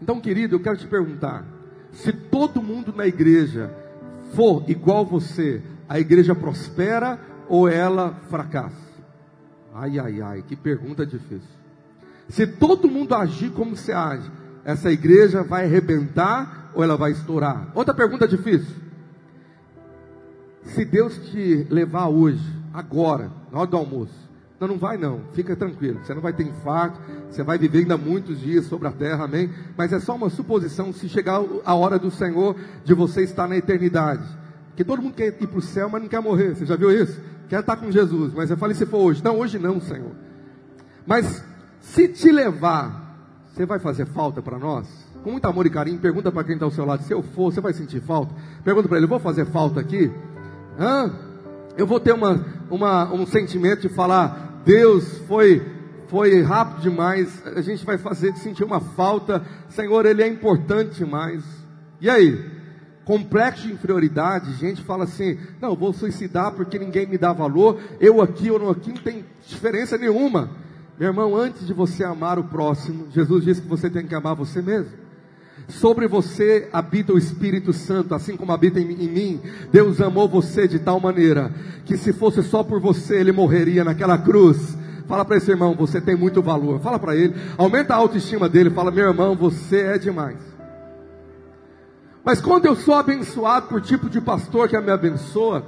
Então, 0.00 0.20
querido, 0.20 0.56
eu 0.56 0.60
quero 0.60 0.76
te 0.76 0.86
perguntar: 0.86 1.44
se 1.92 2.12
todo 2.12 2.62
mundo 2.62 2.92
na 2.94 3.06
igreja 3.06 3.70
for 4.34 4.64
igual 4.68 5.04
você, 5.04 5.62
a 5.88 5.98
igreja 5.98 6.34
prospera 6.34 7.18
ou 7.48 7.68
ela 7.68 8.14
fracassa? 8.28 8.88
Ai, 9.74 9.98
ai, 9.98 10.20
ai, 10.20 10.44
que 10.46 10.56
pergunta 10.56 11.04
difícil. 11.04 11.58
Se 12.28 12.46
todo 12.46 12.90
mundo 12.90 13.14
agir 13.14 13.50
como 13.50 13.76
você 13.76 13.92
age, 13.92 14.30
essa 14.64 14.90
igreja 14.90 15.42
vai 15.42 15.64
arrebentar 15.64 16.70
ou 16.74 16.82
ela 16.82 16.96
vai 16.96 17.12
estourar? 17.12 17.70
Outra 17.74 17.94
pergunta 17.94 18.28
difícil. 18.28 18.76
Se 20.62 20.84
Deus 20.84 21.16
te 21.30 21.66
levar 21.70 22.08
hoje, 22.08 22.57
agora, 22.72 23.30
na 23.52 23.60
hora 23.60 23.70
do 23.70 23.76
almoço, 23.76 24.28
não, 24.60 24.68
não 24.68 24.78
vai 24.78 24.96
não, 24.96 25.20
fica 25.32 25.54
tranquilo, 25.54 26.00
você 26.02 26.12
não 26.12 26.20
vai 26.20 26.32
ter 26.32 26.44
infarto, 26.44 27.00
você 27.30 27.42
vai 27.42 27.58
viver 27.58 27.80
ainda 27.80 27.96
muitos 27.96 28.40
dias 28.40 28.66
sobre 28.66 28.88
a 28.88 28.92
terra, 28.92 29.24
amém? 29.24 29.50
Mas 29.76 29.92
é 29.92 30.00
só 30.00 30.16
uma 30.16 30.30
suposição, 30.30 30.92
se 30.92 31.08
chegar 31.08 31.40
a 31.64 31.74
hora 31.74 31.98
do 31.98 32.10
Senhor, 32.10 32.56
de 32.84 32.94
você 32.94 33.22
estar 33.22 33.46
na 33.46 33.56
eternidade. 33.56 34.26
Porque 34.68 34.84
todo 34.84 35.02
mundo 35.02 35.14
quer 35.14 35.28
ir 35.28 35.46
para 35.46 35.58
o 35.58 35.62
céu, 35.62 35.88
mas 35.88 36.02
não 36.02 36.08
quer 36.08 36.20
morrer, 36.20 36.56
você 36.56 36.66
já 36.66 36.76
viu 36.76 36.90
isso? 36.90 37.20
Quer 37.48 37.60
estar 37.60 37.76
com 37.76 37.90
Jesus, 37.90 38.34
mas 38.34 38.50
eu 38.50 38.56
falei 38.56 38.74
se 38.74 38.84
for 38.84 38.98
hoje, 38.98 39.22
não, 39.22 39.38
hoje 39.38 39.58
não, 39.58 39.80
Senhor. 39.80 40.12
Mas 41.06 41.44
se 41.80 42.08
te 42.08 42.30
levar 42.30 43.08
você 43.58 43.66
vai 43.66 43.80
fazer 43.80 44.06
falta 44.06 44.40
para 44.40 44.56
nós? 44.56 44.86
Com 45.24 45.32
muito 45.32 45.44
amor 45.46 45.66
e 45.66 45.70
carinho, 45.70 45.98
pergunta 45.98 46.30
para 46.30 46.44
quem 46.44 46.54
está 46.54 46.64
ao 46.64 46.70
seu 46.70 46.84
lado: 46.84 47.02
se 47.02 47.12
eu 47.12 47.24
for, 47.24 47.52
você 47.52 47.60
vai 47.60 47.72
sentir 47.72 48.00
falta? 48.00 48.32
Pergunta 48.62 48.88
para 48.88 48.98
ele: 48.98 49.06
vou 49.08 49.18
fazer 49.18 49.46
falta 49.46 49.80
aqui? 49.80 50.12
Hã? 50.78 51.12
Eu 51.78 51.86
vou 51.86 52.00
ter 52.00 52.12
uma, 52.12 52.44
uma, 52.68 53.14
um 53.14 53.24
sentimento 53.24 53.82
de 53.82 53.88
falar: 53.88 54.62
Deus 54.64 55.18
foi, 55.28 55.64
foi 56.08 56.42
rápido 56.42 56.82
demais, 56.82 57.40
a 57.46 57.60
gente 57.60 57.86
vai 57.86 57.96
fazer 57.96 58.34
sentir 58.34 58.64
uma 58.64 58.80
falta, 58.80 59.46
Senhor, 59.68 60.04
Ele 60.04 60.20
é 60.20 60.26
importante 60.26 60.96
demais. 60.96 61.44
E 62.00 62.10
aí? 62.10 62.58
Complexo 63.04 63.66
de 63.66 63.72
inferioridade, 63.72 64.52
gente 64.54 64.82
fala 64.82 65.04
assim: 65.04 65.38
não, 65.60 65.76
vou 65.76 65.92
suicidar 65.92 66.50
porque 66.52 66.80
ninguém 66.80 67.06
me 67.06 67.16
dá 67.16 67.32
valor, 67.32 67.80
eu 68.00 68.20
aqui 68.20 68.50
ou 68.50 68.58
não 68.58 68.70
aqui, 68.70 68.92
não 68.92 69.00
tem 69.00 69.24
diferença 69.46 69.96
nenhuma. 69.96 70.50
Meu 70.98 71.10
irmão, 71.10 71.36
antes 71.36 71.64
de 71.64 71.72
você 71.72 72.02
amar 72.02 72.40
o 72.40 72.44
próximo, 72.44 73.06
Jesus 73.12 73.44
disse 73.44 73.62
que 73.62 73.68
você 73.68 73.88
tem 73.88 74.04
que 74.04 74.16
amar 74.16 74.34
você 74.34 74.60
mesmo. 74.60 75.07
Sobre 75.68 76.08
você 76.08 76.68
habita 76.72 77.12
o 77.12 77.18
Espírito 77.18 77.72
Santo, 77.72 78.14
assim 78.14 78.36
como 78.36 78.52
habita 78.52 78.80
em, 78.80 78.90
em 78.90 79.08
mim. 79.08 79.40
Deus 79.70 80.00
amou 80.00 80.26
você 80.26 80.66
de 80.66 80.78
tal 80.78 80.98
maneira 80.98 81.52
que 81.84 81.96
se 81.96 82.12
fosse 82.12 82.42
só 82.42 82.64
por 82.64 82.80
você, 82.80 83.20
ele 83.20 83.32
morreria 83.32 83.84
naquela 83.84 84.16
cruz. 84.16 84.76
Fala 85.06 85.24
para 85.24 85.36
esse 85.36 85.50
irmão, 85.50 85.74
você 85.74 86.00
tem 86.00 86.16
muito 86.16 86.42
valor. 86.42 86.80
Fala 86.80 86.98
para 86.98 87.14
ele, 87.14 87.34
aumenta 87.56 87.94
a 87.94 87.98
autoestima 87.98 88.48
dele. 88.48 88.70
Fala, 88.70 88.90
meu 88.90 89.06
irmão, 89.06 89.36
você 89.36 89.80
é 89.80 89.98
demais. 89.98 90.38
Mas 92.24 92.40
quando 92.40 92.66
eu 92.66 92.74
sou 92.74 92.94
abençoado 92.94 93.68
por 93.68 93.80
tipo 93.80 94.08
de 94.10 94.20
pastor 94.20 94.68
que 94.68 94.78
me 94.80 94.90
abençoa, 94.90 95.64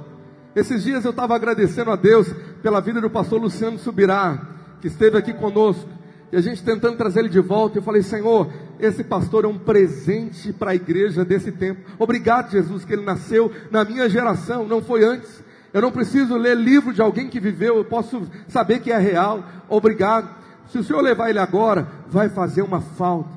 esses 0.55 0.83
dias 0.83 1.05
eu 1.05 1.11
estava 1.11 1.35
agradecendo 1.35 1.91
a 1.91 1.95
Deus 1.95 2.27
pela 2.61 2.81
vida 2.81 2.99
do 2.99 3.09
pastor 3.09 3.41
Luciano 3.41 3.79
Subirá 3.79 4.47
que 4.81 4.87
esteve 4.87 5.17
aqui 5.17 5.33
conosco, 5.33 5.87
e 6.31 6.35
a 6.35 6.41
gente 6.41 6.63
tentando 6.63 6.97
trazer 6.97 7.19
ele 7.19 7.29
de 7.29 7.39
volta. 7.39 7.77
Eu 7.77 7.83
falei, 7.83 8.01
Senhor, 8.01 8.51
esse 8.81 9.03
pastor 9.03 9.45
é 9.45 9.47
um 9.47 9.57
presente 9.57 10.51
para 10.51 10.71
a 10.71 10.75
igreja 10.75 11.23
desse 11.23 11.51
tempo. 11.51 11.81
Obrigado, 11.99 12.51
Jesus, 12.51 12.83
que 12.83 12.93
ele 12.93 13.03
nasceu 13.05 13.51
na 13.69 13.85
minha 13.85 14.09
geração, 14.09 14.67
não 14.67 14.81
foi 14.81 15.03
antes. 15.03 15.43
Eu 15.73 15.81
não 15.81 15.91
preciso 15.91 16.35
ler 16.35 16.57
livro 16.57 16.91
de 16.93 17.01
alguém 17.01 17.29
que 17.29 17.39
viveu, 17.39 17.77
eu 17.77 17.85
posso 17.85 18.27
saber 18.47 18.79
que 18.79 18.91
é 18.91 18.97
real. 18.97 19.43
Obrigado. 19.69 20.29
Se 20.67 20.79
o 20.79 20.83
Senhor 20.83 21.01
levar 21.01 21.29
ele 21.29 21.39
agora, 21.39 21.87
vai 22.09 22.27
fazer 22.27 22.61
uma 22.61 22.81
falta. 22.81 23.29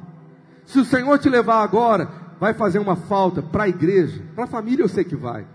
Se 0.66 0.80
o 0.80 0.84
Senhor 0.84 1.18
te 1.18 1.28
levar 1.28 1.62
agora, 1.62 2.08
vai 2.40 2.54
fazer 2.54 2.78
uma 2.78 2.96
falta 2.96 3.42
para 3.42 3.64
a 3.64 3.68
igreja, 3.68 4.22
para 4.34 4.44
a 4.44 4.48
família 4.48 4.82
eu 4.82 4.88
sei 4.88 5.04
que 5.04 5.16
vai. 5.16 5.46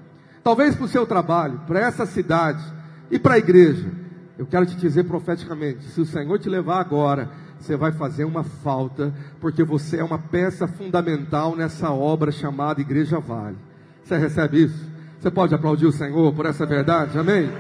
Talvez 0.44 0.76
para 0.76 0.86
o 0.86 0.90
seu 0.90 1.06
trabalho, 1.06 1.62
para 1.68 1.80
essa 1.80 2.06
cidade 2.06 2.64
e 3.12 3.20
para 3.20 3.36
a 3.36 3.38
igreja. 3.38 3.90
Eu 4.38 4.46
quero 4.46 4.66
te 4.66 4.76
dizer 4.76 5.04
profeticamente: 5.04 5.84
se 5.86 6.00
o 6.00 6.06
Senhor 6.06 6.40
te 6.40 6.48
levar 6.48 6.80
agora, 6.80 7.30
você 7.60 7.76
vai 7.76 7.92
fazer 7.92 8.24
uma 8.24 8.44
falta, 8.44 9.14
porque 9.40 9.64
você 9.64 9.98
é 9.98 10.04
uma 10.04 10.18
peça 10.18 10.68
fundamental 10.68 11.56
nessa 11.56 11.92
obra 11.92 12.32
chamada 12.32 12.82
Igreja 12.82 13.20
Vale. 13.20 13.58
Você 14.04 14.18
recebe 14.18 14.64
isso? 14.64 14.90
Você 15.20 15.30
pode 15.30 15.54
aplaudir 15.54 15.86
o 15.86 15.92
Senhor 15.92 16.34
por 16.34 16.46
essa 16.46 16.66
verdade? 16.66 17.18
Amém? 17.20 17.52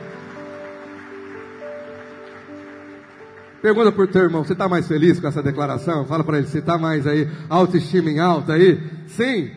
Pergunta 3.62 3.91
por 3.91 4.08
teu 4.08 4.24
irmão, 4.24 4.43
você 4.43 4.54
está 4.54 4.70
mais 4.70 4.88
feliz 4.88 5.20
com 5.20 5.28
essa 5.28 5.43
declaração? 5.43 6.06
Fala 6.06 6.24
para 6.24 6.38
ele, 6.38 6.47
você 6.47 6.60
está 6.60 6.78
mais 6.78 7.06
aí, 7.06 7.30
autoestima 7.50 8.10
em 8.10 8.20
alta 8.20 8.54
aí? 8.54 8.82
Sim. 9.08 9.52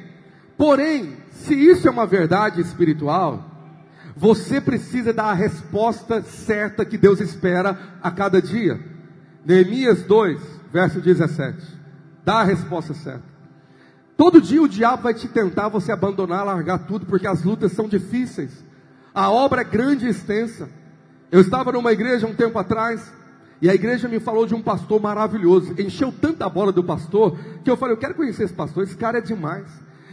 Porém, 0.58 1.16
se 1.30 1.54
isso 1.54 1.86
é 1.86 1.90
uma 1.90 2.04
verdade 2.04 2.60
espiritual, 2.60 3.48
você 4.16 4.60
precisa 4.60 5.12
dar 5.12 5.26
a 5.26 5.34
resposta 5.34 6.20
certa 6.20 6.84
que 6.84 6.98
Deus 6.98 7.20
espera 7.20 7.78
a 8.02 8.10
cada 8.10 8.42
dia. 8.42 8.91
Neemias 9.44 10.02
2, 10.02 10.40
verso 10.72 11.00
17. 11.00 11.58
Dá 12.24 12.40
a 12.40 12.44
resposta 12.44 12.94
certa. 12.94 13.32
Todo 14.16 14.40
dia 14.40 14.62
o 14.62 14.68
diabo 14.68 15.02
vai 15.02 15.14
te 15.14 15.26
tentar 15.26 15.68
você 15.68 15.90
abandonar, 15.90 16.44
largar 16.44 16.86
tudo, 16.86 17.06
porque 17.06 17.26
as 17.26 17.42
lutas 17.42 17.72
são 17.72 17.88
difíceis. 17.88 18.64
A 19.14 19.30
obra 19.30 19.62
é 19.62 19.64
grande 19.64 20.06
e 20.06 20.10
extensa. 20.10 20.68
Eu 21.30 21.40
estava 21.40 21.72
numa 21.72 21.92
igreja 21.92 22.26
um 22.26 22.34
tempo 22.34 22.58
atrás, 22.58 23.12
e 23.60 23.68
a 23.68 23.74
igreja 23.74 24.08
me 24.08 24.20
falou 24.20 24.46
de 24.46 24.54
um 24.54 24.62
pastor 24.62 25.00
maravilhoso. 25.00 25.74
Encheu 25.80 26.12
tanta 26.12 26.48
bola 26.48 26.70
do 26.70 26.84
pastor, 26.84 27.36
que 27.64 27.70
eu 27.70 27.76
falei, 27.76 27.94
eu 27.94 27.98
quero 27.98 28.14
conhecer 28.14 28.44
esse 28.44 28.54
pastor, 28.54 28.84
esse 28.84 28.96
cara 28.96 29.18
é 29.18 29.20
demais. 29.20 29.66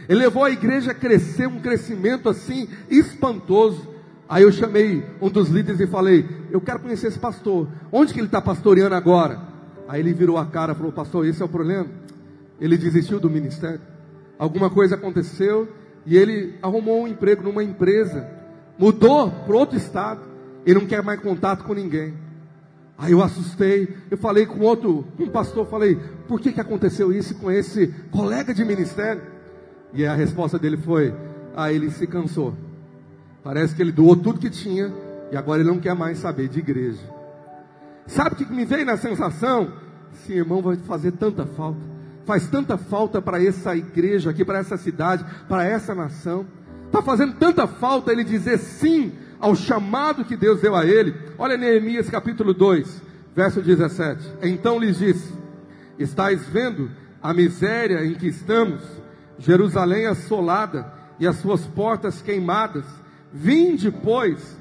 Ele 0.08 0.20
levou 0.20 0.44
a 0.44 0.50
igreja 0.50 0.92
a 0.92 0.94
crescer, 0.94 1.46
um 1.46 1.60
crescimento 1.60 2.28
assim, 2.28 2.68
espantoso. 2.88 3.89
Aí 4.30 4.44
eu 4.44 4.52
chamei 4.52 5.04
um 5.20 5.28
dos 5.28 5.50
líderes 5.50 5.80
e 5.80 5.86
falei, 5.86 6.26
eu 6.50 6.60
quero 6.60 6.78
conhecer 6.78 7.08
esse 7.08 7.18
pastor. 7.18 7.68
Onde 7.92 8.14
que 8.14 8.20
ele 8.20 8.28
está 8.28 8.40
pastoreando 8.40 8.94
agora? 8.94 9.40
Aí 9.86 10.00
ele 10.00 10.14
virou 10.14 10.38
a 10.38 10.46
cara 10.46 10.72
e 10.72 10.74
falou, 10.74 10.92
pastor, 10.92 11.26
esse 11.26 11.42
é 11.42 11.44
o 11.44 11.48
problema. 11.48 11.88
Ele 12.58 12.78
desistiu 12.78 13.20
do 13.20 13.28
ministério 13.28 13.80
alguma 14.40 14.70
coisa 14.70 14.94
aconteceu 14.94 15.68
e 16.06 16.16
ele 16.16 16.54
arrumou 16.62 17.02
um 17.02 17.06
emprego 17.06 17.42
numa 17.42 17.62
empresa, 17.62 18.26
mudou 18.78 19.30
para 19.30 19.54
outro 19.54 19.76
estado 19.76 20.22
e 20.64 20.72
não 20.72 20.86
quer 20.86 21.02
mais 21.02 21.20
contato 21.20 21.62
com 21.62 21.74
ninguém. 21.74 22.14
Aí 22.96 23.12
eu 23.12 23.22
assustei, 23.22 23.94
eu 24.10 24.16
falei 24.16 24.46
com 24.46 24.60
outro, 24.60 25.06
um 25.18 25.28
pastor, 25.28 25.66
falei, 25.66 25.98
por 26.26 26.40
que, 26.40 26.52
que 26.52 26.60
aconteceu 26.60 27.12
isso 27.12 27.34
com 27.34 27.50
esse 27.50 27.88
colega 28.10 28.54
de 28.54 28.64
ministério? 28.64 29.22
E 29.92 30.06
a 30.06 30.14
resposta 30.14 30.58
dele 30.58 30.78
foi, 30.78 31.14
ah, 31.54 31.70
ele 31.70 31.90
se 31.90 32.06
cansou. 32.06 32.54
Parece 33.42 33.74
que 33.74 33.82
ele 33.82 33.92
doou 33.92 34.16
tudo 34.16 34.38
que 34.38 34.50
tinha 34.50 34.92
e 35.32 35.36
agora 35.36 35.60
ele 35.60 35.70
não 35.70 35.80
quer 35.80 35.94
mais 35.94 36.18
saber 36.18 36.48
de 36.48 36.58
igreja. 36.58 37.00
Sabe 38.06 38.34
o 38.34 38.36
que 38.36 38.52
me 38.52 38.64
veio 38.64 38.84
na 38.84 38.96
sensação? 38.96 39.72
Esse 40.12 40.32
irmão 40.32 40.60
vai 40.60 40.76
fazer 40.76 41.12
tanta 41.12 41.46
falta 41.46 42.00
faz 42.30 42.48
tanta 42.48 42.78
falta 42.78 43.20
para 43.20 43.42
essa 43.42 43.74
igreja 43.74 44.30
aqui, 44.30 44.44
para 44.44 44.58
essa 44.58 44.76
cidade, 44.76 45.24
para 45.48 45.64
essa 45.64 45.96
nação. 45.96 46.46
Está 46.86 47.02
fazendo 47.02 47.34
tanta 47.34 47.66
falta 47.66 48.12
ele 48.12 48.22
dizer 48.22 48.58
sim 48.58 49.12
ao 49.40 49.56
chamado 49.56 50.24
que 50.24 50.36
Deus 50.36 50.60
deu 50.60 50.76
a 50.76 50.86
ele. 50.86 51.12
Olha 51.36 51.56
Neemias 51.56 52.08
capítulo 52.08 52.54
2, 52.54 53.02
verso 53.34 53.60
17. 53.60 54.32
Então 54.42 54.78
lhes 54.78 54.98
disse: 54.98 55.32
Estais 55.98 56.46
vendo 56.46 56.88
a 57.20 57.34
miséria 57.34 58.04
em 58.04 58.14
que 58.14 58.28
estamos, 58.28 58.80
Jerusalém 59.36 60.06
assolada 60.06 60.86
e 61.18 61.26
as 61.26 61.34
suas 61.36 61.66
portas 61.66 62.22
queimadas. 62.22 62.84
Vinde, 63.32 63.90
pois, 63.90 64.58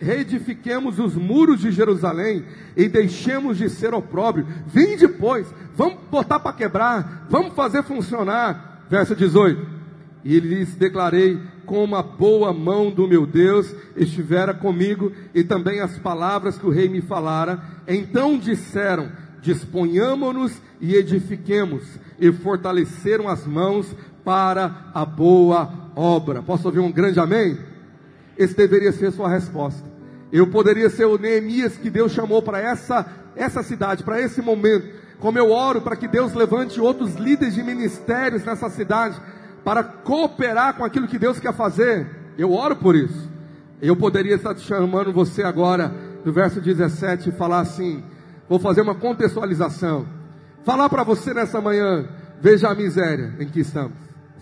reedifiquemos 0.00 0.98
os 0.98 1.14
muros 1.14 1.60
de 1.60 1.72
Jerusalém 1.72 2.44
e 2.76 2.88
deixemos 2.88 3.58
de 3.58 3.68
ser 3.68 3.92
opróbrio. 3.92 4.46
Vim 4.66 4.96
depois, 4.96 5.52
vamos 5.74 5.98
botar 6.10 6.38
para 6.38 6.52
quebrar, 6.52 7.26
vamos 7.28 7.54
fazer 7.54 7.82
funcionar. 7.82 8.86
Verso 8.88 9.14
18. 9.14 9.80
E 10.24 10.38
lhes 10.38 10.74
declarei 10.74 11.40
como 11.64 11.96
a 11.96 12.02
boa 12.02 12.52
mão 12.52 12.90
do 12.90 13.08
meu 13.08 13.26
Deus 13.26 13.74
estivera 13.96 14.52
comigo 14.52 15.12
e 15.34 15.42
também 15.42 15.80
as 15.80 15.98
palavras 15.98 16.58
que 16.58 16.66
o 16.66 16.70
rei 16.70 16.88
me 16.88 17.00
falara. 17.00 17.60
Então 17.88 18.38
disseram: 18.38 19.10
disponhamos-nos 19.40 20.60
e 20.80 20.94
edifiquemos, 20.94 21.82
e 22.18 22.30
fortaleceram 22.32 23.28
as 23.28 23.46
mãos 23.46 23.94
para 24.24 24.90
a 24.92 25.04
boa 25.04 25.90
obra. 25.96 26.42
Posso 26.42 26.66
ouvir 26.68 26.80
um 26.80 26.92
grande 26.92 27.18
amém? 27.18 27.69
Esse 28.40 28.54
deveria 28.54 28.90
ser 28.90 29.08
a 29.08 29.12
sua 29.12 29.28
resposta. 29.28 29.86
Eu 30.32 30.46
poderia 30.46 30.88
ser 30.88 31.04
o 31.04 31.18
Neemias 31.18 31.76
que 31.76 31.90
Deus 31.90 32.10
chamou 32.12 32.40
para 32.40 32.58
essa, 32.58 33.04
essa 33.36 33.62
cidade, 33.62 34.02
para 34.02 34.18
esse 34.18 34.40
momento. 34.40 34.88
Como 35.18 35.38
eu 35.38 35.50
oro 35.50 35.82
para 35.82 35.94
que 35.94 36.08
Deus 36.08 36.32
levante 36.32 36.80
outros 36.80 37.16
líderes 37.16 37.54
de 37.54 37.62
ministérios 37.62 38.42
nessa 38.42 38.70
cidade, 38.70 39.20
para 39.62 39.84
cooperar 39.84 40.74
com 40.74 40.82
aquilo 40.82 41.06
que 41.06 41.18
Deus 41.18 41.38
quer 41.38 41.52
fazer. 41.52 42.08
Eu 42.38 42.54
oro 42.54 42.76
por 42.76 42.96
isso. 42.96 43.30
Eu 43.78 43.94
poderia 43.94 44.36
estar 44.36 44.56
chamando 44.56 45.12
você 45.12 45.42
agora, 45.42 45.92
no 46.24 46.32
verso 46.32 46.62
17, 46.62 47.28
e 47.28 47.32
falar 47.32 47.60
assim: 47.60 48.02
vou 48.48 48.58
fazer 48.58 48.80
uma 48.80 48.94
contextualização. 48.94 50.08
Falar 50.64 50.88
para 50.88 51.04
você 51.04 51.34
nessa 51.34 51.60
manhã, 51.60 52.08
veja 52.40 52.70
a 52.70 52.74
miséria 52.74 53.34
em 53.38 53.46
que 53.46 53.60
estamos. 53.60 53.98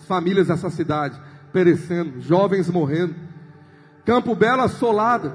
Famílias 0.07 0.47
dessa 0.47 0.69
cidade 0.69 1.19
perecendo, 1.51 2.21
jovens 2.21 2.69
morrendo 2.69 3.28
Campo 4.09 4.33
Belo 4.33 4.63
assolado, 4.63 5.31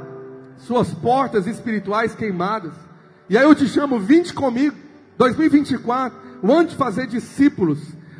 suas 0.57 0.93
portas 0.93 1.47
espirituais 1.47 2.13
queimadas. 2.13 2.73
E 3.31 3.39
aí 3.39 3.45
eu 3.45 3.55
te 3.55 3.69
chamo, 3.69 4.01
vinte 4.01 4.35
comigo, 4.35 4.75
2024, 5.17 6.19
o 6.43 6.53
ano 6.53 6.71
de 6.71 6.75
fazer 6.75 7.07
discípulos. 7.07 7.79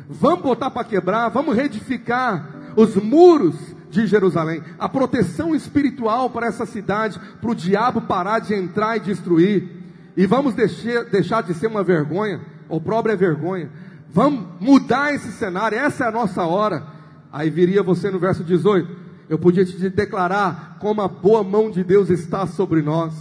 Vamos 0.09 0.43
botar 0.43 0.71
para 0.71 0.85
quebrar, 0.85 1.27
vamos 1.27 1.57
reedificar 1.57 2.71
os 2.77 2.95
muros 2.95 3.53
de 3.89 4.07
Jerusalém, 4.07 4.63
a 4.79 4.87
proteção 4.87 5.53
espiritual 5.53 6.29
para 6.29 6.47
essa 6.47 6.65
cidade, 6.65 7.19
para 7.41 7.51
o 7.51 7.55
diabo 7.55 7.99
parar 7.99 8.39
de 8.39 8.53
entrar 8.53 8.95
e 8.95 9.01
destruir. 9.01 9.69
E 10.15 10.25
vamos 10.25 10.53
deixar, 10.53 11.03
deixar 11.03 11.43
de 11.43 11.53
ser 11.53 11.67
uma 11.67 11.83
vergonha, 11.83 12.39
o 12.69 12.79
próprio 12.79 13.11
é 13.11 13.17
vergonha. 13.17 13.69
Vamos 14.09 14.45
mudar 14.61 15.13
esse 15.13 15.33
cenário, 15.33 15.77
essa 15.77 16.05
é 16.05 16.07
a 16.07 16.11
nossa 16.11 16.43
hora. 16.43 16.81
Aí 17.29 17.49
viria 17.49 17.83
você 17.83 18.09
no 18.09 18.19
verso 18.19 18.41
18 18.41 19.04
eu 19.29 19.39
podia 19.39 19.65
te 19.65 19.89
declarar 19.89 20.77
como 20.79 21.01
a 21.01 21.07
boa 21.07 21.43
mão 21.43 21.71
de 21.71 21.83
Deus 21.83 22.09
está 22.09 22.45
sobre 22.45 22.81
nós. 22.81 23.13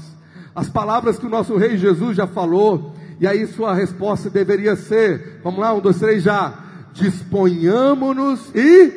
As 0.55 0.69
palavras 0.69 1.19
que 1.19 1.27
o 1.27 1.31
nosso 1.31 1.57
Rei 1.57 1.77
Jesus 1.77 2.17
já 2.17 2.27
falou, 2.27 2.95
e 3.21 3.27
aí 3.27 3.47
sua 3.47 3.75
resposta 3.75 4.31
deveria 4.31 4.77
ser: 4.77 5.41
vamos 5.43 5.61
lá, 5.61 5.73
um, 5.73 5.81
dois, 5.81 5.99
três, 5.99 6.23
já. 6.23 6.61
Disponhamos-nos 6.93 8.55
e 8.55 8.93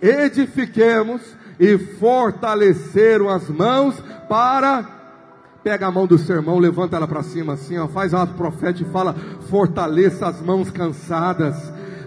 edifiquemos 0.00 1.20
e 1.58 1.76
fortaleceram 1.76 3.28
as 3.28 3.48
mãos 3.48 3.96
para. 4.28 4.92
Pega 5.62 5.86
a 5.86 5.90
mão 5.90 6.06
do 6.06 6.18
seu 6.18 6.36
irmão, 6.36 6.58
levanta 6.58 6.96
ela 6.96 7.08
para 7.08 7.22
cima 7.22 7.54
assim, 7.54 7.78
ó, 7.78 7.88
faz 7.88 8.12
ato 8.12 8.34
profético 8.34 8.88
e 8.88 8.92
fala: 8.92 9.14
fortaleça 9.48 10.26
as 10.26 10.40
mãos 10.40 10.70
cansadas 10.70 11.56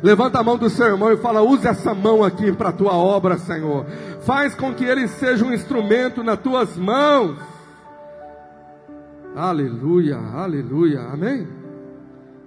Levanta 0.02 0.40
a 0.40 0.44
mão 0.44 0.58
do 0.58 0.70
seu 0.70 0.88
irmão 0.88 1.12
e 1.12 1.18
fala: 1.18 1.42
use 1.42 1.68
essa 1.68 1.94
mão 1.94 2.24
aqui 2.24 2.52
para 2.52 2.70
a 2.70 2.74
tua 2.74 2.94
obra, 2.94 3.38
Senhor. 3.38 3.86
Faz 4.22 4.54
com 4.54 4.74
que 4.74 4.84
ele 4.84 5.08
seja 5.08 5.46
um 5.46 5.54
instrumento 5.54 6.24
nas 6.24 6.40
tuas 6.40 6.78
mãos. 6.78 7.38
Aleluia, 9.36 10.18
aleluia, 10.18 11.02
amém. 11.02 11.48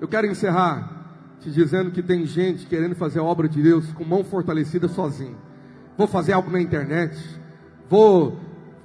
Eu 0.00 0.08
quero 0.08 0.26
encerrar 0.26 0.98
te 1.40 1.50
dizendo 1.50 1.90
que 1.90 2.02
tem 2.02 2.26
gente 2.26 2.66
querendo 2.66 2.94
fazer 2.94 3.18
a 3.18 3.22
obra 3.22 3.48
de 3.48 3.62
Deus 3.62 3.92
com 3.92 4.04
mão 4.04 4.22
fortalecida 4.22 4.88
sozinho. 4.88 5.36
Vou 5.96 6.06
fazer 6.06 6.32
algo 6.32 6.50
na 6.50 6.60
internet, 6.60 7.18
vou 7.88 8.38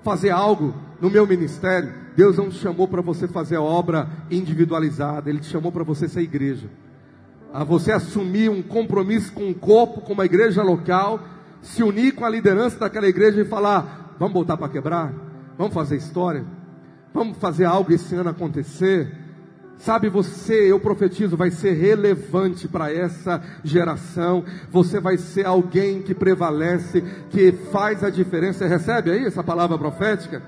fazer 0.03 0.29
algo 0.29 0.73
no 1.01 1.09
meu 1.09 1.27
ministério. 1.27 1.93
Deus 2.15 2.37
não 2.37 2.49
te 2.49 2.57
chamou 2.57 2.87
para 2.87 3.01
você 3.01 3.27
fazer 3.27 3.57
a 3.57 3.61
obra 3.61 4.07
individualizada, 4.31 5.29
Ele 5.29 5.39
te 5.39 5.47
chamou 5.47 5.71
para 5.71 5.83
você 5.83 6.07
ser 6.07 6.21
igreja 6.21 6.69
a 7.55 7.63
você 7.63 7.93
assumir 7.93 8.49
um 8.49 8.61
compromisso 8.61 9.31
com 9.31 9.49
o 9.49 9.55
corpo, 9.55 10.01
com 10.01 10.11
uma 10.11 10.25
igreja 10.25 10.61
local, 10.61 11.21
se 11.61 11.81
unir 11.81 12.13
com 12.13 12.25
a 12.25 12.29
liderança 12.29 12.77
daquela 12.77 13.07
igreja 13.07 13.39
e 13.41 13.45
falar: 13.45 14.13
vamos 14.19 14.33
voltar 14.33 14.57
para 14.57 14.67
quebrar, 14.67 15.13
vamos 15.57 15.73
fazer 15.73 15.95
história, 15.95 16.43
vamos 17.13 17.37
fazer 17.37 17.63
algo 17.63 17.93
esse 17.93 18.13
ano 18.13 18.29
acontecer. 18.29 19.23
Sabe, 19.77 20.09
você, 20.09 20.69
eu 20.71 20.79
profetizo, 20.81 21.37
vai 21.37 21.49
ser 21.49 21.73
relevante 21.73 22.67
para 22.67 22.93
essa 22.93 23.41
geração. 23.63 24.43
Você 24.69 24.99
vai 24.99 25.17
ser 25.17 25.45
alguém 25.45 26.01
que 26.01 26.13
prevalece, 26.13 27.01
que 27.29 27.51
faz 27.71 28.03
a 28.03 28.09
diferença. 28.09 28.59
Você 28.59 28.67
recebe 28.67 29.11
aí 29.11 29.25
essa 29.25 29.43
palavra 29.43 29.77
profética? 29.77 30.41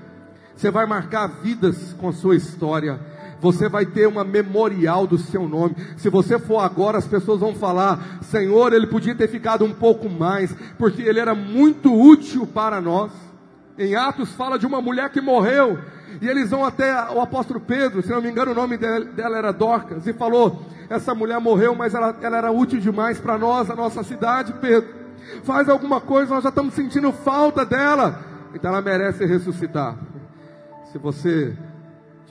Você 0.56 0.70
vai 0.70 0.86
marcar 0.86 1.26
vidas 1.42 1.94
com 1.98 2.08
a 2.08 2.12
sua 2.12 2.36
história 2.36 2.98
você 3.40 3.68
vai 3.68 3.86
ter 3.86 4.06
uma 4.06 4.24
memorial 4.24 5.06
do 5.06 5.18
seu 5.18 5.48
nome. 5.48 5.76
Se 5.96 6.08
você 6.10 6.38
for 6.38 6.58
agora, 6.58 6.98
as 6.98 7.06
pessoas 7.06 7.40
vão 7.40 7.54
falar: 7.54 8.18
Senhor, 8.22 8.72
ele 8.72 8.86
podia 8.86 9.14
ter 9.14 9.28
ficado 9.28 9.64
um 9.64 9.72
pouco 9.72 10.08
mais, 10.08 10.54
porque 10.78 11.02
ele 11.02 11.20
era 11.20 11.34
muito 11.34 11.94
útil 11.94 12.46
para 12.46 12.80
nós. 12.80 13.12
Em 13.78 13.94
Atos 13.94 14.32
fala 14.32 14.58
de 14.58 14.66
uma 14.66 14.80
mulher 14.80 15.08
que 15.10 15.20
morreu, 15.20 15.78
e 16.20 16.28
eles 16.28 16.50
vão 16.50 16.64
até 16.64 16.92
o 17.12 17.20
apóstolo 17.20 17.60
Pedro, 17.60 18.02
se 18.02 18.10
não 18.10 18.20
me 18.20 18.28
engano, 18.28 18.50
o 18.50 18.54
nome 18.54 18.76
dela 18.76 19.38
era 19.38 19.52
Dorcas, 19.52 20.06
e 20.06 20.12
falou: 20.12 20.62
Essa 20.90 21.14
mulher 21.14 21.40
morreu, 21.40 21.74
mas 21.74 21.94
ela, 21.94 22.16
ela 22.20 22.36
era 22.36 22.50
útil 22.50 22.80
demais 22.80 23.20
para 23.20 23.38
nós, 23.38 23.70
a 23.70 23.76
nossa 23.76 24.02
cidade, 24.02 24.52
Pedro. 24.60 24.98
Faz 25.44 25.68
alguma 25.68 26.00
coisa, 26.00 26.34
nós 26.34 26.42
já 26.42 26.48
estamos 26.48 26.74
sentindo 26.74 27.12
falta 27.12 27.64
dela. 27.64 28.24
Então 28.54 28.70
ela 28.70 28.80
merece 28.80 29.26
ressuscitar. 29.26 29.96
Se 30.90 30.98
você 30.98 31.54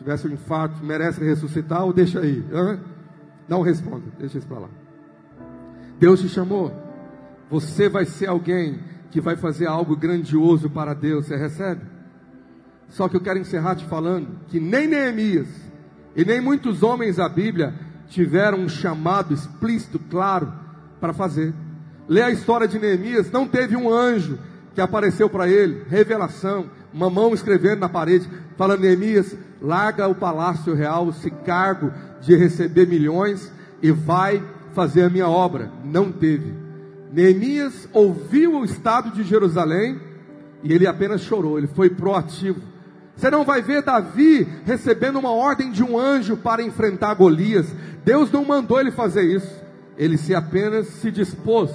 tivesse 0.08 0.26
um 0.26 0.32
infarto, 0.32 0.86
merece 0.86 1.22
ressuscitar 1.22 1.84
ou 1.84 1.92
deixa 1.92 2.22
aí? 2.22 2.46
Hã? 2.50 2.80
Não 3.46 3.62
responda, 3.62 4.06
deixa 4.18 4.38
isso 4.38 4.48
para 4.48 4.60
lá. 4.60 4.70
Deus 6.00 6.22
te 6.22 6.30
chamou. 6.30 6.72
Você 7.50 7.90
vai 7.90 8.06
ser 8.06 8.28
alguém 8.28 8.80
que 9.12 9.20
vai 9.20 9.36
fazer 9.36 9.68
algo 9.68 9.98
grandioso 9.98 10.70
para 10.70 10.94
Deus. 10.94 11.26
Você 11.26 11.36
recebe? 11.36 11.82
Só 12.88 13.10
que 13.10 13.18
eu 13.18 13.22
quero 13.22 13.38
encerrar 13.38 13.76
te 13.76 13.86
falando 13.86 14.30
que 14.48 14.62
nem 14.62 14.88
Neemias 14.88 15.50
e 16.16 16.24
nem 16.24 16.40
muitos 16.40 16.84
homens 16.84 17.18
da 17.18 17.28
Bíblia 17.28 17.74
tiveram 18.08 18.60
um 18.60 18.70
chamado 18.70 19.34
explícito, 19.34 20.00
claro, 20.10 20.54
para 21.02 21.12
fazer. 21.12 21.54
Lê 22.08 22.22
a 22.22 22.32
história 22.32 22.66
de 22.66 22.80
Neemias, 22.80 23.30
não 23.30 23.46
teve 23.46 23.76
um 23.76 23.94
anjo 23.94 24.40
que 24.74 24.80
apareceu 24.80 25.30
para 25.30 25.50
ele, 25.50 25.84
revelação, 25.90 26.70
uma 26.94 27.10
mão 27.10 27.34
escrevendo 27.34 27.80
na 27.80 27.90
parede, 27.90 28.28
falando: 28.56 28.82
Neemias, 28.82 29.36
larga 29.62 30.08
o 30.08 30.16
palácio 30.16 30.74
real, 30.74 31.10
esse 31.10 31.30
cargo 31.30 31.92
de 32.22 32.36
receber 32.36 32.88
milhões 32.88 33.52
e 33.82 33.92
vai 33.92 34.44
fazer 34.74 35.04
a 35.04 35.10
minha 35.10 35.28
obra. 35.28 35.72
Não 35.84 36.12
teve. 36.12 36.54
Neemias 37.12 37.88
ouviu 37.94 38.60
o 38.60 38.66
estado 38.66 39.12
de 39.12 39.24
Jerusalém 39.24 40.00
e 40.64 40.74
ele 40.74 40.88
apenas 40.88 41.22
chorou, 41.22 41.58
ele 41.58 41.68
foi 41.68 41.90
proativo. 41.90 42.62
Você 43.16 43.32
não 43.32 43.44
vai 43.44 43.64
ver 43.64 43.82
Davi 43.82 44.48
recebendo 44.64 45.18
uma 45.18 45.32
ordem 45.32 45.72
de 45.72 45.84
um 45.84 45.98
anjo 45.98 46.38
para 46.38 46.62
enfrentar 46.62 47.16
Golias. 47.16 47.74
Deus 48.06 48.32
não 48.32 48.46
mandou 48.46 48.80
ele 48.80 48.92
fazer 48.92 49.24
isso. 49.24 49.60
Ele 49.98 50.18
se 50.18 50.36
apenas 50.36 50.88
se 50.88 51.10
dispôs. 51.10 51.72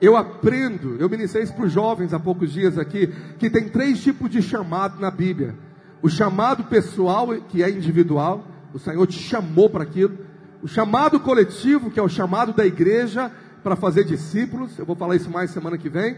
Eu 0.00 0.16
aprendo, 0.16 0.96
eu 0.98 1.08
ministrei 1.08 1.44
isso 1.44 1.54
para 1.54 1.66
os 1.66 1.72
jovens 1.72 2.12
há 2.12 2.20
poucos 2.20 2.52
dias 2.52 2.78
aqui, 2.78 3.06
que 3.38 3.48
tem 3.48 3.68
três 3.68 4.02
tipos 4.02 4.28
de 4.30 4.42
chamado 4.42 5.00
na 5.00 5.10
Bíblia. 5.10 5.54
O 6.02 6.08
chamado 6.08 6.64
pessoal, 6.64 7.28
que 7.48 7.62
é 7.62 7.70
individual, 7.70 8.46
o 8.72 8.78
Senhor 8.78 9.06
te 9.06 9.18
chamou 9.18 9.70
para 9.70 9.84
aquilo. 9.84 10.18
O 10.62 10.68
chamado 10.68 11.20
coletivo, 11.20 11.90
que 11.90 12.00
é 12.00 12.02
o 12.02 12.08
chamado 12.08 12.52
da 12.52 12.66
igreja 12.66 13.30
para 13.62 13.76
fazer 13.76 14.04
discípulos, 14.04 14.78
eu 14.78 14.84
vou 14.84 14.96
falar 14.96 15.16
isso 15.16 15.30
mais 15.30 15.50
semana 15.50 15.78
que 15.78 15.88
vem. 15.88 16.16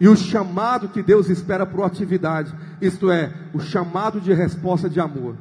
E 0.00 0.08
o 0.08 0.16
chamado 0.16 0.88
que 0.88 1.02
Deus 1.02 1.28
espera 1.28 1.64
para 1.64 1.86
atividade, 1.86 2.52
isto 2.80 3.10
é, 3.10 3.32
o 3.52 3.60
chamado 3.60 4.20
de 4.20 4.32
resposta 4.32 4.90
de 4.90 4.98
amor. 4.98 5.36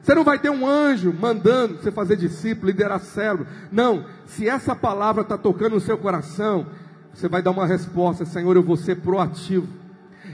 Você 0.00 0.14
não 0.14 0.22
vai 0.22 0.38
ter 0.38 0.50
um 0.50 0.66
anjo 0.66 1.12
mandando 1.12 1.78
você 1.78 1.90
fazer 1.90 2.16
discípulo, 2.16 2.66
liderar 2.66 3.00
cérebro. 3.00 3.46
Não, 3.72 4.04
se 4.26 4.46
essa 4.46 4.76
palavra 4.76 5.22
está 5.22 5.38
tocando 5.38 5.74
no 5.74 5.80
seu 5.80 5.96
coração, 5.96 6.66
você 7.14 7.28
vai 7.28 7.40
dar 7.40 7.52
uma 7.52 7.66
resposta: 7.66 8.24
Senhor, 8.24 8.56
eu 8.56 8.62
vou 8.62 8.76
ser 8.76 8.96
proativo, 8.96 9.68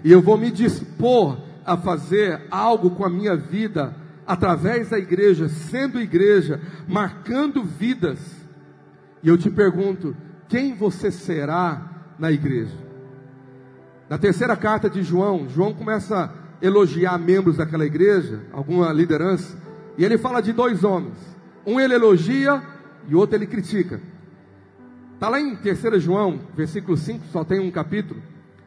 e 0.02 0.10
eu 0.10 0.22
vou 0.22 0.36
me 0.38 0.50
dispor 0.50 1.38
a 1.64 1.76
fazer 1.76 2.40
algo 2.50 2.90
com 2.90 3.04
a 3.04 3.10
minha 3.10 3.36
vida, 3.36 3.94
através 4.26 4.88
da 4.88 4.98
igreja, 4.98 5.48
sendo 5.48 6.00
igreja, 6.00 6.60
marcando 6.88 7.62
vidas. 7.62 8.18
E 9.22 9.28
eu 9.28 9.36
te 9.36 9.50
pergunto: 9.50 10.16
quem 10.48 10.74
você 10.74 11.10
será 11.10 12.14
na 12.18 12.32
igreja? 12.32 12.76
Na 14.08 14.18
terceira 14.18 14.56
carta 14.56 14.90
de 14.90 15.02
João, 15.02 15.48
João 15.48 15.72
começa 15.72 16.24
a 16.24 16.30
elogiar 16.64 17.16
membros 17.18 17.58
daquela 17.58 17.86
igreja, 17.86 18.40
alguma 18.52 18.92
liderança, 18.92 19.56
e 19.96 20.04
ele 20.04 20.18
fala 20.18 20.40
de 20.40 20.52
dois 20.52 20.82
homens. 20.82 21.16
Um 21.64 21.78
ele 21.78 21.94
elogia 21.94 22.62
e 23.06 23.14
o 23.14 23.18
outro 23.18 23.36
ele 23.36 23.46
critica. 23.46 24.00
Está 25.20 25.28
lá 25.28 25.38
em 25.38 25.54
3 25.54 26.02
João, 26.02 26.40
versículo 26.56 26.96
5, 26.96 27.26
só 27.30 27.44
tem 27.44 27.60
um 27.60 27.70
capítulo, 27.70 28.22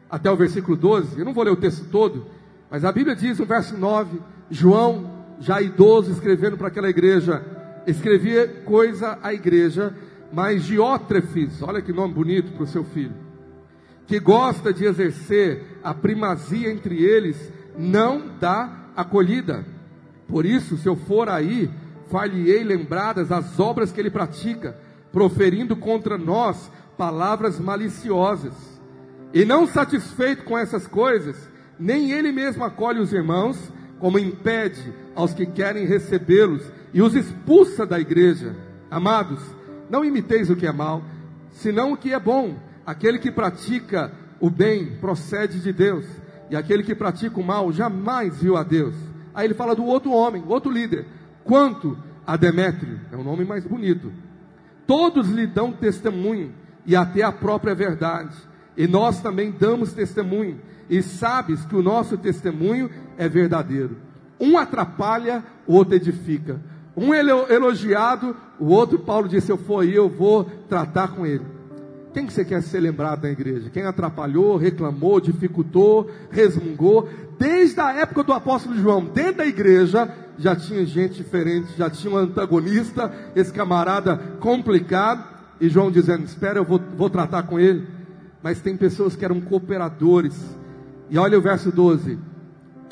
até 0.08 0.30
o 0.30 0.36
versículo 0.36 0.76
12. 0.76 1.18
Eu 1.18 1.24
não 1.24 1.34
vou 1.34 1.42
ler 1.42 1.50
o 1.50 1.56
texto 1.56 1.90
todo, 1.90 2.26
mas 2.70 2.84
a 2.84 2.92
Bíblia 2.92 3.16
diz 3.16 3.40
no 3.40 3.44
verso 3.44 3.76
9: 3.76 4.20
João, 4.48 5.10
já 5.40 5.60
idoso, 5.60 6.12
escrevendo 6.12 6.56
para 6.56 6.68
aquela 6.68 6.88
igreja, 6.88 7.44
escrevia 7.88 8.46
coisa 8.64 9.18
à 9.20 9.34
igreja, 9.34 9.92
mas 10.32 10.62
Diótrefes, 10.62 11.60
olha 11.60 11.82
que 11.82 11.92
nome 11.92 12.14
bonito 12.14 12.52
para 12.52 12.62
o 12.62 12.68
seu 12.68 12.84
filho 12.84 13.24
que 14.06 14.20
gosta 14.20 14.72
de 14.72 14.84
exercer 14.84 15.78
a 15.82 15.94
primazia 15.94 16.70
entre 16.70 17.02
eles, 17.02 17.52
não 17.76 18.36
dá 18.38 18.90
acolhida. 18.94 19.64
Por 20.28 20.44
isso, 20.44 20.76
se 20.76 20.86
eu 20.86 20.94
for 20.94 21.28
aí, 21.28 21.70
falhei 22.10 22.62
lembradas 22.62 23.32
as 23.32 23.58
obras 23.58 23.90
que 23.90 24.00
ele 24.00 24.10
pratica, 24.10 24.76
proferindo 25.14 25.74
contra 25.74 26.18
nós 26.18 26.70
palavras 26.98 27.58
maliciosas. 27.58 28.52
E 29.32 29.46
não 29.46 29.66
satisfeito 29.66 30.44
com 30.44 30.58
essas 30.58 30.86
coisas, 30.86 31.48
nem 31.78 32.12
ele 32.12 32.30
mesmo 32.30 32.62
acolhe 32.62 33.00
os 33.00 33.14
irmãos, 33.14 33.72
como 33.98 34.18
impede 34.18 34.92
aos 35.14 35.32
que 35.32 35.46
querem 35.46 35.86
recebê-los 35.86 36.70
e 36.92 37.00
os 37.00 37.14
expulsa 37.14 37.86
da 37.86 37.98
igreja. 37.98 38.54
Amados, 38.90 39.40
não 39.88 40.04
imiteis 40.04 40.50
o 40.50 40.56
que 40.56 40.66
é 40.66 40.72
mal, 40.72 41.02
senão 41.50 41.92
o 41.92 41.96
que 41.96 42.12
é 42.12 42.20
bom 42.20 42.56
Aquele 42.86 43.18
que 43.18 43.30
pratica 43.30 44.12
o 44.38 44.50
bem 44.50 44.96
procede 44.96 45.60
de 45.60 45.72
Deus, 45.72 46.04
e 46.50 46.56
aquele 46.56 46.82
que 46.82 46.94
pratica 46.94 47.40
o 47.40 47.44
mal 47.44 47.72
jamais 47.72 48.38
viu 48.42 48.56
a 48.56 48.62
Deus. 48.62 48.94
Aí 49.34 49.46
ele 49.46 49.54
fala 49.54 49.74
do 49.74 49.84
outro 49.84 50.12
homem, 50.12 50.44
outro 50.46 50.70
líder. 50.70 51.06
Quanto 51.42 51.96
a 52.26 52.36
Demétrio, 52.36 53.00
é 53.10 53.16
um 53.16 53.24
nome 53.24 53.44
mais 53.44 53.64
bonito. 53.64 54.12
Todos 54.86 55.28
lhe 55.28 55.46
dão 55.46 55.72
testemunho, 55.72 56.52
e 56.86 56.94
até 56.94 57.22
a 57.22 57.32
própria 57.32 57.74
verdade. 57.74 58.36
E 58.76 58.86
nós 58.86 59.20
também 59.20 59.50
damos 59.50 59.92
testemunho, 59.92 60.60
e 60.88 61.02
sabes 61.02 61.64
que 61.64 61.76
o 61.76 61.82
nosso 61.82 62.18
testemunho 62.18 62.90
é 63.16 63.28
verdadeiro. 63.28 63.96
Um 64.40 64.58
atrapalha, 64.58 65.42
o 65.66 65.74
outro 65.74 65.94
edifica. 65.94 66.60
Um 66.96 67.14
elogiado, 67.14 68.36
o 68.58 68.66
outro, 68.66 68.98
Paulo 68.98 69.28
disse: 69.28 69.50
Eu 69.50 69.56
for 69.56 69.84
eu 69.84 70.08
vou 70.08 70.44
tratar 70.44 71.08
com 71.08 71.26
ele. 71.26 71.44
Quem 72.12 72.26
que 72.26 72.32
você 72.32 72.44
quer 72.44 72.62
ser 72.62 72.78
lembrado 72.78 73.24
na 73.24 73.30
igreja? 73.30 73.70
Quem 73.70 73.82
atrapalhou, 73.82 74.56
reclamou, 74.56 75.20
dificultou, 75.20 76.08
resmungou? 76.30 77.08
Desde 77.36 77.80
a 77.80 77.92
época 77.92 78.22
do 78.22 78.32
apóstolo 78.32 78.76
João, 78.76 79.04
dentro 79.04 79.38
da 79.38 79.46
igreja, 79.46 80.08
já 80.38 80.56
tinha 80.56 80.84
gente 80.84 81.14
diferente, 81.14 81.76
já 81.76 81.88
tinha 81.88 82.12
um 82.12 82.16
antagonista, 82.16 83.12
esse 83.34 83.52
camarada 83.52 84.16
complicado, 84.40 85.24
e 85.60 85.68
João 85.68 85.90
dizendo: 85.90 86.24
Espera, 86.24 86.58
eu 86.58 86.64
vou, 86.64 86.80
vou 86.96 87.08
tratar 87.08 87.44
com 87.44 87.58
ele. 87.58 87.86
Mas 88.42 88.60
tem 88.60 88.76
pessoas 88.76 89.16
que 89.16 89.24
eram 89.24 89.40
cooperadores, 89.40 90.34
e 91.08 91.16
olha 91.16 91.38
o 91.38 91.42
verso 91.42 91.70
12: 91.70 92.18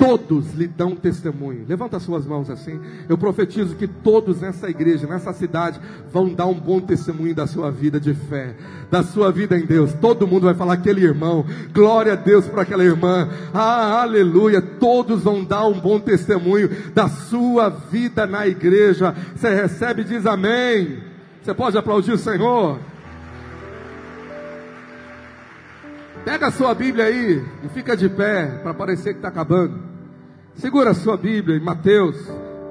todos 0.03 0.53
lhe 0.53 0.67
dão 0.67 0.97
testemunho. 0.97 1.65
Levanta 1.65 1.97
suas 1.97 2.25
mãos 2.25 2.49
assim. 2.49 2.77
Eu 3.07 3.17
profetizo 3.17 3.73
que 3.73 3.87
todos 3.87 4.41
nessa 4.41 4.69
igreja, 4.69 5.07
nessa 5.07 5.31
cidade, 5.31 5.79
vão 6.11 6.27
dar 6.27 6.45
um 6.45 6.53
bom 6.53 6.81
testemunho 6.81 7.33
da 7.33 7.47
sua 7.47 7.71
vida 7.71 8.01
de 8.01 8.13
fé, 8.13 8.53
da 8.91 9.01
sua 9.01 9.31
vida 9.31 9.57
em 9.57 9.65
Deus. 9.65 9.93
Todo 9.93 10.27
mundo 10.27 10.43
vai 10.43 10.53
falar 10.53 10.73
aquele 10.73 11.01
irmão. 11.01 11.45
Glória 11.73 12.11
a 12.11 12.15
Deus 12.17 12.45
para 12.45 12.63
aquela 12.63 12.83
irmã. 12.83 13.29
Ah, 13.53 14.01
aleluia. 14.01 14.61
Todos 14.61 15.23
vão 15.23 15.41
dar 15.41 15.65
um 15.67 15.79
bom 15.79 15.97
testemunho 16.01 16.69
da 16.93 17.07
sua 17.07 17.69
vida 17.69 18.27
na 18.27 18.45
igreja. 18.45 19.15
Você 19.33 19.55
recebe 19.55 20.01
e 20.01 20.05
diz 20.05 20.25
amém. 20.25 21.01
Você 21.41 21.53
pode 21.53 21.77
aplaudir 21.77 22.11
o 22.11 22.17
Senhor? 22.17 22.77
Pega 26.25 26.47
a 26.47 26.51
sua 26.51 26.73
Bíblia 26.73 27.05
aí 27.05 27.41
e 27.63 27.69
fica 27.69 27.95
de 27.95 28.09
pé 28.09 28.59
para 28.61 28.73
parecer 28.73 29.13
que 29.13 29.19
está 29.19 29.29
acabando. 29.29 29.92
Segura 30.55 30.91
a 30.91 30.93
sua 30.93 31.17
Bíblia 31.17 31.57
em 31.57 31.63
Mateus 31.63 32.15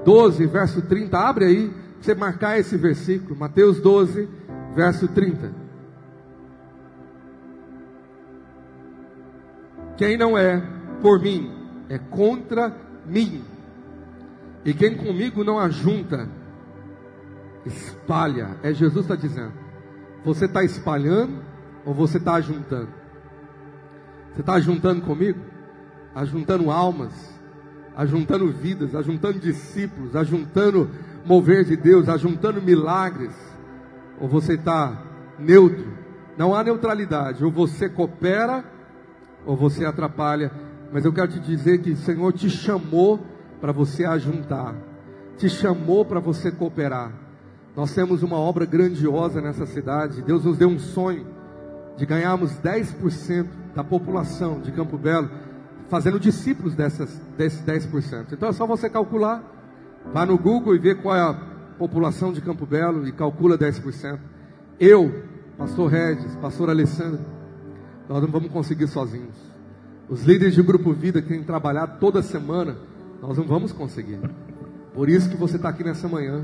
12, 0.05 0.47
verso 0.47 0.83
30. 0.83 1.18
Abre 1.18 1.45
aí, 1.45 1.68
para 1.68 2.03
você 2.03 2.14
marcar 2.14 2.59
esse 2.59 2.76
versículo. 2.76 3.37
Mateus 3.37 3.80
12, 3.80 4.28
verso 4.74 5.09
30. 5.09 5.53
Quem 9.97 10.16
não 10.16 10.39
é 10.39 10.62
por 11.01 11.20
mim, 11.20 11.53
é 11.89 11.99
contra 11.99 12.74
mim. 13.07 13.45
E 14.64 14.72
quem 14.72 14.97
comigo 14.97 15.43
não 15.43 15.59
ajunta, 15.59 16.28
espalha. 17.66 18.57
É 18.62 18.72
Jesus 18.72 19.05
está 19.05 19.16
dizendo. 19.16 19.53
Você 20.24 20.45
está 20.45 20.62
espalhando 20.62 21.43
ou 21.85 21.93
você 21.93 22.18
está 22.18 22.35
ajuntando? 22.35 22.89
Você 24.33 24.41
está 24.41 24.55
ajuntando 24.55 25.03
comigo? 25.03 25.41
Ajuntando 26.14 26.70
almas? 26.70 27.32
Ajuntando 27.97 28.51
vidas, 28.51 28.95
ajuntando 28.95 29.38
discípulos, 29.38 30.16
ajuntando 30.16 30.90
mover 31.24 31.64
de 31.64 31.76
Deus, 31.76 32.09
ajuntando 32.09 32.61
milagres, 32.61 33.34
ou 34.20 34.28
você 34.28 34.55
está 34.55 35.03
neutro, 35.38 35.93
não 36.36 36.55
há 36.55 36.64
neutralidade, 36.64 37.45
ou 37.45 37.51
você 37.51 37.88
coopera, 37.88 38.64
ou 39.45 39.57
você 39.57 39.84
atrapalha, 39.84 40.51
mas 40.93 41.05
eu 41.05 41.12
quero 41.12 41.28
te 41.28 41.40
dizer 41.40 41.78
que 41.78 41.90
o 41.90 41.97
Senhor 41.97 42.32
te 42.32 42.49
chamou 42.49 43.20
para 43.61 43.72
você 43.72 44.05
ajuntar, 44.05 44.74
te 45.36 45.49
chamou 45.49 46.05
para 46.05 46.20
você 46.20 46.51
cooperar. 46.51 47.12
Nós 47.74 47.95
temos 47.95 48.22
uma 48.22 48.36
obra 48.36 48.66
grandiosa 48.66 49.40
nessa 49.40 49.66
cidade, 49.66 50.22
Deus 50.22 50.45
nos 50.45 50.59
deu 50.59 50.68
um 50.68 50.78
sonho 50.78 51.26
de 51.97 52.07
ganharmos 52.07 52.53
10% 52.61 53.47
da 53.74 53.82
população 53.82 54.61
de 54.61 54.70
Campo 54.72 54.99
Belo 54.99 55.30
fazendo 55.93 56.18
discípulos 56.18 56.74
dessas, 56.74 57.20
desses 57.36 57.61
10%. 57.66 58.32
Então 58.32 58.49
é 58.49 58.53
só 58.55 58.66
você 58.66 58.88
calcular, 58.88 59.45
vá 60.11 60.24
no 60.24 60.38
Google 60.38 60.74
e 60.74 60.78
vê 60.78 60.95
qual 60.95 61.14
é 61.14 61.20
a 61.20 61.34
população 61.78 62.32
de 62.32 62.40
Campo 62.40 62.64
Belo 62.64 63.07
e 63.07 63.12
calcula 63.12 63.59
10%. 63.59 64.18
Eu, 64.80 65.22
pastor 65.59 65.90
Regis, 65.90 66.34
pastor 66.36 66.70
Alessandro, 66.70 67.20
nós 68.09 68.22
não 68.22 68.30
vamos 68.30 68.51
conseguir 68.51 68.86
sozinhos. 68.86 69.36
Os 70.09 70.22
líderes 70.22 70.55
de 70.55 70.62
Grupo 70.62 70.95
Vida 70.95 71.20
que 71.20 71.28
têm 71.28 71.43
trabalhado 71.43 72.01
toda 72.01 72.22
semana, 72.22 72.74
nós 73.20 73.36
não 73.36 73.45
vamos 73.45 73.70
conseguir. 73.70 74.18
Por 74.95 75.11
isso 75.11 75.28
que 75.28 75.36
você 75.36 75.57
está 75.57 75.68
aqui 75.68 75.84
nessa 75.84 76.09
manhã. 76.09 76.43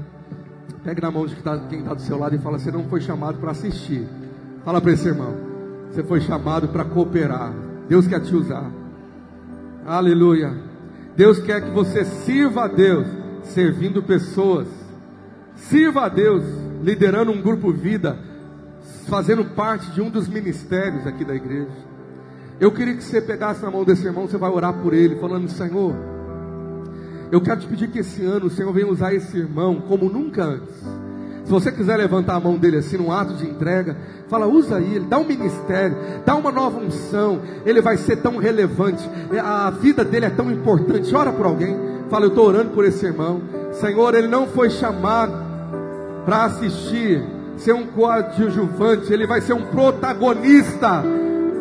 Pegue 0.84 1.00
na 1.00 1.10
mão 1.10 1.26
de 1.26 1.34
quem 1.70 1.78
está 1.78 1.94
do 1.94 2.02
seu 2.02 2.18
lado 2.18 2.36
e 2.36 2.38
fala: 2.38 2.58
Você 2.58 2.70
não 2.70 2.84
foi 2.84 3.00
chamado 3.00 3.38
para 3.38 3.52
assistir. 3.52 4.06
Fala 4.62 4.78
para 4.78 4.92
esse 4.92 5.08
irmão: 5.08 5.34
Você 5.90 6.04
foi 6.04 6.20
chamado 6.20 6.68
para 6.68 6.84
cooperar. 6.84 7.50
Deus 7.88 8.06
quer 8.06 8.20
te 8.20 8.36
usar. 8.36 8.77
Aleluia. 9.88 10.54
Deus 11.16 11.38
quer 11.38 11.62
que 11.62 11.70
você 11.70 12.04
sirva 12.04 12.64
a 12.64 12.68
Deus, 12.68 13.06
servindo 13.42 14.02
pessoas. 14.02 14.68
Sirva 15.56 16.02
a 16.02 16.08
Deus, 16.10 16.44
liderando 16.82 17.32
um 17.32 17.40
grupo 17.40 17.72
vida, 17.72 18.18
fazendo 19.08 19.46
parte 19.46 19.90
de 19.92 20.02
um 20.02 20.10
dos 20.10 20.28
ministérios 20.28 21.06
aqui 21.06 21.24
da 21.24 21.34
igreja. 21.34 21.72
Eu 22.60 22.70
queria 22.70 22.94
que 22.94 23.02
você 23.02 23.18
pegasse 23.18 23.62
na 23.62 23.70
mão 23.70 23.82
desse 23.82 24.04
irmão, 24.04 24.28
você 24.28 24.36
vai 24.36 24.50
orar 24.50 24.74
por 24.74 24.92
ele, 24.92 25.16
falando: 25.16 25.48
Senhor, 25.48 25.94
eu 27.32 27.40
quero 27.40 27.60
te 27.60 27.66
pedir 27.66 27.88
que 27.88 28.00
esse 28.00 28.22
ano 28.26 28.46
o 28.46 28.50
Senhor 28.50 28.70
venha 28.74 28.88
usar 28.88 29.14
esse 29.14 29.38
irmão 29.38 29.80
como 29.80 30.10
nunca 30.10 30.44
antes. 30.44 31.07
Se 31.48 31.52
você 31.52 31.72
quiser 31.72 31.96
levantar 31.96 32.34
a 32.34 32.40
mão 32.40 32.58
dele 32.58 32.76
assim, 32.76 32.98
num 32.98 33.10
ato 33.10 33.32
de 33.32 33.48
entrega, 33.48 33.96
fala, 34.28 34.46
usa 34.46 34.82
ele, 34.82 35.06
dá 35.08 35.16
um 35.16 35.24
ministério, 35.24 35.96
dá 36.22 36.36
uma 36.36 36.52
nova 36.52 36.78
unção. 36.78 37.40
Ele 37.64 37.80
vai 37.80 37.96
ser 37.96 38.16
tão 38.16 38.36
relevante, 38.36 39.08
a 39.42 39.70
vida 39.70 40.04
dele 40.04 40.26
é 40.26 40.30
tão 40.30 40.50
importante. 40.50 41.16
Ora 41.16 41.32
por 41.32 41.46
alguém, 41.46 41.74
fala, 42.10 42.26
eu 42.26 42.28
estou 42.28 42.46
orando 42.46 42.72
por 42.72 42.84
esse 42.84 43.06
irmão. 43.06 43.40
Senhor, 43.72 44.14
ele 44.14 44.28
não 44.28 44.46
foi 44.46 44.68
chamado 44.68 45.32
para 46.26 46.44
assistir, 46.44 47.22
ser 47.56 47.72
um 47.72 47.86
coadjuvante, 47.86 49.10
ele 49.10 49.26
vai 49.26 49.40
ser 49.40 49.54
um 49.54 49.62
protagonista 49.62 51.02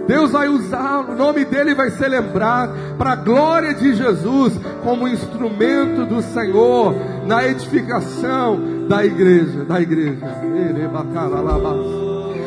Deus 0.07 0.31
vai 0.31 0.47
usar, 0.47 1.01
o 1.01 1.15
nome 1.15 1.43
dele 1.43 1.75
vai 1.75 1.91
ser 1.91 2.07
lembrado 2.07 2.73
para 2.97 3.11
a 3.11 3.15
glória 3.15 3.73
de 3.73 3.93
Jesus, 3.93 4.53
como 4.83 5.07
instrumento 5.07 6.05
do 6.05 6.21
Senhor 6.21 6.95
na 7.25 7.45
edificação 7.45 8.87
da 8.87 9.05
igreja, 9.05 9.65
da 9.65 9.81
igreja. 9.81 10.25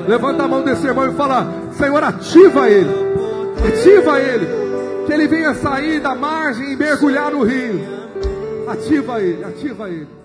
Levanta 0.08 0.42
a 0.44 0.48
mão 0.48 0.62
desse 0.62 0.86
irmão 0.86 1.06
e 1.06 1.14
fala: 1.14 1.46
Senhor, 1.72 2.02
ativa 2.02 2.68
ele, 2.68 2.90
ativa 3.68 4.18
ele, 4.18 4.46
que 5.06 5.12
ele 5.12 5.28
venha 5.28 5.54
sair 5.54 6.00
da 6.00 6.14
margem 6.14 6.72
e 6.72 6.76
mergulhar 6.76 7.30
no 7.30 7.44
rio. 7.44 7.78
Ativa 8.66 9.20
ele, 9.20 9.44
ativa 9.44 9.88
ele. 9.90 10.19